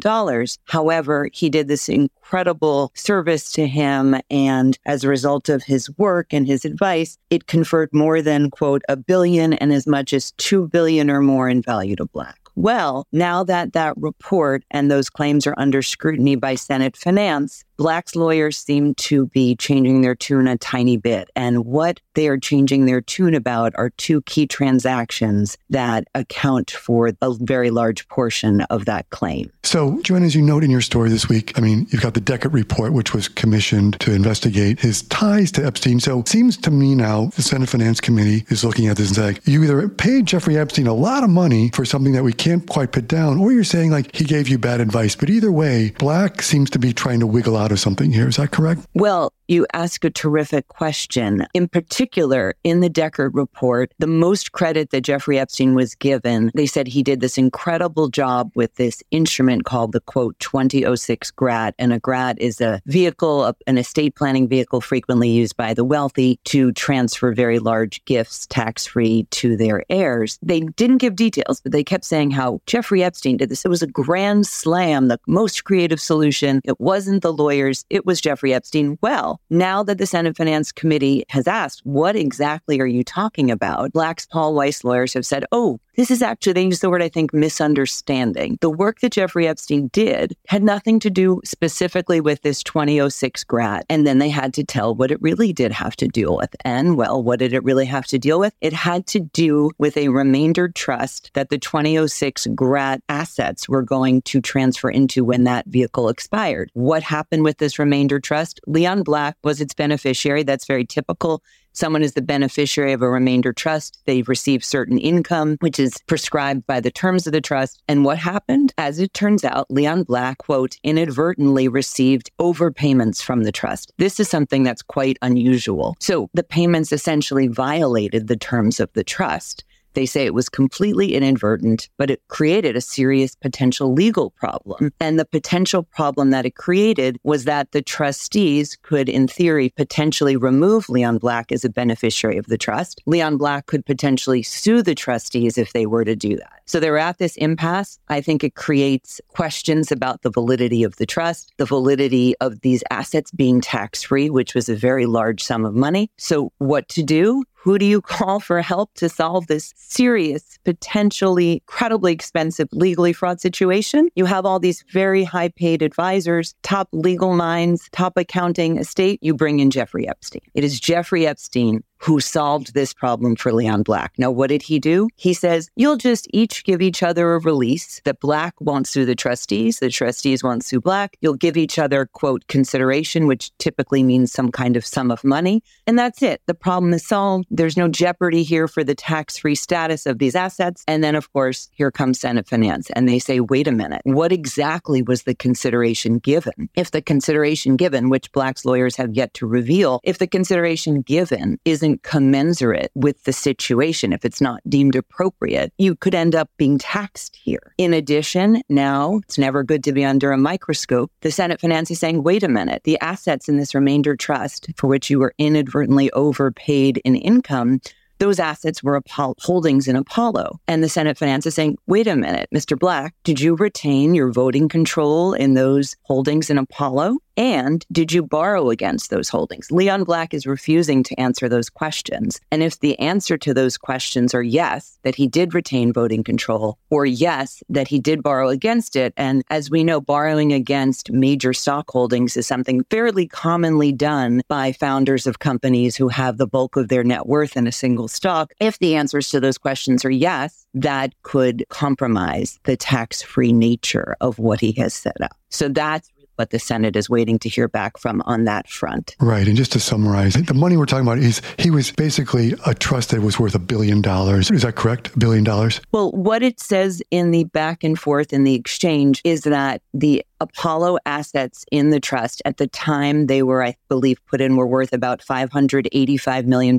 However, 0.66 1.30
he 1.34 1.50
did 1.50 1.68
this 1.68 1.90
incredible 1.90 2.92
service 2.94 3.52
to 3.54 3.68
him. 3.68 4.16
And 4.30 4.78
as 4.86 5.04
a 5.04 5.08
result 5.08 5.50
of 5.50 5.64
his 5.64 5.90
work 5.98 6.34
and 6.34 6.46
his 6.46 6.66
advice, 6.66 7.18
it 7.30 7.48
conferred 7.48 7.90
more 7.94 8.17
than, 8.22 8.50
quote, 8.50 8.82
a 8.90 8.96
billion 8.96 9.54
and 9.54 9.72
as 9.74 9.88
much 9.88 10.14
as 10.14 10.32
two 10.34 10.68
billion 10.68 11.10
or 11.10 11.22
more 11.22 11.50
in 11.50 11.62
value 11.62 11.96
to 11.96 12.06
Black. 12.06 12.40
Well, 12.56 13.06
now 13.12 13.44
that 13.44 13.74
that 13.74 13.94
report 13.98 14.64
and 14.72 14.90
those 14.90 15.12
claims 15.12 15.46
are 15.46 15.54
under 15.58 15.84
scrutiny 15.84 16.36
by 16.36 16.56
Senate 16.56 16.98
Finance, 16.98 17.64
Black's 17.78 18.16
lawyers 18.16 18.58
seem 18.58 18.96
to 18.96 19.28
be 19.28 19.56
changing 19.56 20.02
their 20.02 20.16
tune 20.16 20.48
a 20.48 20.58
tiny 20.58 20.98
bit. 20.98 21.30
And 21.36 21.66
what 21.66 22.00
they 22.16 22.28
are 22.28 22.38
changing 22.38 22.86
their 22.86 23.02
tune 23.02 23.36
about 23.36 23.74
are 23.76 23.92
two 23.92 24.22
key 24.24 24.48
transactions 24.48 25.58
that 25.70 26.08
account 26.16 26.72
for 26.72 27.12
a 27.22 27.34
very 27.40 27.70
large 27.70 28.08
portion 28.08 28.62
of 28.62 28.86
that 28.86 29.08
claim. 29.12 29.52
So, 29.64 30.02
Johanna, 30.02 30.26
as 30.26 30.36
you 30.36 30.42
note 30.42 30.64
in 30.64 30.72
your 30.72 30.82
story 30.82 31.10
this 31.10 31.30
week, 31.30 31.58
I 31.58 31.62
mean, 31.62 31.86
you've 31.90 32.02
got 32.02 32.16
the 32.16 32.22
Dechert 32.22 32.54
report, 32.54 32.94
which 32.94 33.14
was 33.14 33.28
commissioned 33.28 34.00
to 34.00 34.12
investigate 34.12 34.80
his 34.80 35.04
ties 35.04 35.52
to 35.52 35.66
Epstein. 35.66 36.00
So, 36.00 36.22
it 36.22 36.28
seems 36.28 36.58
to 36.58 36.72
me 36.72 36.96
now 36.96 37.28
the 37.36 37.44
Senate 37.44 37.70
Finance 37.70 38.02
Committee 38.02 38.46
is 38.50 38.64
looking 38.64 38.88
at 38.88 38.98
this 38.98 39.10
and 39.10 39.16
saying, 39.16 39.40
you 39.44 39.64
either 39.64 39.88
paid 39.88 40.26
Jeffrey 40.26 40.58
Epstein 40.58 40.88
a 40.88 40.94
lot 40.94 41.24
of 41.24 41.30
money 41.30 41.70
for 41.74 41.86
something 41.86 42.14
that 42.14 42.24
we 42.24 42.34
can't 42.34 42.68
quite 42.68 42.92
put 42.92 43.08
down, 43.08 43.38
or 43.38 43.52
you're 43.52 43.64
saying 43.64 43.92
like 43.92 44.16
he 44.16 44.24
gave 44.24 44.48
you 44.48 44.58
bad 44.58 44.82
advice. 44.82 45.16
But 45.16 45.30
either 45.30 45.52
way, 45.52 45.94
Black 46.00 46.42
seems 46.42 46.70
to 46.72 46.80
be 46.80 46.94
trying 46.94 47.20
to 47.20 47.28
wiggle 47.28 47.56
out 47.56 47.67
of 47.72 47.80
something 47.80 48.12
here. 48.12 48.28
Is 48.28 48.38
that 48.38 48.52
correct? 48.52 48.86
Well, 48.94 49.32
you 49.48 49.66
ask 49.74 50.04
a 50.04 50.10
terrific 50.10 50.68
question. 50.68 51.46
In 51.54 51.68
particular, 51.68 52.56
in 52.64 52.82
the 52.82 52.90
Dechert 52.90 53.32
report, 53.34 53.94
the 54.00 54.08
most 54.08 54.52
credit 54.52 54.90
that 54.92 55.02
Jeffrey 55.02 55.40
Epstein 55.40 55.76
was 55.76 55.96
given, 55.96 56.52
they 56.54 56.66
said 56.66 56.88
he 56.88 57.04
did 57.04 57.22
this 57.22 57.38
incredible 57.38 58.10
job 58.10 58.52
with 58.56 58.76
this 58.76 59.02
instrument 59.12 59.66
called 59.66 59.92
the 59.92 60.00
quote 60.02 60.38
2006 60.40 61.32
GRAT. 61.32 61.76
And 61.80 61.94
a 61.94 62.00
GRAT 62.00 62.40
is 62.40 62.62
a 62.62 62.82
vehicle, 62.86 63.54
an 63.66 63.78
estate 63.78 64.16
planning 64.16 64.48
vehicle 64.48 64.82
frequently 64.82 65.30
used 65.30 65.56
by 65.58 65.74
the 65.74 65.86
wealthy 65.86 66.40
to 66.46 66.72
transfer 66.74 67.34
very 67.34 67.60
large 67.60 68.04
gifts 68.06 68.46
tax 68.48 68.86
free 68.86 69.28
to 69.32 69.56
their 69.56 69.84
heirs. 69.90 70.38
They 70.42 70.62
didn't 70.62 70.98
give 70.98 71.16
details, 71.16 71.62
but 71.62 71.72
they 71.72 71.84
kept 71.84 72.06
saying 72.06 72.32
how 72.32 72.62
Jeffrey 72.66 73.04
Epstein 73.04 73.38
did 73.38 73.50
this. 73.50 73.66
It 73.66 73.70
was 73.70 73.84
a 73.84 73.88
grand 73.88 74.48
slam, 74.48 75.08
the 75.08 75.20
most 75.28 75.64
creative 75.64 76.00
solution. 76.00 76.62
It 76.64 76.80
wasn't 76.80 77.24
the 77.24 77.34
lawyers, 77.34 77.86
it 77.90 78.06
was 78.06 78.22
Jeffrey 78.22 78.54
Epstein. 78.54 78.98
Well, 79.02 79.37
now 79.50 79.84
that 79.84 79.98
the 79.98 80.06
Senate 80.06 80.38
Finance 80.38 80.72
Committee 80.72 81.24
has 81.30 81.48
asked, 81.48 81.82
what 81.86 82.16
exactly 82.16 82.80
are 82.80 82.88
you 82.88 83.04
talking 83.04 83.52
about? 83.52 83.92
Black's 83.94 84.26
Paul 84.26 84.54
Weiss 84.54 84.84
lawyers 84.84 85.14
have 85.14 85.26
said, 85.26 85.46
oh, 85.52 85.80
This 85.98 86.12
is 86.12 86.22
actually, 86.22 86.54
they 86.54 86.66
use 86.66 86.82
the 86.82 86.92
word, 86.92 87.02
I 87.02 87.10
think, 87.10 87.34
misunderstanding. 87.34 88.60
The 88.62 88.70
work 88.70 89.00
that 89.00 89.14
Jeffrey 89.14 89.48
Epstein 89.48 89.88
did 89.88 90.38
had 90.48 90.62
nothing 90.62 91.00
to 91.00 91.10
do 91.10 91.42
specifically 91.44 92.22
with 92.22 92.44
this 92.44 92.62
2006 92.62 93.44
GRAT. 93.46 93.84
And 93.90 94.06
then 94.06 94.20
they 94.20 94.30
had 94.30 94.54
to 94.54 94.64
tell 94.64 94.94
what 94.94 95.10
it 95.10 95.20
really 95.24 95.52
did 95.54 95.72
have 95.72 95.96
to 95.96 96.08
deal 96.08 96.38
with. 96.38 96.56
And 96.64 96.98
well, 96.98 97.24
what 97.24 97.40
did 97.40 97.52
it 97.52 97.64
really 97.64 97.88
have 97.88 98.06
to 98.08 98.20
deal 98.20 98.40
with? 98.40 98.54
It 98.62 98.74
had 98.74 99.08
to 99.08 99.22
do 99.22 99.72
with 99.80 99.98
a 99.98 100.10
remainder 100.10 100.70
trust 100.70 101.32
that 101.34 101.50
the 101.50 101.58
2006 101.58 102.46
GRAT 102.54 103.02
assets 103.10 103.68
were 103.68 103.82
going 103.82 104.22
to 104.22 104.40
transfer 104.40 104.92
into 104.92 105.24
when 105.24 105.46
that 105.46 105.66
vehicle 105.66 106.10
expired. 106.10 106.70
What 106.76 107.02
happened 107.02 107.44
with 107.44 107.58
this 107.58 107.80
remainder 107.80 108.20
trust? 108.20 108.60
Leon 108.68 109.02
Black 109.02 109.36
was 109.44 109.60
its 109.60 109.74
beneficiary. 109.74 110.44
That's 110.44 110.68
very 110.68 110.86
typical 110.86 111.42
Someone 111.78 112.02
is 112.02 112.14
the 112.14 112.24
beneficiary 112.24 112.92
of 112.92 113.04
a 113.04 113.10
remainder 113.10 113.54
trust. 113.54 114.00
They 114.06 114.24
receive 114.24 114.66
certain 114.66 114.98
income, 114.98 115.58
which 115.60 115.78
is 115.78 116.00
prescribed 116.08 116.66
by 116.66 116.80
the 116.80 116.90
terms 116.90 117.28
of 117.28 117.34
the 117.34 117.40
trust. 117.40 117.84
And 117.88 118.04
what 118.04 118.18
happened? 118.18 118.74
As 118.80 118.98
it 118.98 119.14
turns 119.14 119.46
out, 119.46 119.70
Leon 119.70 120.02
Black, 120.02 120.40
quote, 120.40 120.78
inadvertently 120.82 121.68
received 121.68 122.32
overpayments 122.40 123.22
from 123.22 123.44
the 123.44 123.52
trust. 123.52 123.94
This 123.98 124.20
is 124.20 124.28
something 124.28 124.64
that's 124.64 124.82
quite 124.82 125.20
unusual. 125.22 125.96
So 126.00 126.32
the 126.34 126.42
payments 126.42 126.92
essentially 126.92 127.48
violated 127.48 128.26
the 128.26 128.38
terms 128.38 128.80
of 128.80 128.92
the 128.94 129.04
trust. 129.04 129.64
They 129.98 130.06
say 130.06 130.28
it 130.28 130.36
was 130.36 130.48
completely 130.48 131.16
inadvertent, 131.16 131.90
but 131.98 132.12
it 132.12 132.22
created 132.28 132.76
a 132.76 132.82
serious 132.82 133.34
potential 133.34 133.94
legal 133.94 134.30
problem. 134.30 134.92
And 135.00 135.20
the 135.20 135.26
potential 135.26 135.82
problem 135.82 136.30
that 136.30 136.46
it 136.46 136.54
created 136.54 137.20
was 137.24 137.46
that 137.46 137.72
the 137.72 137.82
trustees 137.82 138.78
could, 138.84 139.10
in 139.10 139.28
theory, 139.28 139.70
potentially 139.76 140.38
remove 140.38 140.88
Leon 140.88 141.18
Black 141.18 141.52
as 141.52 141.66
a 141.66 141.70
beneficiary 141.70 142.38
of 142.38 142.46
the 142.46 142.60
trust. 142.60 143.02
Leon 143.08 143.38
Black 143.38 143.66
could 143.66 143.88
potentially 143.88 144.44
sue 144.44 144.84
the 144.84 144.94
trustees 144.94 145.58
if 145.58 145.74
they 145.74 145.88
were 145.88 146.06
to 146.06 146.16
do 146.16 146.36
that. 146.36 146.62
So 146.68 146.80
they're 146.80 147.00
at 147.00 147.18
this 147.18 147.36
impasse. 147.38 147.98
I 148.08 148.22
think 148.22 148.44
it 148.44 148.54
creates 148.54 149.20
questions 149.30 149.92
about 149.92 150.22
the 150.22 150.30
validity 150.30 150.84
of 150.84 150.98
the 150.98 151.08
trust, 151.08 151.54
the 151.58 151.66
validity 151.66 152.36
of 152.40 152.62
these 152.62 152.84
assets 152.92 153.32
being 153.32 153.62
tax 153.62 154.04
free, 154.04 154.30
which 154.30 154.54
was 154.54 154.70
a 154.70 154.76
very 154.76 155.08
large 155.08 155.42
sum 155.42 155.66
of 155.66 155.74
money. 155.74 156.12
So, 156.18 156.52
what 156.60 156.88
to 156.90 157.02
do? 157.02 157.44
Who 157.68 157.78
do 157.78 157.86
you 157.86 158.00
call 158.16 158.40
for 158.40 158.62
help 158.62 158.94
to 158.94 159.10
solve 159.10 159.48
this 159.48 159.74
serious, 159.76 160.58
potentially 160.64 161.56
incredibly 161.56 162.14
expensive 162.14 162.70
legally 162.72 163.12
fraud 163.12 163.42
situation? 163.42 164.08
You 164.16 164.24
have 164.24 164.46
all 164.46 164.58
these 164.58 164.86
very 164.94 165.26
high 165.26 165.50
paid 165.50 165.82
advisors, 165.82 166.56
top 166.64 166.88
legal 166.94 167.36
minds, 167.36 167.90
top 167.92 168.16
accounting 168.16 168.78
estate. 168.78 169.20
You 169.22 169.34
bring 169.34 169.60
in 169.60 169.70
Jeffrey 169.70 170.08
Epstein. 170.08 170.44
It 170.54 170.64
is 170.64 170.80
Jeffrey 170.80 171.28
Epstein 171.28 171.84
who 172.00 172.20
solved 172.20 172.74
this 172.74 172.94
problem 172.94 173.36
for 173.36 173.52
Leon 173.52 173.84
Black. 173.84 174.14
Now, 174.18 174.32
what 174.32 174.48
did 174.48 174.62
he 174.62 174.80
do? 174.80 175.10
He 175.16 175.34
says, 175.34 175.70
you'll 175.76 175.98
just 175.98 176.28
each 176.32 176.64
give 176.64 176.82
each 176.82 177.04
other 177.04 177.34
a 177.34 177.40
release 177.40 178.02
that 178.06 178.20
Black 178.20 178.54
won't 178.60 178.88
sue 178.88 179.06
the 179.06 179.16
trustees, 179.16 179.80
the 179.80 179.90
trustees 179.90 180.44
won't 180.44 180.64
sue 180.64 180.80
Black. 180.80 181.18
You'll 181.22 181.34
give 181.36 181.58
each 181.58 181.80
other, 181.80 182.06
quote, 182.06 182.48
consideration, 182.48 183.28
which 183.28 183.56
typically 183.58 184.04
means 184.04 184.32
some 184.32 184.52
kind 184.52 184.78
of 184.78 184.86
sum 184.86 185.12
of 185.12 185.24
money. 185.24 185.64
And 185.86 185.98
that's 185.98 186.22
it. 186.22 186.42
The 186.46 186.54
problem 186.54 186.94
is 186.94 187.06
solved. 187.06 187.46
There's 187.50 187.78
no 187.78 187.88
jeopardy 187.88 188.44
here 188.44 188.68
for 188.68 188.84
the 188.84 188.96
tax 188.96 189.38
free 189.38 189.56
status 189.56 190.06
of 190.06 190.20
these 190.20 190.36
assets. 190.36 190.84
And 190.88 191.04
then, 191.04 191.16
of 191.16 191.32
course, 191.34 191.70
here 191.74 191.92
comes 191.92 192.20
Senate 192.20 192.48
Finance. 192.48 192.90
And 192.92 193.08
they 193.08 193.20
say, 193.20 193.40
wait 193.40 193.68
a 193.68 193.72
minute, 193.72 194.02
what 194.04 194.32
exactly 194.32 195.02
was 195.02 195.24
the 195.24 195.36
consideration 195.36 196.20
given? 196.20 196.70
If 196.76 196.92
the 196.92 197.02
consideration 197.02 197.76
given, 197.76 198.10
which 198.10 198.32
Black's 198.32 198.66
lawyers 198.66 198.96
have 198.98 199.14
yet 199.14 199.34
to 199.36 199.48
reveal, 199.48 200.00
if 200.04 200.18
the 200.18 200.28
consideration 200.28 201.02
given 201.02 201.60
isn't 201.66 201.87
isn't 201.88 202.04
commensurate 202.04 202.92
with 202.96 203.24
the 203.24 203.32
situation, 203.32 204.12
if 204.12 204.26
it's 204.26 204.42
not 204.42 204.62
deemed 204.68 204.96
appropriate, 204.96 205.72
you 205.78 205.96
could 205.96 206.14
end 206.14 206.36
up 206.36 206.50
being 206.58 206.78
taxed 206.78 207.38
here. 207.42 207.74
In 207.78 207.94
addition, 207.94 208.62
now 208.68 209.22
it's 209.24 209.38
never 209.38 209.64
good 209.64 209.86
to 209.86 209.94
be 209.94 210.04
under 210.04 210.34
a 210.34 210.38
microscope. 210.38 211.12
The 211.22 211.32
Senate 211.32 211.62
Finance 211.62 211.90
is 211.92 212.00
saying, 212.00 212.24
wait 212.24 212.44
a 212.44 212.50
minute, 212.50 212.82
the 212.84 213.00
assets 213.00 213.48
in 213.48 213.56
this 213.56 213.74
remainder 213.74 214.18
trust 214.18 214.68
for 214.76 214.88
which 214.88 215.10
you 215.10 215.20
were 215.20 215.34
inadvertently 215.38 216.12
overpaid 216.12 216.98
in 217.06 217.16
income 217.16 217.80
those 218.20 218.40
assets 218.40 218.82
were 218.82 218.96
Apollo, 218.96 219.36
holdings 219.38 219.88
in 219.88 219.96
Apollo. 219.96 220.60
And 220.68 220.84
the 220.84 220.90
Senate 220.90 221.20
Finance 221.20 221.46
is 221.46 221.54
saying, 221.54 221.78
wait 221.86 222.08
a 222.08 222.16
minute, 222.16 222.50
Mr. 222.52 222.76
Black, 222.76 223.14
did 223.24 223.40
you 223.40 223.56
retain 223.56 224.16
your 224.16 224.32
voting 224.32 224.68
control 224.68 225.34
in 225.34 225.54
those 225.54 225.96
holdings 226.02 226.50
in 226.50 226.58
Apollo? 226.58 227.20
And 227.38 227.86
did 227.92 228.12
you 228.12 228.24
borrow 228.24 228.72
against 228.72 229.12
those 229.12 229.30
holdings? 229.30 229.72
Leon 229.72 230.04
Black 230.04 230.34
is 230.34 230.48
refusing 230.48 231.04
to 231.04 231.20
answer 231.20 231.48
those 231.48 231.70
questions. 231.70 232.42
And 232.52 232.64
if 232.64 232.80
the 232.80 232.98
answer 233.00 233.38
to 233.38 233.54
those 233.54 233.78
questions 233.78 234.34
are 234.34 234.42
yes, 234.42 234.98
that 235.04 235.16
he 235.16 235.28
did 235.28 235.54
retain 235.54 235.94
voting 235.94 236.24
control, 236.24 236.80
or 236.90 237.06
yes, 237.06 237.62
that 237.70 237.88
he 237.88 238.00
did 238.00 238.24
borrow 238.24 238.50
against 238.50 238.96
it, 238.96 239.14
and 239.16 239.44
as 239.52 239.70
we 239.70 239.84
know, 239.84 240.02
borrowing 240.02 240.52
against 240.52 241.12
major 241.12 241.54
stock 241.54 241.90
holdings 241.90 242.36
is 242.36 242.48
something 242.48 242.84
fairly 242.90 243.28
commonly 243.28 243.92
done 243.92 244.42
by 244.48 244.72
founders 244.72 245.28
of 245.28 245.40
companies 245.40 245.96
who 245.96 246.08
have 246.08 246.38
the 246.38 246.48
bulk 246.48 246.76
of 246.76 246.88
their 246.88 247.04
net 247.04 247.28
worth 247.28 247.56
in 247.56 247.68
a 247.68 247.72
single 247.72 248.08
stock. 248.08 248.52
If 248.60 248.80
the 248.80 248.96
answers 248.96 249.30
to 249.30 249.40
those 249.40 249.60
questions 249.60 250.04
are 250.04 250.10
yes, 250.10 250.66
that 250.74 251.14
could 251.22 251.66
compromise 251.70 252.60
the 252.64 252.76
tax 252.76 253.22
free 253.22 253.54
nature 253.54 254.16
of 254.22 254.40
what 254.40 254.60
he 254.60 254.72
has 254.74 254.94
set 254.94 255.22
up. 255.22 255.38
So 255.50 255.70
that's 255.70 256.10
what 256.38 256.52
the 256.52 256.60
Senate 256.60 256.96
is 256.96 257.10
waiting 257.10 257.40
to 257.40 257.50
hear 257.50 257.68
back 257.68 257.98
from 257.98 258.22
on 258.26 258.46
that 258.46 258.70
front. 258.70 259.16
Right. 259.20 259.48
And 259.48 259.58
just 259.58 259.72
to 259.74 259.80
summarize, 259.80 260.34
the 260.34 260.54
money 260.54 260.78
we're 260.78 260.86
talking 260.86 261.06
about 261.06 261.18
is 261.18 261.42
he 261.58 261.72
was 261.72 261.92
basically 261.92 262.54
a 262.66 262.74
trust 262.74 263.12
that 263.12 263.22
was 263.22 263.40
worth 263.40 263.56
a 263.56 263.60
billion 263.60 264.02
dollars. 264.02 264.52
Is 264.52 264.62
that 264.62 264.76
correct? 264.76 265.16
A 265.16 265.20
billion 265.20 265.44
dollars? 265.44 265.82
Well, 265.92 266.12
what 266.12 266.44
it 266.44 266.60
says 266.60 267.02
in 267.12 267.32
the 267.32 267.46
back 267.46 267.84
and 267.84 267.98
forth 268.00 268.34
in 268.34 268.44
the 268.44 268.56
exchange 268.56 269.22
is 269.24 269.42
that 269.42 269.82
the 269.94 270.24
Apollo 270.40 271.00
assets 271.06 271.66
in 271.72 271.90
the 271.90 272.00
trust 272.00 272.42
at 272.46 272.58
the 272.58 272.68
time 272.68 273.26
they 273.26 273.42
were, 273.42 273.64
I 273.64 273.76
believe, 273.90 274.24
put 274.28 274.42
in 274.42 274.56
were 274.56 274.68
worth 274.68 274.94
about 274.94 275.20
$585 275.20 276.46
million. 276.46 276.78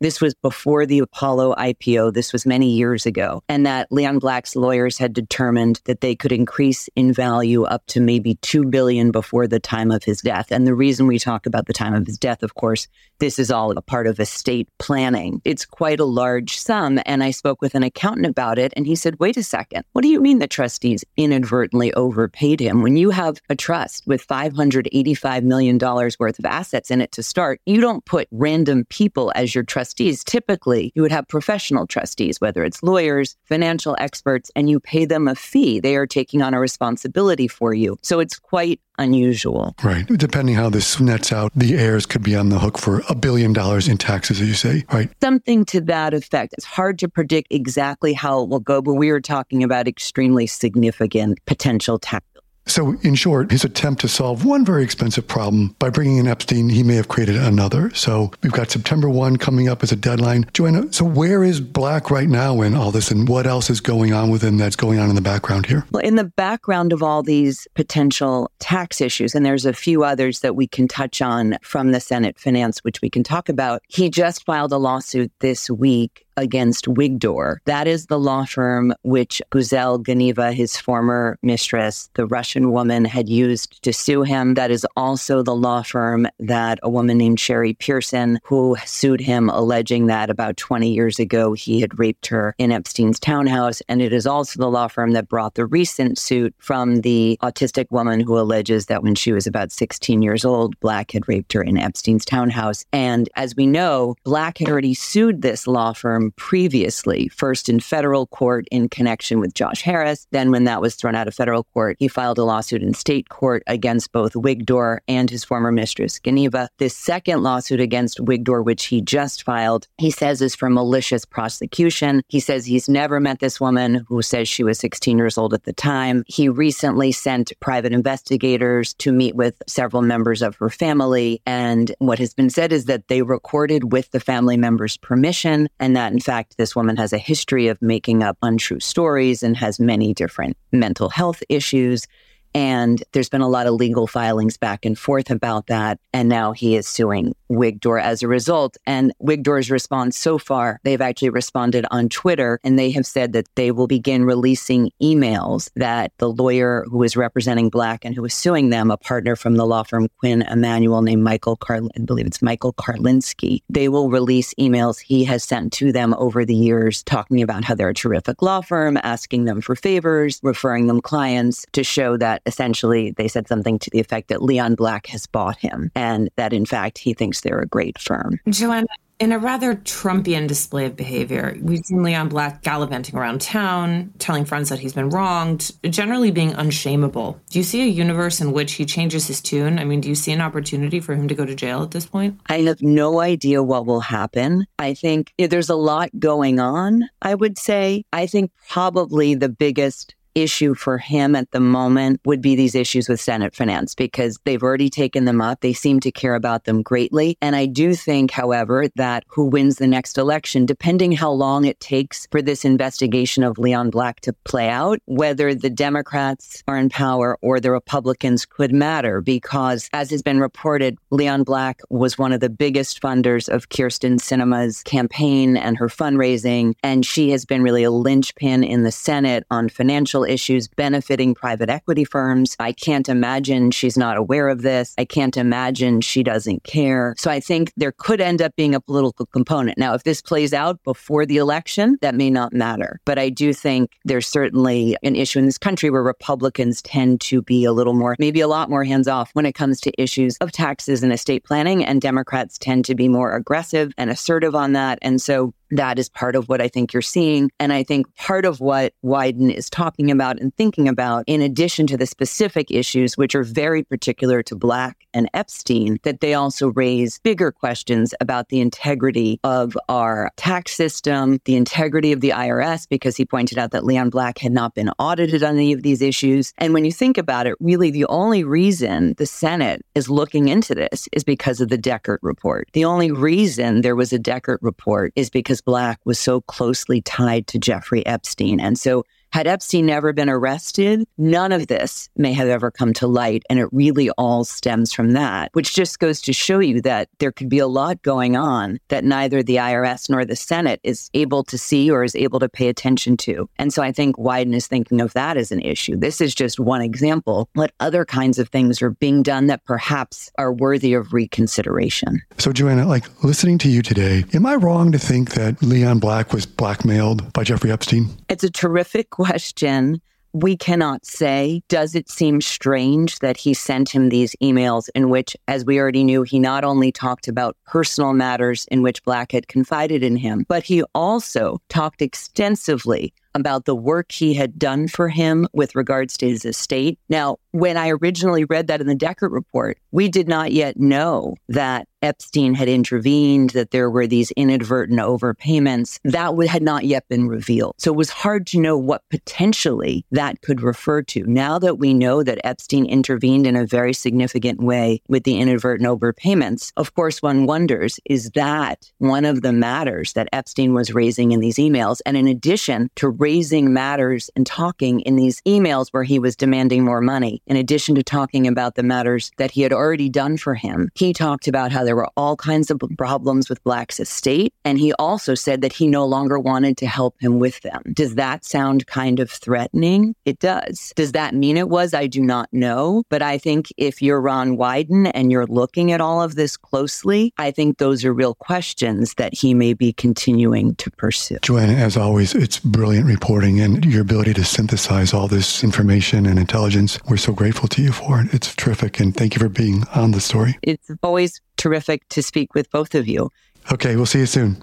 This 0.00 0.20
was 0.20 0.34
before 0.34 0.86
the 0.86 1.00
Apollo 1.00 1.54
IPO. 1.56 2.14
This 2.14 2.32
was 2.32 2.46
many 2.46 2.70
years 2.70 3.04
ago. 3.04 3.42
And 3.48 3.66
that 3.66 3.90
Leon 3.90 4.20
Black's 4.20 4.54
lawyers 4.54 4.98
had 4.98 5.12
determined 5.12 5.80
that 5.84 6.00
they 6.00 6.14
could 6.14 6.32
increase 6.32 6.88
in 6.94 7.12
value 7.12 7.64
up 7.64 7.84
to 7.88 8.00
maybe 8.00 8.36
2 8.36 8.66
billion 8.66 8.91
before 9.10 9.48
the 9.48 9.58
time 9.58 9.90
of 9.90 10.04
his 10.04 10.20
death. 10.20 10.52
And 10.52 10.66
the 10.66 10.74
reason 10.74 11.08
we 11.08 11.18
talk 11.18 11.44
about 11.44 11.66
the 11.66 11.72
time 11.72 11.94
of 11.94 12.06
his 12.06 12.18
death, 12.18 12.44
of 12.44 12.54
course, 12.54 12.86
this 13.18 13.38
is 13.38 13.50
all 13.50 13.76
a 13.76 13.82
part 13.82 14.06
of 14.06 14.20
estate 14.20 14.68
planning. 14.78 15.42
It's 15.44 15.66
quite 15.66 15.98
a 15.98 16.04
large 16.04 16.56
sum. 16.56 17.00
And 17.04 17.24
I 17.24 17.32
spoke 17.32 17.60
with 17.60 17.74
an 17.74 17.82
accountant 17.82 18.26
about 18.26 18.58
it 18.58 18.72
and 18.76 18.86
he 18.86 18.94
said, 18.94 19.18
wait 19.18 19.36
a 19.36 19.42
second. 19.42 19.84
What 19.92 20.02
do 20.02 20.08
you 20.08 20.20
mean 20.20 20.38
the 20.38 20.46
trustees 20.46 21.04
inadvertently 21.16 21.92
overpaid 21.94 22.60
him? 22.60 22.82
When 22.82 22.92
when 22.92 22.98
you 22.98 23.08
have 23.08 23.40
a 23.48 23.56
trust 23.56 24.06
with 24.06 24.28
$585 24.28 25.42
million 25.44 25.78
worth 25.78 26.38
of 26.38 26.44
assets 26.44 26.90
in 26.90 27.00
it 27.00 27.10
to 27.12 27.22
start, 27.22 27.58
you 27.64 27.80
don't 27.80 28.04
put 28.04 28.28
random 28.30 28.84
people 28.90 29.32
as 29.34 29.54
your 29.54 29.64
trustees. 29.64 30.22
Typically, 30.22 30.92
you 30.94 31.00
would 31.00 31.10
have 31.10 31.26
professional 31.26 31.86
trustees, 31.86 32.38
whether 32.38 32.64
it's 32.64 32.82
lawyers, 32.82 33.34
financial 33.46 33.96
experts, 33.98 34.50
and 34.54 34.68
you 34.68 34.78
pay 34.78 35.06
them 35.06 35.26
a 35.26 35.34
fee. 35.34 35.80
They 35.80 35.96
are 35.96 36.06
taking 36.06 36.42
on 36.42 36.52
a 36.52 36.60
responsibility 36.60 37.48
for 37.48 37.72
you. 37.72 37.96
So 38.02 38.20
it's 38.20 38.38
quite 38.38 38.78
unusual. 38.98 39.74
Right. 39.82 40.06
Depending 40.06 40.54
how 40.54 40.70
this 40.70 41.00
nets 41.00 41.32
out, 41.32 41.52
the 41.54 41.74
heirs 41.74 42.06
could 42.06 42.22
be 42.22 42.36
on 42.36 42.50
the 42.50 42.58
hook 42.58 42.78
for 42.78 43.02
a 43.08 43.14
billion 43.14 43.52
dollars 43.52 43.88
in 43.88 43.96
taxes, 43.96 44.40
as 44.40 44.48
you 44.48 44.54
say, 44.54 44.84
right? 44.92 45.10
Something 45.20 45.64
to 45.66 45.80
that 45.82 46.14
effect. 46.14 46.54
It's 46.56 46.66
hard 46.66 46.98
to 47.00 47.08
predict 47.08 47.48
exactly 47.50 48.12
how 48.12 48.42
it 48.42 48.48
will 48.48 48.60
go, 48.60 48.82
but 48.82 48.94
we 48.94 49.10
are 49.10 49.20
talking 49.20 49.62
about 49.62 49.88
extremely 49.88 50.46
significant 50.46 51.44
potential 51.46 51.98
tax 51.98 52.24
so, 52.66 52.96
in 53.02 53.16
short, 53.16 53.50
his 53.50 53.64
attempt 53.64 54.00
to 54.02 54.08
solve 54.08 54.44
one 54.44 54.64
very 54.64 54.84
expensive 54.84 55.26
problem 55.26 55.74
by 55.78 55.90
bringing 55.90 56.18
in 56.18 56.28
Epstein, 56.28 56.68
he 56.68 56.82
may 56.82 56.94
have 56.94 57.08
created 57.08 57.36
another. 57.36 57.92
So, 57.92 58.30
we've 58.42 58.52
got 58.52 58.70
September 58.70 59.08
1 59.10 59.36
coming 59.38 59.68
up 59.68 59.82
as 59.82 59.90
a 59.90 59.96
deadline. 59.96 60.46
Johanna, 60.52 60.92
so 60.92 61.04
where 61.04 61.42
is 61.42 61.60
Black 61.60 62.10
right 62.10 62.28
now 62.28 62.60
in 62.60 62.74
all 62.74 62.92
this, 62.92 63.10
and 63.10 63.28
what 63.28 63.46
else 63.46 63.68
is 63.68 63.80
going 63.80 64.12
on 64.12 64.30
with 64.30 64.42
him 64.42 64.58
that's 64.58 64.76
going 64.76 65.00
on 65.00 65.08
in 65.08 65.16
the 65.16 65.20
background 65.20 65.66
here? 65.66 65.84
Well, 65.90 66.04
in 66.04 66.14
the 66.14 66.24
background 66.24 66.92
of 66.92 67.02
all 67.02 67.22
these 67.22 67.66
potential 67.74 68.50
tax 68.60 69.00
issues, 69.00 69.34
and 69.34 69.44
there's 69.44 69.66
a 69.66 69.72
few 69.72 70.04
others 70.04 70.40
that 70.40 70.54
we 70.54 70.68
can 70.68 70.86
touch 70.86 71.20
on 71.20 71.56
from 71.62 71.90
the 71.90 72.00
Senate 72.00 72.38
Finance, 72.38 72.78
which 72.84 73.02
we 73.02 73.10
can 73.10 73.24
talk 73.24 73.48
about, 73.48 73.82
he 73.88 74.08
just 74.08 74.44
filed 74.44 74.72
a 74.72 74.78
lawsuit 74.78 75.32
this 75.40 75.68
week 75.68 76.24
against 76.36 76.86
Wigdor. 76.86 77.58
That 77.64 77.86
is 77.86 78.06
the 78.06 78.18
law 78.18 78.44
firm 78.44 78.94
which 79.02 79.42
Guzel 79.50 80.02
Ganieva, 80.02 80.52
his 80.52 80.76
former 80.76 81.38
mistress, 81.42 82.10
the 82.14 82.26
Russian 82.26 82.72
woman, 82.72 83.04
had 83.04 83.28
used 83.28 83.82
to 83.82 83.92
sue 83.92 84.22
him. 84.22 84.54
That 84.54 84.70
is 84.70 84.86
also 84.96 85.42
the 85.42 85.54
law 85.54 85.82
firm 85.82 86.26
that 86.38 86.78
a 86.82 86.90
woman 86.90 87.18
named 87.18 87.38
Cheri 87.38 87.74
Pierson, 87.74 88.38
who 88.44 88.76
sued 88.84 89.20
him, 89.20 89.48
alleging 89.50 90.06
that 90.06 90.30
about 90.30 90.56
20 90.56 90.90
years 90.92 91.18
ago 91.18 91.52
he 91.52 91.80
had 91.80 91.98
raped 91.98 92.26
her 92.26 92.54
in 92.58 92.72
Epstein's 92.72 93.20
townhouse. 93.20 93.82
And 93.88 94.00
it 94.00 94.12
is 94.12 94.26
also 94.26 94.58
the 94.58 94.70
law 94.70 94.88
firm 94.88 95.12
that 95.12 95.28
brought 95.28 95.54
the 95.54 95.66
recent 95.66 96.18
suit 96.18 96.54
from 96.58 97.00
the 97.00 97.38
autistic 97.42 97.90
woman 97.90 98.20
who 98.20 98.38
alleges 98.38 98.86
that 98.86 99.02
when 99.02 99.14
she 99.14 99.32
was 99.32 99.46
about 99.46 99.72
16 99.72 100.22
years 100.22 100.44
old, 100.44 100.78
Black 100.80 101.10
had 101.12 101.28
raped 101.28 101.52
her 101.52 101.62
in 101.62 101.76
Epstein's 101.76 102.24
townhouse. 102.24 102.84
And 102.92 103.28
as 103.36 103.56
we 103.56 103.66
know, 103.66 104.16
Black 104.24 104.58
had 104.58 104.68
already 104.68 104.94
sued 104.94 105.42
this 105.42 105.66
law 105.66 105.92
firm 105.92 106.21
previously, 106.30 107.28
first 107.28 107.68
in 107.68 107.80
federal 107.80 108.26
court 108.26 108.66
in 108.70 108.88
connection 108.88 109.40
with 109.40 109.54
Josh 109.54 109.82
Harris. 109.82 110.26
Then, 110.30 110.50
when 110.50 110.64
that 110.64 110.80
was 110.80 110.94
thrown 110.94 111.14
out 111.14 111.28
of 111.28 111.34
federal 111.34 111.64
court, 111.64 111.96
he 111.98 112.08
filed 112.08 112.38
a 112.38 112.44
lawsuit 112.44 112.82
in 112.82 112.94
state 112.94 113.28
court 113.28 113.62
against 113.66 114.12
both 114.12 114.34
Wigdor 114.34 114.98
and 115.08 115.28
his 115.28 115.44
former 115.44 115.72
mistress, 115.72 116.18
Ganieva. 116.18 116.68
This 116.78 116.96
second 116.96 117.42
lawsuit 117.42 117.80
against 117.80 118.18
Wigdor, 118.18 118.64
which 118.64 118.86
he 118.86 119.00
just 119.00 119.42
filed, 119.42 119.88
he 119.98 120.10
says 120.10 120.40
is 120.40 120.54
for 120.54 120.70
malicious 120.70 121.24
prosecution. 121.24 122.22
He 122.28 122.40
says 122.40 122.64
he's 122.64 122.88
never 122.88 123.20
met 123.20 123.40
this 123.40 123.60
woman 123.60 124.04
who 124.08 124.22
says 124.22 124.48
she 124.48 124.64
was 124.64 124.78
16 124.78 125.18
years 125.18 125.36
old 125.36 125.54
at 125.54 125.64
the 125.64 125.72
time. 125.72 126.22
He 126.26 126.48
recently 126.48 127.12
sent 127.12 127.52
private 127.60 127.92
investigators 127.92 128.94
to 128.94 129.12
meet 129.12 129.34
with 129.34 129.62
several 129.66 130.02
members 130.02 130.42
of 130.42 130.56
her 130.56 130.70
family. 130.70 131.40
And 131.46 131.94
what 131.98 132.18
has 132.18 132.34
been 132.34 132.50
said 132.50 132.72
is 132.72 132.86
that 132.86 133.08
they 133.08 133.22
recorded 133.22 133.92
with 133.92 134.10
the 134.10 134.20
family 134.20 134.56
members' 134.56 134.96
permission, 134.96 135.68
and 135.80 135.96
that 135.96 136.11
in 136.12 136.20
fact, 136.20 136.56
this 136.58 136.76
woman 136.76 136.96
has 136.96 137.12
a 137.12 137.18
history 137.18 137.68
of 137.68 137.80
making 137.80 138.22
up 138.22 138.36
untrue 138.42 138.80
stories 138.80 139.42
and 139.42 139.56
has 139.56 139.80
many 139.80 140.12
different 140.12 140.56
mental 140.70 141.08
health 141.08 141.42
issues. 141.48 142.06
And 142.54 143.02
there's 143.12 143.30
been 143.30 143.40
a 143.40 143.48
lot 143.48 143.66
of 143.66 143.74
legal 143.74 144.06
filings 144.06 144.58
back 144.58 144.84
and 144.84 144.98
forth 144.98 145.30
about 145.30 145.68
that. 145.68 145.98
And 146.12 146.28
now 146.28 146.52
he 146.52 146.76
is 146.76 146.86
suing 146.86 147.34
Wigdor 147.52 148.00
as 148.00 148.22
a 148.22 148.28
result. 148.28 148.76
And 148.86 149.12
Wigdor's 149.22 149.70
response 149.70 150.16
so 150.16 150.38
far, 150.38 150.80
they've 150.84 151.00
actually 151.00 151.30
responded 151.30 151.86
on 151.90 152.08
Twitter 152.08 152.58
and 152.64 152.78
they 152.78 152.90
have 152.90 153.06
said 153.06 153.32
that 153.32 153.46
they 153.54 153.70
will 153.70 153.86
begin 153.86 154.24
releasing 154.24 154.90
emails 155.02 155.70
that 155.76 156.12
the 156.18 156.30
lawyer 156.30 156.84
who 156.88 157.02
is 157.02 157.16
representing 157.16 157.68
Black 157.68 158.04
and 158.04 158.14
who 158.14 158.24
is 158.24 158.34
suing 158.34 158.70
them, 158.70 158.90
a 158.90 158.96
partner 158.96 159.36
from 159.36 159.56
the 159.56 159.66
law 159.66 159.82
firm 159.82 160.08
Quinn 160.18 160.42
Emanuel 160.42 161.02
named 161.02 161.22
Michael 161.22 161.56
Carl, 161.56 161.90
I 161.96 162.00
believe 162.00 162.26
it's 162.26 162.42
Michael 162.42 162.72
Carlinsky, 162.72 163.62
they 163.68 163.88
will 163.88 164.10
release 164.10 164.54
emails 164.54 164.98
he 165.00 165.24
has 165.24 165.44
sent 165.44 165.72
to 165.74 165.92
them 165.92 166.14
over 166.18 166.44
the 166.44 166.54
years 166.54 167.02
talking 167.02 167.42
about 167.42 167.64
how 167.64 167.74
they're 167.74 167.88
a 167.88 167.94
terrific 167.94 168.42
law 168.42 168.60
firm, 168.60 168.98
asking 169.02 169.44
them 169.44 169.60
for 169.60 169.76
favors, 169.76 170.40
referring 170.42 170.86
them 170.86 171.00
clients 171.00 171.66
to 171.72 171.84
show 171.84 172.16
that 172.16 172.42
essentially 172.46 173.12
they 173.12 173.28
said 173.28 173.48
something 173.48 173.78
to 173.78 173.90
the 173.90 174.00
effect 174.00 174.28
that 174.28 174.42
Leon 174.42 174.74
Black 174.74 175.06
has 175.06 175.26
bought 175.26 175.58
him 175.58 175.90
and 175.94 176.30
that 176.36 176.52
in 176.52 176.64
fact 176.64 176.98
he 176.98 177.14
thinks 177.14 177.41
they're 177.42 177.60
a 177.60 177.66
great 177.66 177.98
firm. 178.00 178.40
Johanna, 178.48 178.86
in 179.20 179.30
a 179.30 179.38
rather 179.38 179.76
Trumpian 179.76 180.48
display 180.48 180.84
of 180.84 180.96
behavior, 180.96 181.56
we've 181.60 181.84
seen 181.84 182.02
Leon 182.02 182.28
Black 182.28 182.62
gallivanting 182.62 183.16
around 183.16 183.40
town, 183.40 184.12
telling 184.18 184.44
friends 184.44 184.68
that 184.68 184.80
he's 184.80 184.94
been 184.94 185.10
wronged, 185.10 185.70
generally 185.84 186.32
being 186.32 186.54
unshameable. 186.54 187.40
Do 187.50 187.60
you 187.60 187.62
see 187.62 187.82
a 187.82 187.86
universe 187.86 188.40
in 188.40 188.50
which 188.50 188.72
he 188.72 188.84
changes 188.84 189.28
his 189.28 189.40
tune? 189.40 189.78
I 189.78 189.84
mean, 189.84 190.00
do 190.00 190.08
you 190.08 190.16
see 190.16 190.32
an 190.32 190.40
opportunity 190.40 190.98
for 190.98 191.14
him 191.14 191.28
to 191.28 191.36
go 191.36 191.44
to 191.44 191.54
jail 191.54 191.84
at 191.84 191.92
this 191.92 192.06
point? 192.06 192.40
I 192.46 192.62
have 192.62 192.82
no 192.82 193.20
idea 193.20 193.62
what 193.62 193.86
will 193.86 194.00
happen. 194.00 194.66
I 194.80 194.94
think 194.94 195.32
there's 195.38 195.70
a 195.70 195.76
lot 195.76 196.10
going 196.18 196.58
on, 196.58 197.08
I 197.20 197.36
would 197.36 197.58
say. 197.58 198.04
I 198.12 198.26
think 198.26 198.50
probably 198.68 199.36
the 199.36 199.48
biggest 199.48 200.16
issue 200.34 200.74
for 200.74 200.98
him 200.98 201.34
at 201.34 201.50
the 201.50 201.60
moment 201.60 202.20
would 202.24 202.40
be 202.40 202.54
these 202.54 202.74
issues 202.74 203.08
with 203.08 203.20
Senate 203.20 203.54
finance 203.54 203.94
because 203.94 204.38
they've 204.44 204.62
already 204.62 204.90
taken 204.90 205.24
them 205.24 205.40
up. 205.40 205.60
They 205.60 205.72
seem 205.72 206.00
to 206.00 206.10
care 206.10 206.34
about 206.34 206.64
them 206.64 206.82
greatly. 206.82 207.36
And 207.40 207.56
I 207.56 207.66
do 207.66 207.94
think, 207.94 208.30
however, 208.30 208.88
that 208.96 209.24
who 209.28 209.44
wins 209.44 209.76
the 209.76 209.86
next 209.86 210.18
election, 210.18 210.66
depending 210.66 211.12
how 211.12 211.30
long 211.30 211.64
it 211.64 211.80
takes 211.80 212.26
for 212.30 212.42
this 212.42 212.64
investigation 212.64 213.42
of 213.42 213.58
Leon 213.58 213.90
Black 213.90 214.20
to 214.20 214.32
play 214.44 214.68
out, 214.68 214.98
whether 215.06 215.54
the 215.54 215.70
Democrats 215.70 216.62
are 216.66 216.78
in 216.78 216.88
power 216.88 217.38
or 217.42 217.60
the 217.60 217.70
Republicans 217.70 218.46
could 218.46 218.72
matter 218.72 219.20
because, 219.20 219.88
as 219.92 220.10
has 220.10 220.22
been 220.22 220.40
reported, 220.40 220.98
Leon 221.10 221.44
Black 221.44 221.80
was 221.90 222.18
one 222.18 222.32
of 222.32 222.40
the 222.40 222.50
biggest 222.50 223.00
funders 223.00 223.48
of 223.48 223.68
Kyrsten 223.68 224.18
Sinema's 224.18 224.82
campaign 224.82 225.56
and 225.56 225.76
her 225.76 225.88
fundraising. 225.88 226.74
And 226.82 227.04
she 227.04 227.30
has 227.30 227.44
been 227.44 227.62
really 227.62 227.84
a 227.84 227.90
linchpin 227.90 228.64
in 228.64 228.82
the 228.82 228.92
Senate 228.92 229.44
on 229.50 229.68
financial 229.68 230.21
issues 230.24 230.68
benefiting 230.68 231.34
private 231.34 231.68
equity 231.68 232.04
firms. 232.04 232.56
I 232.58 232.72
can't 232.72 233.08
imagine 233.08 233.70
she's 233.70 233.96
not 233.96 234.16
aware 234.16 234.48
of 234.48 234.62
this. 234.62 234.94
I 234.98 235.04
can't 235.04 235.36
imagine 235.36 236.00
she 236.00 236.22
doesn't 236.22 236.64
care. 236.64 237.14
So 237.18 237.30
I 237.30 237.40
think 237.40 237.72
there 237.76 237.92
could 237.92 238.20
end 238.20 238.42
up 238.42 238.54
being 238.56 238.74
a 238.74 238.80
political 238.80 239.26
component. 239.26 239.78
Now, 239.78 239.94
if 239.94 240.04
this 240.04 240.20
plays 240.22 240.52
out 240.52 240.82
before 240.84 241.26
the 241.26 241.36
election, 241.36 241.98
that 242.00 242.14
may 242.14 242.30
not 242.30 242.52
matter. 242.52 243.00
But 243.04 243.18
I 243.18 243.28
do 243.28 243.52
think 243.52 243.92
there's 244.04 244.26
certainly 244.26 244.96
an 245.02 245.16
issue 245.16 245.38
in 245.38 245.46
this 245.46 245.58
country 245.58 245.90
where 245.90 246.02
Republicans 246.02 246.82
tend 246.82 247.20
to 247.22 247.42
be 247.42 247.64
a 247.64 247.72
little 247.72 247.94
more, 247.94 248.16
maybe 248.18 248.40
a 248.40 248.48
lot 248.48 248.70
more 248.70 248.84
hands 248.84 249.08
off 249.08 249.30
when 249.32 249.46
it 249.46 249.54
comes 249.54 249.80
to 249.82 249.92
issues 249.98 250.36
of 250.38 250.52
taxes 250.52 251.02
and 251.02 251.12
estate 251.12 251.44
planning. 251.44 251.84
And 251.84 252.00
Democrats 252.00 252.58
tend 252.58 252.84
to 252.86 252.94
be 252.94 253.08
more 253.08 253.34
aggressive 253.34 253.92
and 253.98 254.10
assertive 254.10 254.54
on 254.54 254.72
that. 254.72 254.98
And 255.02 255.20
so 255.20 255.54
that 255.72 255.98
is 255.98 256.08
part 256.08 256.36
of 256.36 256.48
what 256.48 256.60
I 256.60 256.68
think 256.68 256.92
you're 256.92 257.02
seeing. 257.02 257.50
And 257.58 257.72
I 257.72 257.82
think 257.82 258.14
part 258.16 258.44
of 258.44 258.60
what 258.60 258.92
Wyden 259.02 259.52
is 259.52 259.70
talking 259.70 260.10
about 260.10 260.38
and 260.38 260.54
thinking 260.54 260.86
about, 260.86 261.24
in 261.26 261.40
addition 261.40 261.86
to 261.88 261.96
the 261.96 262.06
specific 262.06 262.70
issues, 262.70 263.16
which 263.16 263.34
are 263.34 263.42
very 263.42 263.82
particular 263.82 264.42
to 264.44 264.54
Black 264.54 265.06
and 265.14 265.28
Epstein, 265.32 265.98
that 266.02 266.20
they 266.20 266.34
also 266.34 266.68
raise 266.68 267.18
bigger 267.20 267.50
questions 267.50 268.14
about 268.20 268.50
the 268.50 268.60
integrity 268.60 269.40
of 269.44 269.76
our 269.88 270.30
tax 270.36 270.72
system, 270.72 271.38
the 271.46 271.56
integrity 271.56 272.12
of 272.12 272.20
the 272.20 272.30
IRS, 272.30 272.86
because 272.88 273.16
he 273.16 273.24
pointed 273.24 273.56
out 273.56 273.70
that 273.70 273.84
Leon 273.84 274.10
Black 274.10 274.38
had 274.38 274.52
not 274.52 274.74
been 274.74 274.90
audited 274.98 275.42
on 275.42 275.54
any 275.54 275.72
of 275.72 275.82
these 275.82 276.02
issues. 276.02 276.52
And 276.58 276.74
when 276.74 276.84
you 276.84 276.92
think 276.92 277.16
about 277.16 277.46
it, 277.46 277.56
really 277.60 277.90
the 277.90 278.06
only 278.06 278.44
reason 278.44 279.14
the 279.16 279.26
Senate 279.26 279.84
is 279.94 280.10
looking 280.10 280.48
into 280.48 280.74
this 280.74 281.08
is 281.12 281.24
because 281.24 281.60
of 281.60 281.70
the 281.70 281.78
Dechert 281.78 282.18
report. 282.20 282.68
The 282.74 282.84
only 282.84 283.10
reason 283.10 283.80
there 283.80 283.96
was 283.96 284.12
a 284.12 284.18
Dechert 284.18 284.58
report 284.60 285.12
is 285.16 285.30
because 285.30 285.61
Black 285.64 286.00
was 286.04 286.18
so 286.18 286.40
closely 286.42 287.00
tied 287.00 287.46
to 287.48 287.58
Jeffrey 287.58 288.04
Epstein. 288.06 288.60
And 288.60 288.78
so 288.78 289.04
had 289.32 289.46
Epstein 289.46 289.86
never 289.86 290.12
been 290.12 290.28
arrested, 290.28 291.06
none 291.16 291.52
of 291.52 291.66
this 291.66 292.08
may 292.16 292.32
have 292.32 292.48
ever 292.48 292.70
come 292.70 292.92
to 292.94 293.06
light. 293.06 293.42
And 293.48 293.58
it 293.58 293.68
really 293.72 294.10
all 294.10 294.44
stems 294.44 294.92
from 294.92 295.12
that, 295.12 295.50
which 295.52 295.74
just 295.74 295.98
goes 295.98 296.20
to 296.22 296.32
show 296.32 296.58
you 296.58 296.80
that 296.82 297.08
there 297.18 297.32
could 297.32 297.48
be 297.48 297.58
a 297.58 297.66
lot 297.66 298.02
going 298.02 298.36
on 298.36 298.78
that 298.88 299.04
neither 299.04 299.42
the 299.42 299.56
IRS 299.56 300.10
nor 300.10 300.24
the 300.24 300.36
Senate 300.36 300.80
is 300.82 301.10
able 301.14 301.44
to 301.44 301.56
see 301.56 301.90
or 301.90 302.04
is 302.04 302.14
able 302.14 302.38
to 302.40 302.48
pay 302.48 302.68
attention 302.68 303.16
to. 303.16 303.48
And 303.58 303.72
so 303.72 303.82
I 303.82 303.92
think 303.92 304.16
Wyden 304.16 304.54
is 304.54 304.66
thinking 304.66 305.00
of 305.00 305.12
that 305.14 305.36
as 305.36 305.50
an 305.50 305.60
issue. 305.60 305.96
This 305.96 306.20
is 306.20 306.34
just 306.34 306.60
one 306.60 306.82
example. 306.82 307.48
What 307.54 307.72
other 307.80 308.04
kinds 308.04 308.38
of 308.38 308.48
things 308.48 308.82
are 308.82 308.90
being 308.90 309.22
done 309.22 309.46
that 309.46 309.64
perhaps 309.64 310.30
are 310.36 310.52
worthy 310.52 310.92
of 310.94 311.12
reconsideration? 311.12 312.20
So, 312.38 312.52
Johanna, 312.52 312.86
like 312.86 313.04
listening 313.24 313.58
to 313.58 313.68
you 313.68 313.82
today, 313.82 314.24
am 314.34 314.46
I 314.46 314.56
wrong 314.56 314.92
to 314.92 314.98
think 314.98 315.32
that 315.32 315.62
Leon 315.62 315.98
Black 316.00 316.32
was 316.32 316.44
blackmailed 316.44 317.32
by 317.32 317.44
Jeffrey 317.44 317.70
Epstein? 317.70 318.08
It's 318.28 318.44
a 318.44 318.50
terrific 318.50 319.18
question. 319.24 320.00
We 320.34 320.56
cannot 320.56 321.04
say. 321.04 321.62
Does 321.68 321.94
it 321.94 322.08
seem 322.08 322.40
strange 322.40 323.18
that 323.18 323.36
he 323.36 323.52
sent 323.52 323.90
him 323.90 324.08
these 324.08 324.34
emails 324.42 324.88
in 324.94 325.10
which, 325.10 325.36
as 325.46 325.64
we 325.64 325.78
already 325.78 326.04
knew, 326.04 326.22
he 326.22 326.38
not 326.38 326.64
only 326.64 326.90
talked 326.90 327.28
about 327.28 327.56
personal 327.66 328.14
matters 328.14 328.66
in 328.70 328.82
which 328.82 329.04
Black 329.04 329.32
had 329.32 329.46
confided 329.48 330.02
in 330.02 330.16
him, 330.16 330.46
but 330.48 330.62
he 330.64 330.82
also 330.94 331.60
talked 331.68 332.00
extensively 332.00 333.12
about 333.34 333.64
the 333.64 333.74
work 333.74 334.12
he 334.12 334.34
had 334.34 334.58
done 334.58 334.88
for 334.88 335.08
him 335.08 335.48
with 335.52 335.74
regards 335.74 336.16
to 336.18 336.28
his 336.28 336.44
estate. 336.44 336.98
Now, 337.08 337.36
when 337.52 337.76
I 337.76 337.90
originally 337.90 338.44
read 338.44 338.66
that 338.66 338.80
in 338.80 338.86
the 338.86 338.94
Dechert 338.94 339.30
report, 339.30 339.78
we 339.90 340.08
did 340.08 340.28
not 340.28 340.52
yet 340.52 340.78
know 340.78 341.34
that 341.48 341.86
Epstein 342.02 342.54
had 342.54 342.68
intervened, 342.68 343.50
that 343.50 343.70
there 343.70 343.88
were 343.88 344.06
these 344.06 344.32
inadvertent 344.32 344.98
overpayments. 344.98 346.00
That 346.04 346.32
had 346.48 346.62
not 346.62 346.84
yet 346.84 347.08
been 347.08 347.28
revealed. 347.28 347.74
So 347.78 347.92
it 347.92 347.96
was 347.96 348.10
hard 348.10 348.46
to 348.48 348.60
know 348.60 348.76
what 348.76 349.02
potentially 349.08 350.04
that 350.10 350.42
could 350.42 350.62
refer 350.62 351.02
to. 351.02 351.24
Now 351.24 351.58
that 351.60 351.78
we 351.78 351.94
know 351.94 352.24
that 352.24 352.44
Epstein 352.44 352.86
intervened 352.86 353.46
in 353.46 353.54
a 353.54 353.66
very 353.66 353.92
significant 353.92 354.60
way 354.60 355.00
with 355.08 355.22
the 355.22 355.38
inadvertent 355.38 355.88
overpayments, 355.88 356.72
of 356.76 356.94
course, 356.94 357.22
one 357.22 357.46
wonders 357.46 358.00
is 358.04 358.30
that 358.30 358.90
one 358.98 359.24
of 359.24 359.42
the 359.42 359.52
matters 359.52 360.14
that 360.14 360.28
Epstein 360.32 360.74
was 360.74 360.94
raising 360.94 361.30
in 361.30 361.40
these 361.40 361.56
emails? 361.56 362.00
And 362.04 362.16
in 362.16 362.26
addition 362.26 362.90
to 362.96 363.08
raising 363.22 363.72
matters 363.72 364.30
and 364.34 364.44
talking 364.44 364.98
in 365.02 365.14
these 365.14 365.40
emails 365.42 365.90
where 365.92 366.02
he 366.02 366.18
was 366.18 366.34
demanding 366.34 366.84
more 366.84 367.00
money, 367.00 367.40
in 367.46 367.56
addition 367.56 367.94
to 367.94 368.02
talking 368.02 368.48
about 368.48 368.74
the 368.74 368.82
matters 368.82 369.30
that 369.38 369.52
he 369.52 369.62
had 369.62 369.72
already 369.72 370.08
done 370.08 370.36
for 370.36 370.56
him, 370.56 370.90
he 370.96 371.12
talked 371.12 371.46
about 371.46 371.70
how 371.70 371.84
there 371.84 371.94
were 371.94 372.10
all 372.16 372.34
kinds 372.34 372.68
of 372.68 372.82
problems 372.98 373.48
with 373.48 373.62
Black's 373.62 374.00
estate. 374.00 374.52
And 374.64 374.76
he 374.76 374.92
also 374.94 375.36
said 375.36 375.60
that 375.60 375.72
he 375.72 375.86
no 375.86 376.04
longer 376.04 376.36
wanted 376.36 376.76
to 376.78 376.86
help 376.88 377.14
him 377.20 377.38
with 377.38 377.60
them. 377.60 377.82
Does 377.92 378.16
that 378.16 378.44
sound 378.44 378.88
kind 378.88 379.20
of 379.20 379.30
threatening? 379.30 380.16
It 380.24 380.40
does. 380.40 380.92
Does 380.96 381.12
that 381.12 381.32
mean 381.32 381.56
it 381.56 381.68
was? 381.68 381.94
I 381.94 382.08
do 382.08 382.22
not 382.22 382.48
know. 382.52 383.04
But 383.08 383.22
I 383.22 383.38
think 383.38 383.68
if 383.76 384.02
you're 384.02 384.20
Ron 384.20 384.56
Wyden 384.56 385.12
and 385.14 385.30
you're 385.30 385.46
looking 385.46 385.92
at 385.92 386.00
all 386.00 386.20
of 386.20 386.34
this 386.34 386.56
closely, 386.56 387.32
I 387.38 387.52
think 387.52 387.78
those 387.78 388.04
are 388.04 388.12
real 388.12 388.34
questions 388.34 389.14
that 389.14 389.32
he 389.32 389.54
may 389.54 389.74
be 389.74 389.92
continuing 389.92 390.74
to 390.74 390.90
pursue. 390.90 391.38
Johanna, 391.42 391.74
as 391.74 391.96
always, 391.96 392.34
it's 392.34 392.58
brilliant 392.58 393.11
reporting 393.12 393.60
and 393.60 393.84
your 393.84 394.02
ability 394.02 394.34
to 394.34 394.44
synthesize 394.44 395.14
all 395.14 395.28
this 395.28 395.62
information 395.62 396.26
and 396.26 396.38
intelligence. 396.38 396.98
We're 397.08 397.16
so 397.16 397.32
grateful 397.32 397.68
to 397.68 397.82
you 397.82 397.92
for 397.92 398.20
it. 398.20 398.32
It's 398.34 398.54
terrific. 398.56 398.98
And 399.00 399.14
thank 399.14 399.34
you 399.34 399.40
for 399.40 399.48
being 399.48 399.84
on 399.94 400.10
the 400.12 400.20
story. 400.20 400.58
It's 400.62 400.90
always 401.02 401.40
terrific 401.56 402.08
to 402.08 402.22
speak 402.22 402.54
with 402.54 402.70
both 402.70 402.94
of 402.94 403.06
you. 403.06 403.30
Okay, 403.70 403.96
we'll 403.96 404.06
see 404.06 404.20
you 404.20 404.26
soon. 404.26 404.56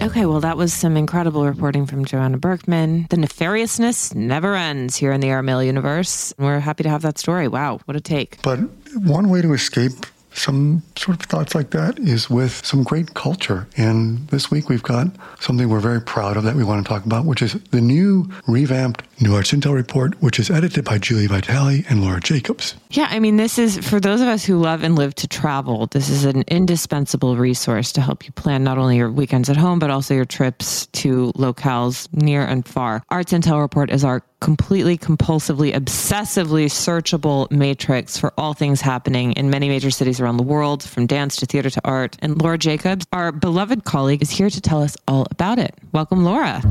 Okay, 0.00 0.26
well, 0.26 0.40
that 0.40 0.56
was 0.56 0.72
some 0.72 0.96
incredible 0.96 1.44
reporting 1.44 1.84
from 1.84 2.04
Johanna 2.04 2.38
Berkman. 2.38 3.06
The 3.10 3.16
nefariousness 3.16 4.14
never 4.14 4.54
ends 4.54 4.96
here 4.96 5.12
in 5.12 5.20
the 5.20 5.28
Airmail 5.28 5.62
universe. 5.62 6.32
We're 6.38 6.60
happy 6.60 6.84
to 6.84 6.88
have 6.88 7.02
that 7.02 7.18
story. 7.18 7.48
Wow, 7.48 7.80
what 7.84 7.96
a 7.96 8.00
take. 8.00 8.40
But 8.42 8.58
one 8.94 9.28
way 9.28 9.42
to 9.42 9.52
escape 9.52 9.92
some 10.38 10.82
sort 10.96 11.20
of 11.20 11.26
thoughts 11.26 11.54
like 11.54 11.70
that 11.70 11.98
is 11.98 12.30
with 12.30 12.64
some 12.64 12.82
great 12.82 13.14
culture. 13.14 13.66
And 13.76 14.26
this 14.28 14.50
week 14.50 14.68
we've 14.68 14.82
got 14.82 15.08
something 15.40 15.68
we're 15.68 15.80
very 15.80 16.00
proud 16.00 16.36
of 16.36 16.44
that 16.44 16.56
we 16.56 16.64
want 16.64 16.84
to 16.84 16.88
talk 16.88 17.04
about, 17.04 17.24
which 17.24 17.42
is 17.42 17.54
the 17.70 17.80
new 17.80 18.28
revamped 18.46 19.02
New 19.20 19.34
Arts 19.34 19.52
Intel 19.52 19.74
report, 19.74 20.20
which 20.22 20.38
is 20.38 20.50
edited 20.50 20.84
by 20.84 20.98
Julie 20.98 21.26
Vitale 21.26 21.84
and 21.88 22.02
Laura 22.02 22.20
Jacobs. 22.20 22.76
Yeah, 22.90 23.08
I 23.10 23.18
mean, 23.18 23.36
this 23.36 23.58
is 23.58 23.78
for 23.78 23.98
those 23.98 24.20
of 24.20 24.28
us 24.28 24.44
who 24.44 24.58
love 24.58 24.84
and 24.84 24.96
live 24.96 25.14
to 25.16 25.28
travel, 25.28 25.86
this 25.88 26.08
is 26.08 26.24
an 26.24 26.44
indispensable 26.48 27.36
resource 27.36 27.92
to 27.92 28.00
help 28.00 28.26
you 28.26 28.32
plan 28.32 28.62
not 28.62 28.78
only 28.78 28.96
your 28.96 29.10
weekends 29.10 29.50
at 29.50 29.56
home, 29.56 29.78
but 29.78 29.90
also 29.90 30.14
your 30.14 30.24
trips 30.24 30.86
to 30.86 31.32
locales 31.32 32.08
near 32.12 32.44
and 32.44 32.66
far. 32.66 33.02
Arts 33.10 33.32
Intel 33.32 33.60
report 33.60 33.90
is 33.90 34.04
our 34.04 34.22
completely 34.40 34.96
compulsively 34.96 35.74
obsessively 35.74 36.66
searchable 36.66 37.50
matrix 37.50 38.16
for 38.16 38.32
all 38.38 38.54
things 38.54 38.80
happening 38.80 39.32
in 39.32 39.50
many 39.50 39.68
major 39.68 39.90
cities 39.90 40.20
around 40.20 40.36
the 40.36 40.42
world 40.42 40.82
from 40.82 41.06
dance 41.06 41.36
to 41.36 41.46
theater 41.46 41.70
to 41.70 41.80
art. 41.84 42.16
And 42.20 42.40
laura 42.40 42.58
jacobs 42.58 43.06
our 43.12 43.32
beloved 43.32 43.84
colleague 43.84 44.22
is 44.22 44.30
here 44.30 44.50
to 44.50 44.60
tell 44.60 44.82
us 44.82 44.96
all 45.06 45.26
about 45.30 45.58
it. 45.58 45.74
Welcome 45.92 46.24
laura 46.24 46.62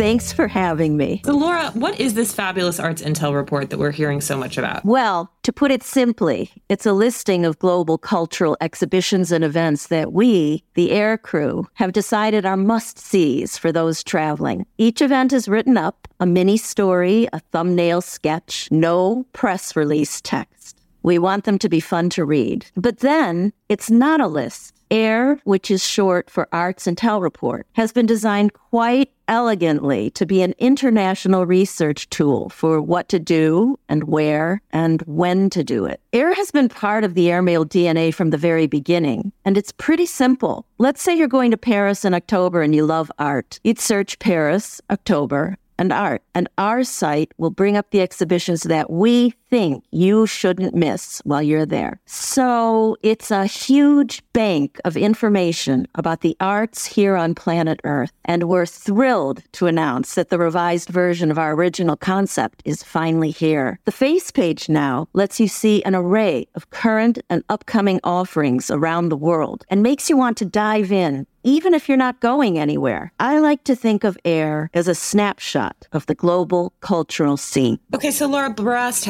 Thanks 0.00 0.32
for 0.32 0.48
having 0.48 0.96
me. 0.96 1.20
So, 1.26 1.34
Laura, 1.34 1.70
what 1.74 2.00
is 2.00 2.14
this 2.14 2.32
fabulous 2.32 2.80
Arts 2.80 3.02
Intel 3.02 3.34
report 3.34 3.68
that 3.68 3.78
we're 3.78 3.90
hearing 3.90 4.22
so 4.22 4.34
much 4.34 4.56
about? 4.56 4.82
Well, 4.82 5.30
to 5.42 5.52
put 5.52 5.70
it 5.70 5.82
simply, 5.82 6.50
it's 6.70 6.86
a 6.86 6.94
listing 6.94 7.44
of 7.44 7.58
global 7.58 7.98
cultural 7.98 8.56
exhibitions 8.62 9.30
and 9.30 9.44
events 9.44 9.88
that 9.88 10.14
we, 10.14 10.64
the 10.72 10.92
air 10.92 11.18
crew, 11.18 11.66
have 11.74 11.92
decided 11.92 12.46
are 12.46 12.56
must 12.56 12.98
sees 12.98 13.58
for 13.58 13.70
those 13.72 14.02
traveling. 14.02 14.64
Each 14.78 15.02
event 15.02 15.34
is 15.34 15.48
written 15.48 15.76
up 15.76 16.08
a 16.18 16.24
mini 16.24 16.56
story, 16.56 17.28
a 17.34 17.40
thumbnail 17.52 18.00
sketch, 18.00 18.68
no 18.70 19.26
press 19.34 19.76
release 19.76 20.22
text. 20.22 20.80
We 21.02 21.18
want 21.18 21.44
them 21.44 21.58
to 21.58 21.68
be 21.68 21.80
fun 21.80 22.08
to 22.10 22.24
read. 22.24 22.64
But 22.74 23.00
then 23.00 23.52
it's 23.68 23.90
not 23.90 24.22
a 24.22 24.28
list. 24.28 24.74
AIR, 24.90 25.40
which 25.44 25.70
is 25.70 25.84
short 25.86 26.28
for 26.28 26.48
Arts 26.52 26.86
Intel 26.86 27.22
Report, 27.22 27.66
has 27.74 27.92
been 27.92 28.06
designed 28.06 28.52
quite 28.54 29.10
elegantly 29.30 30.10
to 30.10 30.26
be 30.26 30.42
an 30.42 30.54
international 30.58 31.46
research 31.46 32.10
tool 32.10 32.50
for 32.50 32.82
what 32.82 33.08
to 33.08 33.18
do 33.18 33.78
and 33.88 34.04
where 34.04 34.60
and 34.72 35.00
when 35.02 35.48
to 35.48 35.64
do 35.64 35.86
it. 35.86 36.00
AIR 36.12 36.34
has 36.34 36.50
been 36.50 36.68
part 36.68 37.04
of 37.04 37.14
the 37.14 37.30
airmail 37.30 37.64
DNA 37.64 38.12
from 38.12 38.30
the 38.30 38.36
very 38.36 38.66
beginning, 38.66 39.32
and 39.44 39.56
it's 39.56 39.72
pretty 39.72 40.04
simple. 40.04 40.66
Let's 40.78 41.00
say 41.00 41.16
you're 41.16 41.28
going 41.28 41.52
to 41.52 41.56
Paris 41.56 42.04
in 42.04 42.12
October 42.12 42.60
and 42.60 42.74
you 42.74 42.84
love 42.84 43.10
art. 43.18 43.60
You'd 43.62 43.78
search 43.78 44.18
Paris, 44.18 44.80
October, 44.90 45.56
and 45.80 45.92
art. 45.92 46.22
And 46.34 46.48
our 46.58 46.84
site 46.84 47.32
will 47.38 47.50
bring 47.50 47.76
up 47.76 47.90
the 47.90 48.02
exhibitions 48.02 48.64
that 48.64 48.90
we 48.90 49.34
think 49.50 49.84
you 49.90 50.26
shouldn't 50.26 50.74
miss 50.74 51.20
while 51.24 51.42
you're 51.42 51.66
there. 51.66 52.00
So 52.06 52.96
it's 53.02 53.30
a 53.30 53.46
huge 53.46 54.22
bank 54.32 54.80
of 54.84 54.96
information 54.96 55.88
about 55.96 56.20
the 56.20 56.36
arts 56.40 56.86
here 56.86 57.16
on 57.16 57.34
planet 57.34 57.80
Earth. 57.84 58.12
And 58.24 58.44
we're 58.44 58.66
thrilled 58.66 59.42
to 59.52 59.66
announce 59.66 60.14
that 60.14 60.30
the 60.30 60.38
revised 60.38 60.88
version 60.88 61.30
of 61.30 61.38
our 61.38 61.52
original 61.52 61.96
concept 61.96 62.62
is 62.64 62.82
finally 62.82 63.30
here. 63.32 63.80
The 63.84 63.92
face 63.92 64.30
page 64.30 64.68
now 64.68 65.08
lets 65.12 65.40
you 65.40 65.48
see 65.48 65.82
an 65.82 65.96
array 65.96 66.46
of 66.54 66.70
current 66.70 67.18
and 67.28 67.42
upcoming 67.48 68.00
offerings 68.04 68.70
around 68.70 69.08
the 69.08 69.16
world 69.16 69.64
and 69.68 69.82
makes 69.82 70.08
you 70.08 70.16
want 70.16 70.36
to 70.38 70.44
dive 70.44 70.92
in 70.92 71.26
even 71.42 71.74
if 71.74 71.88
you're 71.88 71.96
not 71.96 72.20
going 72.20 72.58
anywhere. 72.58 73.12
I 73.18 73.38
like 73.38 73.64
to 73.64 73.74
think 73.74 74.04
of 74.04 74.18
AIR 74.24 74.70
as 74.74 74.88
a 74.88 74.94
snapshot 74.94 75.88
of 75.92 76.06
the 76.06 76.14
global 76.14 76.72
cultural 76.80 77.36
scene. 77.36 77.78
Okay, 77.94 78.10
so 78.10 78.26
Laura, 78.26 78.50
brass 78.50 79.00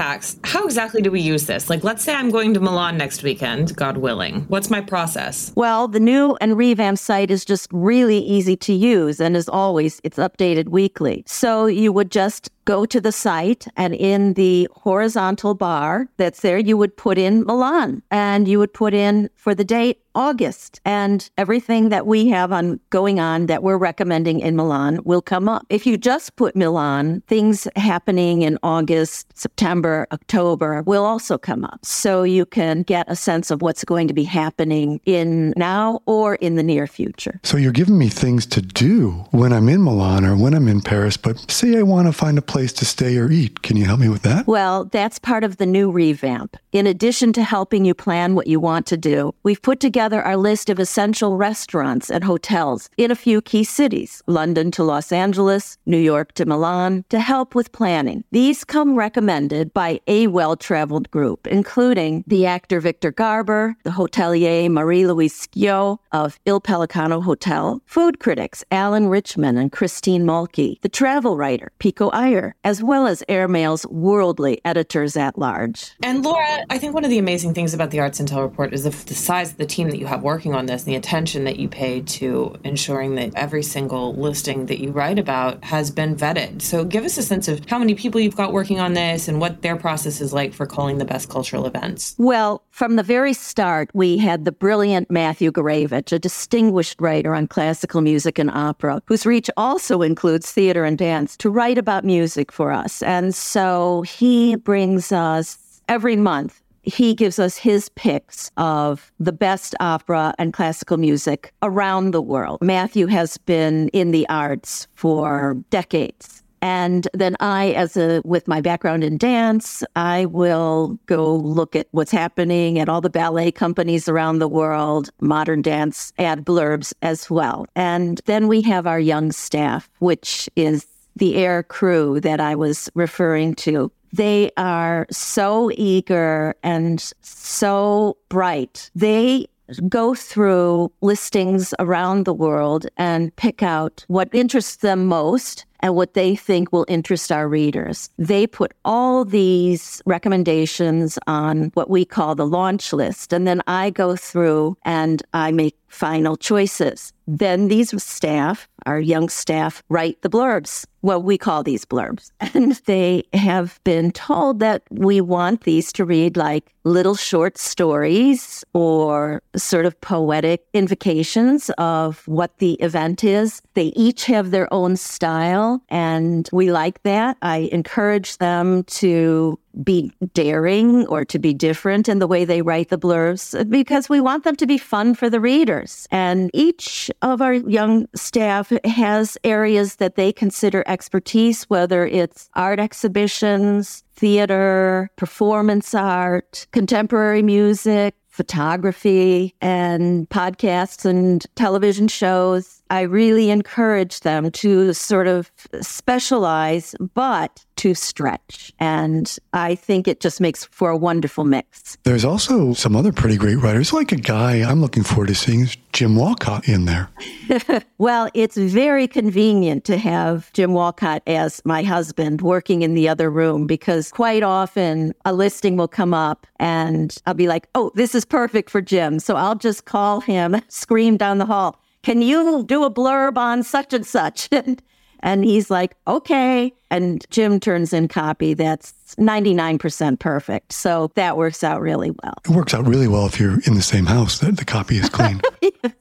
how 0.44 0.64
exactly 0.64 1.02
do 1.02 1.10
we 1.10 1.20
use 1.20 1.46
this? 1.46 1.70
Like, 1.70 1.84
let's 1.84 2.02
say 2.04 2.14
I'm 2.14 2.30
going 2.30 2.54
to 2.54 2.60
Milan 2.60 2.96
next 2.96 3.22
weekend, 3.22 3.76
God 3.76 3.98
willing. 3.98 4.42
What's 4.48 4.70
my 4.70 4.80
process? 4.80 5.52
Well, 5.56 5.88
the 5.88 6.00
new 6.00 6.36
and 6.40 6.56
revamped 6.56 7.00
site 7.00 7.30
is 7.30 7.44
just 7.44 7.68
really 7.72 8.18
easy 8.18 8.56
to 8.56 8.72
use, 8.72 9.20
and 9.20 9.36
as 9.36 9.48
always, 9.48 10.00
it's 10.04 10.18
updated 10.18 10.68
weekly. 10.68 11.24
So 11.26 11.66
you 11.66 11.92
would 11.92 12.10
just 12.10 12.50
go 12.64 12.86
to 12.86 13.00
the 13.00 13.10
site 13.10 13.66
and 13.76 13.94
in 13.94 14.34
the 14.34 14.68
horizontal 14.72 15.54
bar 15.54 16.08
that's 16.18 16.40
there, 16.40 16.58
you 16.58 16.76
would 16.76 16.96
put 16.96 17.18
in 17.18 17.44
Milan 17.44 18.02
and 18.10 18.46
you 18.46 18.58
would 18.60 18.72
put 18.72 18.94
in 18.94 19.28
for 19.34 19.54
the 19.54 19.64
date 19.64 20.00
August 20.14 20.80
and 20.84 21.30
everything 21.38 21.90
that 21.90 22.06
we 22.06 22.28
have 22.28 22.52
on 22.52 22.80
going 22.90 23.20
on 23.20 23.46
that 23.46 23.62
we're 23.62 23.76
recommending 23.76 24.40
in 24.40 24.56
Milan 24.56 25.00
will 25.04 25.22
come 25.22 25.48
up. 25.48 25.64
If 25.70 25.86
you 25.86 25.96
just 25.96 26.34
put 26.36 26.56
Milan, 26.56 27.22
things 27.28 27.68
happening 27.76 28.42
in 28.42 28.58
August, 28.62 29.26
September, 29.38 30.06
October 30.12 30.82
will 30.86 31.04
also 31.04 31.38
come 31.38 31.64
up. 31.64 31.84
So 31.84 32.22
you 32.22 32.44
can 32.44 32.82
get 32.82 33.06
a 33.08 33.16
sense 33.16 33.50
of 33.50 33.62
what's 33.62 33.84
going 33.84 34.08
to 34.08 34.14
be 34.14 34.24
happening 34.24 35.00
in 35.04 35.54
now 35.56 36.00
or 36.06 36.34
in 36.36 36.56
the 36.56 36.62
near 36.62 36.86
future. 36.86 37.38
So 37.44 37.56
you're 37.56 37.72
giving 37.72 37.98
me 37.98 38.08
things 38.08 38.46
to 38.46 38.60
do 38.60 39.10
when 39.30 39.52
I'm 39.52 39.68
in 39.68 39.82
Milan 39.82 40.24
or 40.24 40.36
when 40.36 40.54
I'm 40.54 40.66
in 40.68 40.80
Paris, 40.80 41.16
but 41.16 41.50
say 41.50 41.78
I 41.78 41.82
want 41.82 42.08
to 42.08 42.12
find 42.12 42.36
a 42.36 42.42
place 42.42 42.72
to 42.74 42.84
stay 42.84 43.16
or 43.16 43.30
eat. 43.30 43.62
Can 43.62 43.76
you 43.76 43.84
help 43.84 44.00
me 44.00 44.08
with 44.08 44.22
that? 44.22 44.46
Well, 44.46 44.86
that's 44.86 45.18
part 45.18 45.44
of 45.44 45.58
the 45.58 45.66
new 45.66 45.90
revamp. 45.90 46.56
In 46.72 46.86
addition 46.86 47.32
to 47.34 47.42
helping 47.42 47.84
you 47.84 47.94
plan 47.94 48.34
what 48.34 48.46
you 48.46 48.58
want 48.58 48.86
to 48.86 48.96
do, 48.96 49.34
we've 49.42 49.62
put 49.62 49.78
together 49.78 49.99
our 50.00 50.36
list 50.36 50.70
of 50.70 50.78
essential 50.78 51.36
restaurants 51.36 52.10
and 52.10 52.24
hotels 52.24 52.88
in 52.96 53.10
a 53.10 53.14
few 53.14 53.42
key 53.42 53.64
cities 53.64 54.22
London 54.26 54.70
to 54.70 54.82
Los 54.82 55.12
Angeles, 55.12 55.76
New 55.84 55.98
York 55.98 56.32
to 56.32 56.46
Milan 56.46 57.04
to 57.10 57.20
help 57.20 57.54
with 57.54 57.70
planning. 57.72 58.24
These 58.32 58.64
come 58.64 58.96
recommended 58.96 59.74
by 59.74 60.00
a 60.06 60.28
well 60.28 60.56
traveled 60.56 61.10
group, 61.10 61.46
including 61.46 62.24
the 62.26 62.46
actor 62.46 62.80
Victor 62.80 63.12
Garber, 63.12 63.76
the 63.84 63.90
hotelier 63.90 64.70
Marie 64.70 65.06
Louise 65.06 65.34
Scio 65.34 66.00
of 66.12 66.40
Il 66.46 66.62
Pellicano 66.62 67.22
Hotel, 67.22 67.82
food 67.84 68.20
critics 68.20 68.64
Alan 68.70 69.08
Richman 69.08 69.58
and 69.58 69.70
Christine 69.70 70.24
Muhlke, 70.24 70.80
the 70.80 70.88
travel 70.88 71.36
writer 71.36 71.72
Pico 71.78 72.08
Iyer, 72.08 72.54
as 72.64 72.82
well 72.82 73.06
as 73.06 73.22
Airmail's 73.28 73.84
worldly 73.88 74.62
editors 74.64 75.14
at 75.16 75.38
large. 75.38 75.92
And 76.02 76.24
Laura, 76.24 76.64
I 76.70 76.78
think 76.78 76.94
one 76.94 77.04
of 77.04 77.10
the 77.10 77.18
amazing 77.18 77.52
things 77.52 77.74
about 77.74 77.90
the 77.90 78.00
Arts 78.00 78.18
Intel 78.18 78.40
report 78.42 78.72
is 78.72 78.84
the, 78.84 78.90
the 78.90 79.14
size 79.14 79.50
of 79.50 79.58
the 79.58 79.66
team 79.66 79.89
that 79.90 79.98
you 79.98 80.06
have 80.06 80.22
working 80.22 80.54
on 80.54 80.66
this 80.66 80.84
and 80.84 80.92
the 80.92 80.96
attention 80.96 81.44
that 81.44 81.58
you 81.58 81.68
pay 81.68 82.00
to 82.00 82.54
ensuring 82.64 83.14
that 83.16 83.34
every 83.34 83.62
single 83.62 84.14
listing 84.14 84.66
that 84.66 84.80
you 84.80 84.90
write 84.90 85.18
about 85.18 85.62
has 85.64 85.90
been 85.90 86.16
vetted. 86.16 86.62
So 86.62 86.84
give 86.84 87.04
us 87.04 87.18
a 87.18 87.22
sense 87.22 87.48
of 87.48 87.64
how 87.68 87.78
many 87.78 87.94
people 87.94 88.20
you've 88.20 88.36
got 88.36 88.52
working 88.52 88.80
on 88.80 88.94
this 88.94 89.28
and 89.28 89.40
what 89.40 89.62
their 89.62 89.76
process 89.76 90.20
is 90.20 90.32
like 90.32 90.52
for 90.52 90.66
calling 90.66 90.98
the 90.98 91.04
best 91.04 91.28
cultural 91.28 91.66
events. 91.66 92.14
Well, 92.18 92.62
from 92.70 92.96
the 92.96 93.02
very 93.02 93.32
start, 93.32 93.90
we 93.92 94.18
had 94.18 94.44
the 94.44 94.52
brilliant 94.52 95.10
Matthew 95.10 95.50
Gurewitsch, 95.52 96.12
a 96.12 96.18
distinguished 96.18 97.00
writer 97.00 97.34
on 97.34 97.46
classical 97.46 98.00
music 98.00 98.38
and 98.38 98.50
opera, 98.50 99.02
whose 99.06 99.26
reach 99.26 99.50
also 99.56 100.02
includes 100.02 100.50
theater 100.50 100.84
and 100.84 100.96
dance, 100.96 101.36
to 101.38 101.50
write 101.50 101.78
about 101.78 102.04
music 102.04 102.52
for 102.52 102.72
us. 102.72 103.02
And 103.02 103.34
so 103.34 104.02
he 104.02 104.54
brings 104.56 105.12
us 105.12 105.58
every 105.88 106.16
month 106.16 106.59
he 106.82 107.14
gives 107.14 107.38
us 107.38 107.56
his 107.56 107.88
picks 107.90 108.50
of 108.56 109.12
the 109.20 109.32
best 109.32 109.74
opera 109.80 110.34
and 110.38 110.52
classical 110.52 110.96
music 110.96 111.52
around 111.62 112.12
the 112.12 112.22
world. 112.22 112.58
Matthew 112.62 113.06
has 113.06 113.38
been 113.38 113.88
in 113.88 114.10
the 114.10 114.28
arts 114.28 114.86
for 114.94 115.56
decades. 115.70 116.42
And 116.62 117.08
then 117.14 117.36
I, 117.40 117.70
as 117.70 117.96
a 117.96 118.20
with 118.24 118.46
my 118.46 118.60
background 118.60 119.02
in 119.02 119.16
dance, 119.16 119.82
I 119.96 120.26
will 120.26 120.98
go 121.06 121.36
look 121.36 121.74
at 121.74 121.88
what's 121.92 122.10
happening 122.10 122.78
at 122.78 122.88
all 122.88 123.00
the 123.00 123.08
ballet 123.08 123.50
companies 123.50 124.08
around 124.08 124.38
the 124.40 124.48
world, 124.48 125.10
modern 125.20 125.62
dance, 125.62 126.12
add 126.18 126.44
blurbs 126.44 126.92
as 127.00 127.30
well. 127.30 127.66
And 127.74 128.20
then 128.26 128.46
we 128.46 128.60
have 128.62 128.86
our 128.86 129.00
young 129.00 129.32
staff, 129.32 129.88
which 130.00 130.50
is 130.54 130.86
the 131.16 131.36
air 131.36 131.62
crew 131.62 132.20
that 132.20 132.40
I 132.40 132.54
was 132.54 132.90
referring 132.94 133.54
to. 133.56 133.90
They 134.12 134.50
are 134.56 135.06
so 135.10 135.70
eager 135.74 136.54
and 136.62 137.00
so 137.22 138.16
bright. 138.28 138.90
They 138.94 139.46
go 139.88 140.14
through 140.14 140.92
listings 141.00 141.72
around 141.78 142.24
the 142.24 142.34
world 142.34 142.86
and 142.96 143.34
pick 143.36 143.62
out 143.62 144.04
what 144.08 144.28
interests 144.32 144.76
them 144.76 145.06
most 145.06 145.64
and 145.80 145.94
what 145.94 146.14
they 146.14 146.36
think 146.36 146.72
will 146.72 146.84
interest 146.88 147.32
our 147.32 147.48
readers. 147.48 148.10
They 148.18 148.46
put 148.46 148.72
all 148.84 149.24
these 149.24 150.02
recommendations 150.04 151.18
on 151.26 151.70
what 151.74 151.88
we 151.88 152.04
call 152.04 152.34
the 152.34 152.46
launch 152.46 152.92
list, 152.92 153.32
and 153.32 153.46
then 153.46 153.62
I 153.66 153.90
go 153.90 154.16
through 154.16 154.76
and 154.84 155.22
I 155.32 155.52
make 155.52 155.76
final 155.90 156.36
choices. 156.36 157.12
Then 157.26 157.68
these 157.68 158.02
staff, 158.02 158.68
our 158.86 158.98
young 158.98 159.28
staff, 159.28 159.82
write 159.88 160.22
the 160.22 160.30
blurbs, 160.30 160.86
what 161.00 161.22
we 161.22 161.36
call 161.36 161.62
these 161.62 161.84
blurbs. 161.84 162.30
And 162.54 162.72
they 162.86 163.24
have 163.32 163.78
been 163.84 164.10
told 164.10 164.60
that 164.60 164.82
we 164.90 165.20
want 165.20 165.64
these 165.64 165.92
to 165.92 166.04
read 166.04 166.36
like 166.36 166.72
little 166.84 167.14
short 167.14 167.58
stories 167.58 168.64
or 168.72 169.42
sort 169.56 169.86
of 169.86 170.00
poetic 170.00 170.64
invocations 170.72 171.70
of 171.78 172.26
what 172.26 172.58
the 172.58 172.74
event 172.74 173.22
is. 173.22 173.62
They 173.74 173.92
each 173.96 174.26
have 174.26 174.50
their 174.50 174.72
own 174.72 174.96
style, 174.96 175.82
and 175.88 176.48
we 176.52 176.72
like 176.72 177.02
that. 177.02 177.36
I 177.42 177.68
encourage 177.72 178.38
them 178.38 178.84
to 178.84 179.58
be 179.82 180.12
daring 180.34 181.06
or 181.06 181.24
to 181.24 181.38
be 181.38 181.54
different 181.54 182.08
in 182.08 182.18
the 182.18 182.26
way 182.26 182.44
they 182.44 182.62
write 182.62 182.88
the 182.88 182.98
blurbs 182.98 183.68
because 183.70 184.08
we 184.08 184.20
want 184.20 184.44
them 184.44 184.56
to 184.56 184.66
be 184.66 184.78
fun 184.78 185.14
for 185.14 185.30
the 185.30 185.40
readers. 185.40 186.06
And 186.10 186.50
each 186.52 187.10
of 187.22 187.40
our 187.40 187.54
young 187.54 188.06
staff 188.14 188.72
has 188.84 189.38
areas 189.44 189.96
that 189.96 190.16
they 190.16 190.32
consider 190.32 190.82
expertise, 190.86 191.64
whether 191.64 192.06
it's 192.06 192.48
art 192.54 192.80
exhibitions, 192.80 194.04
theater, 194.14 195.10
performance 195.16 195.94
art, 195.94 196.66
contemporary 196.72 197.42
music, 197.42 198.14
photography, 198.28 199.54
and 199.60 200.28
podcasts 200.30 201.04
and 201.04 201.46
television 201.56 202.08
shows. 202.08 202.79
I 202.90 203.02
really 203.02 203.50
encourage 203.50 204.20
them 204.20 204.50
to 204.50 204.92
sort 204.92 205.28
of 205.28 205.50
specialize, 205.80 206.96
but 207.14 207.64
to 207.76 207.94
stretch. 207.94 208.72
And 208.80 209.38
I 209.52 209.76
think 209.76 210.08
it 210.08 210.20
just 210.20 210.40
makes 210.40 210.64
for 210.66 210.90
a 210.90 210.96
wonderful 210.96 211.44
mix. 211.44 211.96
There's 212.02 212.24
also 212.24 212.74
some 212.74 212.96
other 212.96 213.12
pretty 213.12 213.36
great 213.36 213.56
writers, 213.56 213.92
like 213.92 214.10
a 214.12 214.16
guy 214.16 214.56
I'm 214.68 214.80
looking 214.80 215.04
forward 215.04 215.28
to 215.28 215.34
seeing 215.34 215.60
is 215.60 215.76
Jim 215.92 216.16
Wolcott 216.16 216.68
in 216.68 216.84
there. 216.84 217.08
well, 217.98 218.28
it's 218.34 218.56
very 218.56 219.06
convenient 219.06 219.84
to 219.84 219.96
have 219.96 220.52
Jim 220.52 220.74
Wolcott 220.74 221.22
as 221.26 221.62
my 221.64 221.82
husband 221.82 222.42
working 222.42 222.82
in 222.82 222.94
the 222.94 223.08
other 223.08 223.30
room 223.30 223.66
because 223.66 224.10
quite 224.10 224.42
often 224.42 225.14
a 225.24 225.32
listing 225.32 225.76
will 225.76 225.88
come 225.88 226.12
up 226.12 226.46
and 226.58 227.16
I'll 227.24 227.34
be 227.34 227.48
like, 227.48 227.68
oh, 227.74 227.92
this 227.94 228.14
is 228.14 228.24
perfect 228.24 228.68
for 228.68 228.82
Jim. 228.82 229.20
So 229.20 229.36
I'll 229.36 229.54
just 229.54 229.84
call 229.84 230.20
him, 230.20 230.60
scream 230.68 231.16
down 231.16 231.38
the 231.38 231.46
hall 231.46 231.80
can 232.02 232.22
you 232.22 232.64
do 232.64 232.84
a 232.84 232.90
blurb 232.90 233.36
on 233.36 233.62
such 233.62 233.92
and 233.92 234.06
such? 234.06 234.48
and 235.20 235.44
he's 235.44 235.70
like, 235.70 235.96
okay. 236.06 236.72
And 236.90 237.24
Jim 237.30 237.60
turns 237.60 237.92
in 237.92 238.08
copy 238.08 238.54
that's 238.54 238.92
99% 239.16 240.18
perfect. 240.18 240.72
So 240.72 241.10
that 241.14 241.36
works 241.36 241.62
out 241.62 241.80
really 241.80 242.10
well. 242.10 242.34
It 242.44 242.50
works 242.50 242.74
out 242.74 242.86
really 242.86 243.08
well 243.08 243.26
if 243.26 243.38
you're 243.38 243.60
in 243.60 243.74
the 243.74 243.82
same 243.82 244.06
house 244.06 244.38
that 244.38 244.56
the 244.56 244.64
copy 244.64 244.96
is 244.96 245.08
clean. 245.08 245.40
yes. 245.60 245.92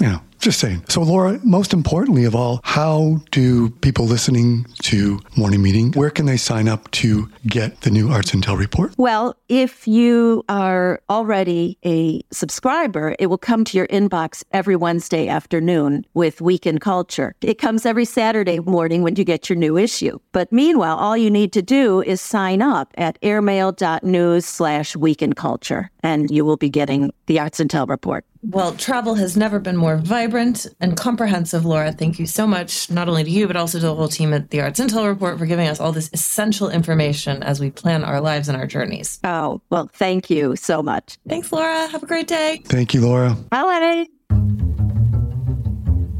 Know, 0.00 0.20
just 0.38 0.60
saying. 0.60 0.84
So, 0.88 1.02
Laura, 1.02 1.40
most 1.44 1.72
importantly 1.72 2.24
of 2.24 2.34
all, 2.34 2.60
how 2.64 3.20
do 3.30 3.70
people 3.70 4.06
listening 4.06 4.66
to 4.82 5.20
Morning 5.36 5.62
Meeting, 5.62 5.92
where 5.92 6.10
can 6.10 6.26
they 6.26 6.36
sign 6.36 6.68
up 6.68 6.90
to 6.92 7.28
get 7.46 7.82
the 7.82 7.90
new 7.90 8.10
Arts 8.10 8.32
Intel 8.32 8.58
report? 8.58 8.94
Well, 8.96 9.36
if 9.48 9.86
you 9.86 10.44
are 10.48 11.00
already 11.10 11.78
a 11.84 12.22
subscriber, 12.30 13.14
it 13.18 13.26
will 13.26 13.38
come 13.38 13.64
to 13.64 13.76
your 13.76 13.86
inbox 13.88 14.44
every 14.52 14.76
Wednesday 14.76 15.28
afternoon 15.28 16.04
with 16.14 16.40
Weekend 16.40 16.80
Culture. 16.80 17.34
It 17.40 17.58
comes 17.58 17.86
every 17.86 18.04
Saturday 18.04 18.58
morning 18.60 19.02
when 19.02 19.16
you 19.16 19.24
get 19.24 19.48
your 19.48 19.56
new 19.56 19.76
issue. 19.76 20.18
But 20.32 20.52
meanwhile, 20.52 20.96
all 20.96 21.16
you 21.16 21.30
need 21.30 21.52
to 21.54 21.62
do 21.62 22.02
is 22.02 22.20
sign 22.20 22.62
up 22.62 22.92
at 22.96 23.18
airmail.news 23.22 24.44
slash 24.46 24.96
Week 24.96 25.22
in 25.22 25.32
Culture, 25.32 25.90
and 26.02 26.30
you 26.30 26.44
will 26.44 26.56
be 26.56 26.70
getting 26.70 27.12
the 27.26 27.38
Arts 27.40 27.60
Intel 27.60 27.88
report. 27.88 28.24
Well, 28.42 28.72
travel 28.74 29.14
has 29.14 29.36
never 29.36 29.58
been 29.58 29.76
more 29.76 29.96
vibrant 29.96 30.66
and 30.80 30.96
comprehensive, 30.96 31.64
Laura. 31.64 31.92
Thank 31.92 32.18
you 32.18 32.26
so 32.26 32.46
much, 32.46 32.90
not 32.90 33.08
only 33.08 33.24
to 33.24 33.30
you, 33.30 33.46
but 33.46 33.56
also 33.56 33.78
to 33.80 33.86
the 33.86 33.94
whole 33.94 34.08
team 34.08 34.32
at 34.32 34.50
the 34.50 34.60
Arts 34.60 34.78
Intel 34.78 35.06
Report 35.06 35.38
for 35.38 35.46
giving 35.46 35.66
us 35.66 35.80
all 35.80 35.92
this 35.92 36.08
essential 36.12 36.70
information 36.70 37.42
as 37.42 37.60
we 37.60 37.70
plan 37.70 38.04
our 38.04 38.20
lives 38.20 38.48
and 38.48 38.56
our 38.56 38.66
journeys. 38.66 39.18
Oh, 39.24 39.60
well, 39.70 39.90
thank 39.92 40.30
you 40.30 40.56
so 40.56 40.82
much. 40.82 41.18
Thanks, 41.28 41.50
Laura. 41.52 41.88
Have 41.88 42.02
a 42.02 42.06
great 42.06 42.28
day. 42.28 42.62
Thank 42.64 42.94
you, 42.94 43.00
Laura. 43.00 43.36
Bye, 43.50 44.08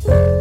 Lenny. 0.04 0.38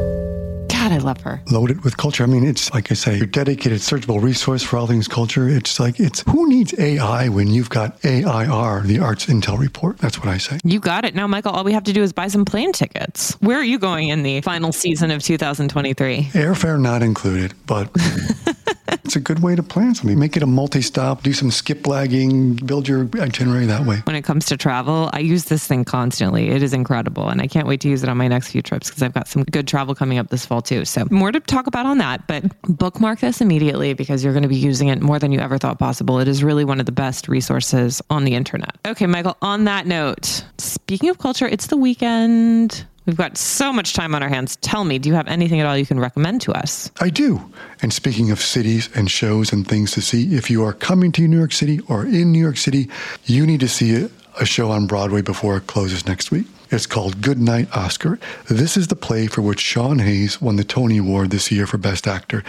God, 0.87 1.01
I 1.01 1.03
love 1.03 1.19
her. 1.21 1.41
Loaded 1.51 1.83
with 1.83 1.97
culture. 1.97 2.23
I 2.23 2.27
mean, 2.27 2.45
it's 2.45 2.73
like 2.73 2.91
I 2.91 2.93
say, 2.93 3.17
your 3.17 3.25
dedicated 3.25 3.79
searchable 3.79 4.21
resource 4.21 4.63
for 4.63 4.77
all 4.77 4.87
things 4.87 5.09
culture. 5.09 5.49
It's 5.49 5.81
like, 5.81 5.99
it's 5.99 6.21
who 6.21 6.47
needs 6.47 6.73
AI 6.79 7.27
when 7.27 7.47
you've 7.47 7.69
got 7.69 7.97
AIR, 8.05 8.83
the 8.83 8.99
Arts 9.01 9.25
Intel 9.25 9.59
Report? 9.59 9.97
That's 9.97 10.17
what 10.17 10.29
I 10.29 10.37
say. 10.37 10.59
You 10.63 10.79
got 10.79 11.03
it. 11.03 11.13
Now, 11.13 11.27
Michael, 11.27 11.51
all 11.51 11.65
we 11.65 11.73
have 11.73 11.83
to 11.85 11.93
do 11.93 12.03
is 12.03 12.13
buy 12.13 12.29
some 12.29 12.45
plane 12.45 12.71
tickets. 12.71 13.33
Where 13.41 13.57
are 13.57 13.65
you 13.65 13.79
going 13.79 14.07
in 14.07 14.23
the 14.23 14.39
final 14.41 14.71
season 14.71 15.11
of 15.11 15.21
2023? 15.21 16.23
Airfare 16.31 16.79
not 16.79 17.03
included, 17.03 17.53
but. 17.65 17.89
a 19.17 19.19
good 19.19 19.39
way 19.39 19.55
to 19.55 19.63
plan 19.63 19.93
something. 19.95 20.17
Make 20.17 20.37
it 20.37 20.43
a 20.43 20.47
multi-stop, 20.47 21.23
do 21.23 21.33
some 21.33 21.51
skip 21.51 21.85
lagging, 21.85 22.53
build 22.53 22.87
your 22.87 23.09
itinerary 23.19 23.65
that 23.65 23.85
way. 23.85 23.97
When 24.05 24.15
it 24.15 24.21
comes 24.21 24.45
to 24.45 24.55
travel, 24.55 25.09
I 25.11 25.19
use 25.19 25.45
this 25.45 25.67
thing 25.67 25.83
constantly. 25.83 26.49
It 26.49 26.63
is 26.63 26.73
incredible. 26.73 27.27
And 27.27 27.41
I 27.41 27.47
can't 27.47 27.67
wait 27.67 27.81
to 27.81 27.89
use 27.89 28.03
it 28.03 28.09
on 28.09 28.15
my 28.15 28.29
next 28.29 28.51
few 28.51 28.61
trips 28.61 28.89
because 28.89 29.03
I've 29.03 29.13
got 29.13 29.27
some 29.27 29.43
good 29.43 29.67
travel 29.67 29.93
coming 29.95 30.17
up 30.17 30.29
this 30.29 30.45
fall 30.45 30.61
too. 30.61 30.85
So 30.85 31.05
more 31.11 31.31
to 31.31 31.39
talk 31.41 31.67
about 31.67 31.85
on 31.85 31.97
that, 31.97 32.25
but 32.27 32.43
bookmark 32.63 33.19
this 33.19 33.41
immediately 33.41 33.93
because 33.93 34.23
you're 34.23 34.33
going 34.33 34.43
to 34.43 34.49
be 34.49 34.55
using 34.55 34.87
it 34.87 35.01
more 35.01 35.19
than 35.19 35.31
you 35.31 35.39
ever 35.39 35.57
thought 35.57 35.79
possible. 35.79 36.19
It 36.19 36.27
is 36.27 36.43
really 36.43 36.63
one 36.63 36.79
of 36.79 36.85
the 36.85 36.91
best 36.91 37.27
resources 37.27 38.01
on 38.09 38.23
the 38.23 38.35
internet. 38.35 38.77
Okay, 38.85 39.07
Michael, 39.07 39.35
on 39.41 39.65
that 39.65 39.87
note, 39.87 40.45
speaking 40.57 41.09
of 41.09 41.17
culture, 41.17 41.47
it's 41.47 41.67
the 41.67 41.77
weekend. 41.77 42.85
We've 43.07 43.15
got 43.15 43.37
so 43.37 43.71
much 43.71 43.93
time 43.93 44.13
on 44.13 44.21
our 44.21 44.27
hands. 44.27 44.57
Tell 44.57 44.83
me, 44.83 44.99
do 44.99 45.07
you 45.07 45.15
have 45.15 45.29
anything 45.29 45.61
at 45.61 45.65
all 45.65 45.77
you 45.77 45.85
can 45.85 45.97
recommend 45.97 46.41
to 46.41 46.51
us? 46.51 46.91
I 46.99 47.09
do. 47.09 47.41
And 47.81 47.93
speaking 47.93 48.31
of 48.31 48.41
cities 48.41 48.89
and 48.93 49.09
shows 49.09 49.53
and 49.53 49.65
things 49.65 49.91
to 49.91 50.01
see, 50.01 50.35
if 50.35 50.49
you 50.49 50.65
are 50.65 50.73
coming 50.73 51.13
to 51.13 51.25
New 51.25 51.37
York 51.37 51.53
City 51.53 51.79
or 51.87 52.05
in 52.05 52.33
New 52.33 52.39
York 52.39 52.57
City, 52.57 52.89
you 53.23 53.47
need 53.47 53.61
to 53.61 53.69
see 53.69 54.09
a 54.39 54.45
show 54.45 54.71
on 54.71 54.87
Broadway 54.87 55.21
before 55.21 55.55
it 55.55 55.67
closes 55.67 56.05
next 56.05 56.31
week. 56.31 56.47
It's 56.69 56.85
called 56.85 57.21
Good 57.21 57.39
Night 57.39 57.69
Oscar. 57.73 58.19
This 58.49 58.75
is 58.75 58.89
the 58.89 58.95
play 58.97 59.27
for 59.27 59.41
which 59.41 59.61
Sean 59.61 59.99
Hayes 59.99 60.41
won 60.41 60.57
the 60.57 60.65
Tony 60.65 60.97
Award 60.97 61.29
this 61.29 61.49
year 61.49 61.65
for 61.65 61.77
Best 61.77 62.07
Actor. 62.07 62.43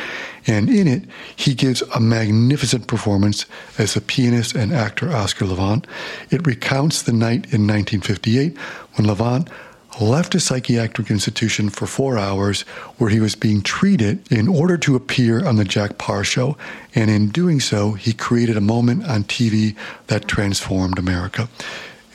And 0.44 0.68
in 0.68 0.88
it, 0.88 1.04
he 1.36 1.54
gives 1.54 1.82
a 1.82 2.00
magnificent 2.00 2.88
performance 2.88 3.46
as 3.78 3.94
the 3.94 4.00
pianist 4.00 4.56
and 4.56 4.72
actor 4.72 5.12
Oscar 5.12 5.46
Levant. 5.46 5.86
It 6.30 6.44
recounts 6.48 7.02
the 7.02 7.12
night 7.12 7.52
in 7.52 7.64
1958 7.68 8.58
when 8.94 9.06
Levant 9.06 9.48
left 10.00 10.34
a 10.34 10.40
psychiatric 10.40 11.10
institution 11.10 11.68
for 11.68 11.86
four 11.86 12.18
hours 12.18 12.62
where 12.98 13.10
he 13.10 13.20
was 13.20 13.34
being 13.34 13.62
treated 13.62 14.30
in 14.30 14.48
order 14.48 14.76
to 14.78 14.96
appear 14.96 15.44
on 15.46 15.56
the 15.56 15.64
Jack 15.64 15.98
Paar 15.98 16.24
show. 16.24 16.56
And 16.94 17.10
in 17.10 17.28
doing 17.28 17.60
so, 17.60 17.92
he 17.92 18.12
created 18.12 18.56
a 18.56 18.60
moment 18.60 19.08
on 19.08 19.24
TV 19.24 19.76
that 20.06 20.28
transformed 20.28 20.98
America. 20.98 21.48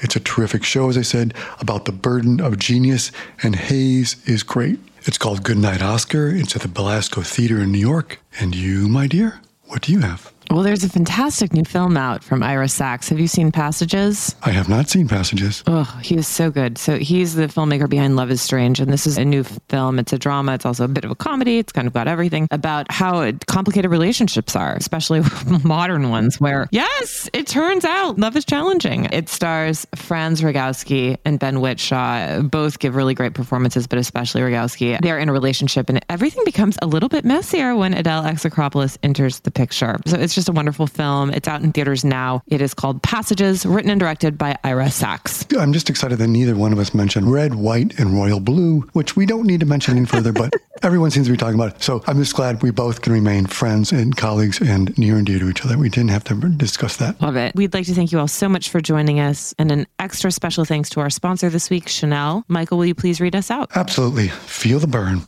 It's 0.02 0.16
a 0.16 0.20
terrific 0.20 0.64
show, 0.64 0.90
as 0.90 0.98
I 0.98 1.02
said, 1.02 1.34
about 1.60 1.86
the 1.86 1.94
burden 1.94 2.42
of 2.42 2.60
genius, 2.60 3.12
and 3.42 3.56
Hayes 3.56 4.18
is 4.28 4.44
great. 4.44 4.80
It's 5.06 5.18
called 5.18 5.44
Goodnight 5.44 5.82
Oscar. 5.82 6.28
It's 6.28 6.56
at 6.56 6.62
the 6.62 6.68
Belasco 6.68 7.22
Theater 7.22 7.62
in 7.62 7.72
New 7.72 7.80
York. 7.80 8.20
And 8.40 8.54
you, 8.54 8.88
my 8.88 9.08
dear, 9.08 9.42
what 9.66 9.82
do 9.82 9.94
you 9.94 10.00
have? 10.00 10.32
Well, 10.52 10.62
there's 10.62 10.84
a 10.84 10.90
fantastic 10.90 11.54
new 11.54 11.64
film 11.64 11.98
out 11.98 12.24
from 12.24 12.44
Ira 12.44 12.68
Sachs. 12.70 13.10
Have 13.10 13.20
you 13.20 13.28
seen 13.28 13.52
Passages? 13.52 14.36
I 14.44 14.52
have 14.52 14.70
not 14.70 14.90
seen 14.90 15.08
Passages. 15.08 15.64
Oh, 15.68 15.84
he 16.04 16.16
is 16.16 16.28
so 16.28 16.52
good. 16.52 16.78
So 16.78 16.98
he's 16.98 17.34
the 17.36 17.48
filmmaker 17.48 17.90
behind 17.90 18.16
Love 18.16 18.30
is 18.30 18.42
Strange, 18.42 18.80
and 18.80 18.92
this 18.92 19.08
is 19.08 19.18
a 19.18 19.26
new 19.26 19.44
film. 19.44 19.98
It's 20.00 20.14
a 20.14 20.20
drama. 20.20 20.54
It's 20.54 20.66
also 20.66 20.84
a 20.86 20.88
bit 20.88 21.06
of 21.06 21.12
a 21.12 21.16
comedy. 21.16 21.58
It's 21.58 21.72
kind 21.72 21.88
of 21.88 21.94
got 21.94 22.08
everything 22.08 22.48
about 22.52 22.92
how 22.92 23.32
complicated 23.48 23.90
relationships 23.90 24.56
are, 24.56 24.76
especially 24.76 25.22
modern 25.64 26.10
ones, 26.10 26.40
where, 26.40 26.68
yes, 26.72 27.30
it 27.34 27.48
turns 27.48 27.86
out 27.86 28.20
love 28.20 28.36
is 28.36 28.46
challenging. 28.46 29.06
It 29.06 29.30
stars 29.30 29.88
Franz 29.96 30.42
Rogowski 30.42 31.18
and 31.26 31.40
Ben 31.40 31.56
Whishaw. 31.62 32.50
Both 32.50 32.80
give 32.80 32.96
really 32.96 33.16
great 33.16 33.34
performances, 33.34 33.88
but 33.88 33.98
especially 33.98 34.42
Rogowski. 34.42 35.00
They're 35.02 35.20
in 35.20 35.30
a 35.30 35.34
relationship, 35.34 35.90
and 35.90 36.04
everything 36.10 36.44
becomes 36.46 36.78
a 36.82 36.86
little 36.86 37.10
bit 37.10 37.26
messier 37.26 37.76
when 37.76 37.94
Adele 37.94 38.24
Exarchopoulos 38.24 38.98
enters 39.02 39.40
the 39.40 39.52
picture. 39.52 39.98
So 40.06 40.18
it's 40.18 40.33
just 40.36 40.44
just 40.44 40.50
a 40.50 40.52
wonderful 40.52 40.88
film. 40.88 41.30
It's 41.30 41.48
out 41.48 41.62
in 41.62 41.72
theaters 41.72 42.04
now. 42.04 42.44
It 42.48 42.60
is 42.60 42.74
called 42.74 43.02
Passages, 43.02 43.66
written 43.66 43.90
and 43.90 43.98
directed 43.98 44.38
by 44.38 44.58
Ira 44.66 44.92
Sachs. 44.92 45.46
I'm 45.58 45.72
just 45.72 45.90
excited 45.90 46.18
that 46.18 46.28
neither 46.28 46.54
one 46.54 46.74
of 46.74 46.80
us 46.80 46.94
mentioned 46.94 47.32
red, 47.32 47.56
white, 47.56 47.98
and 47.98 48.14
royal 48.14 48.42
blue, 48.42 48.82
which 48.92 49.16
we 49.16 49.26
don't 49.26 49.48
need 49.48 49.62
to 49.62 49.66
mention 49.66 49.96
any 49.96 50.06
further, 50.06 50.34
but 50.34 50.54
everyone 50.84 51.12
seems 51.12 51.28
to 51.28 51.32
be 51.32 51.38
talking 51.38 51.56
about 51.56 51.76
it. 51.76 51.82
So 51.82 52.04
I'm 52.08 52.18
just 52.18 52.36
glad 52.36 52.62
we 52.62 52.72
both 52.72 53.02
can 53.02 53.14
remain 53.14 53.46
friends 53.46 53.94
and 53.94 54.18
colleagues 54.18 54.60
and 54.60 54.98
near 54.98 55.16
and 55.16 55.26
dear 55.26 55.40
to 55.40 55.50
each 55.50 55.64
other. 55.64 55.78
We 55.78 55.88
didn't 55.88 56.10
have 56.12 56.26
to 56.26 56.36
discuss 56.36 56.98
that. 56.98 57.22
Love 57.22 57.38
it. 57.38 57.56
We'd 57.56 57.74
like 57.74 57.86
to 57.86 57.94
thank 57.94 58.12
you 58.12 58.20
all 58.20 58.28
so 58.28 58.50
much 58.50 58.68
for 58.68 58.82
joining 58.82 59.22
us. 59.22 59.56
And 59.58 59.72
an 59.72 59.88
extra 59.98 60.30
special 60.30 60.66
thanks 60.66 60.90
to 60.90 61.00
our 61.00 61.10
sponsor 61.10 61.50
this 61.50 61.70
week, 61.70 61.88
Chanel. 61.88 62.44
Michael, 62.50 62.78
will 62.78 62.86
you 62.86 62.96
please 62.96 63.22
read 63.22 63.34
us 63.34 63.50
out? 63.50 63.70
Absolutely. 63.76 64.28
Feel 64.28 64.80
the 64.80 64.88
burn. 64.88 65.22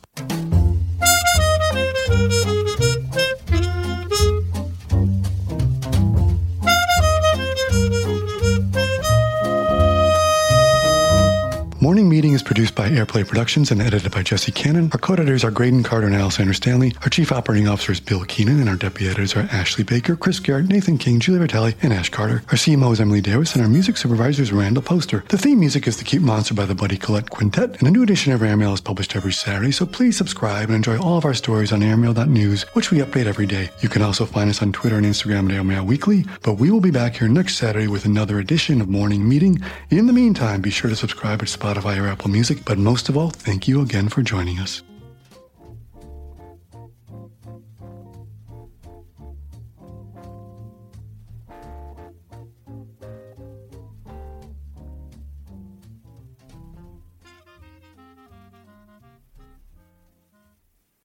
Produced 12.42 12.74
by 12.74 12.88
Airplay 12.88 13.26
Productions 13.26 13.70
and 13.70 13.80
edited 13.80 14.12
by 14.12 14.22
Jesse 14.22 14.52
Cannon. 14.52 14.90
Our 14.92 14.98
co-editors 14.98 15.44
are 15.44 15.50
Graydon 15.50 15.82
Carter 15.82 16.06
and 16.06 16.16
Alessandra 16.16 16.54
Stanley. 16.54 16.94
Our 17.02 17.08
chief 17.08 17.32
operating 17.32 17.68
officer 17.68 17.92
is 17.92 18.00
Bill 18.00 18.24
Keenan, 18.24 18.60
and 18.60 18.68
our 18.68 18.76
deputy 18.76 19.06
editors 19.06 19.34
are 19.36 19.48
Ashley 19.52 19.84
Baker, 19.84 20.16
Chris 20.16 20.40
Garrett, 20.40 20.68
Nathan 20.68 20.98
King, 20.98 21.20
Julie 21.20 21.38
Vitale, 21.38 21.74
and 21.82 21.92
Ash 21.92 22.08
Carter. 22.08 22.42
Our 22.48 22.56
CMO 22.56 22.92
is 22.92 23.00
Emily 23.00 23.20
Davis, 23.20 23.54
and 23.54 23.62
our 23.62 23.68
music 23.68 23.96
supervisor 23.96 24.42
is 24.42 24.52
Randall 24.52 24.82
Poster. 24.82 25.24
The 25.28 25.38
theme 25.38 25.60
music 25.60 25.86
is 25.86 25.96
The 25.96 26.04
Cute 26.04 26.22
Monster 26.22 26.54
by 26.54 26.66
the 26.66 26.74
Buddy 26.74 26.96
Collette 26.96 27.30
Quintet, 27.30 27.78
and 27.78 27.88
a 27.88 27.90
new 27.90 28.02
edition 28.02 28.32
of 28.32 28.40
Airmail 28.40 28.74
is 28.74 28.80
published 28.80 29.16
every 29.16 29.32
Saturday, 29.32 29.72
so 29.72 29.86
please 29.86 30.16
subscribe 30.16 30.68
and 30.68 30.76
enjoy 30.76 30.98
all 31.00 31.18
of 31.18 31.24
our 31.24 31.34
stories 31.34 31.72
on 31.72 31.82
airmail.news, 31.82 32.62
which 32.74 32.90
we 32.90 32.98
update 32.98 33.26
every 33.26 33.46
day. 33.46 33.70
You 33.80 33.88
can 33.88 34.02
also 34.02 34.26
find 34.26 34.50
us 34.50 34.62
on 34.62 34.72
Twitter 34.72 34.96
and 34.96 35.06
Instagram 35.06 35.48
at 35.48 35.54
Airmail 35.56 35.84
Weekly, 35.86 36.24
but 36.42 36.54
we 36.54 36.70
will 36.70 36.80
be 36.80 36.90
back 36.90 37.16
here 37.16 37.28
next 37.28 37.56
Saturday 37.56 37.88
with 37.88 38.04
another 38.04 38.38
edition 38.38 38.80
of 38.80 38.88
Morning 38.88 39.28
Meeting. 39.28 39.60
In 39.90 40.06
the 40.06 40.12
meantime, 40.12 40.60
be 40.60 40.70
sure 40.70 40.90
to 40.90 40.96
subscribe 40.96 41.42
at 41.42 41.48
Spotify 41.48 41.98
or 41.98 42.08
Music, 42.28 42.64
but 42.64 42.78
most 42.78 43.08
of 43.08 43.16
all, 43.16 43.30
thank 43.30 43.68
you 43.68 43.82
again 43.82 44.08
for 44.08 44.22
joining 44.22 44.58
us. 44.58 44.82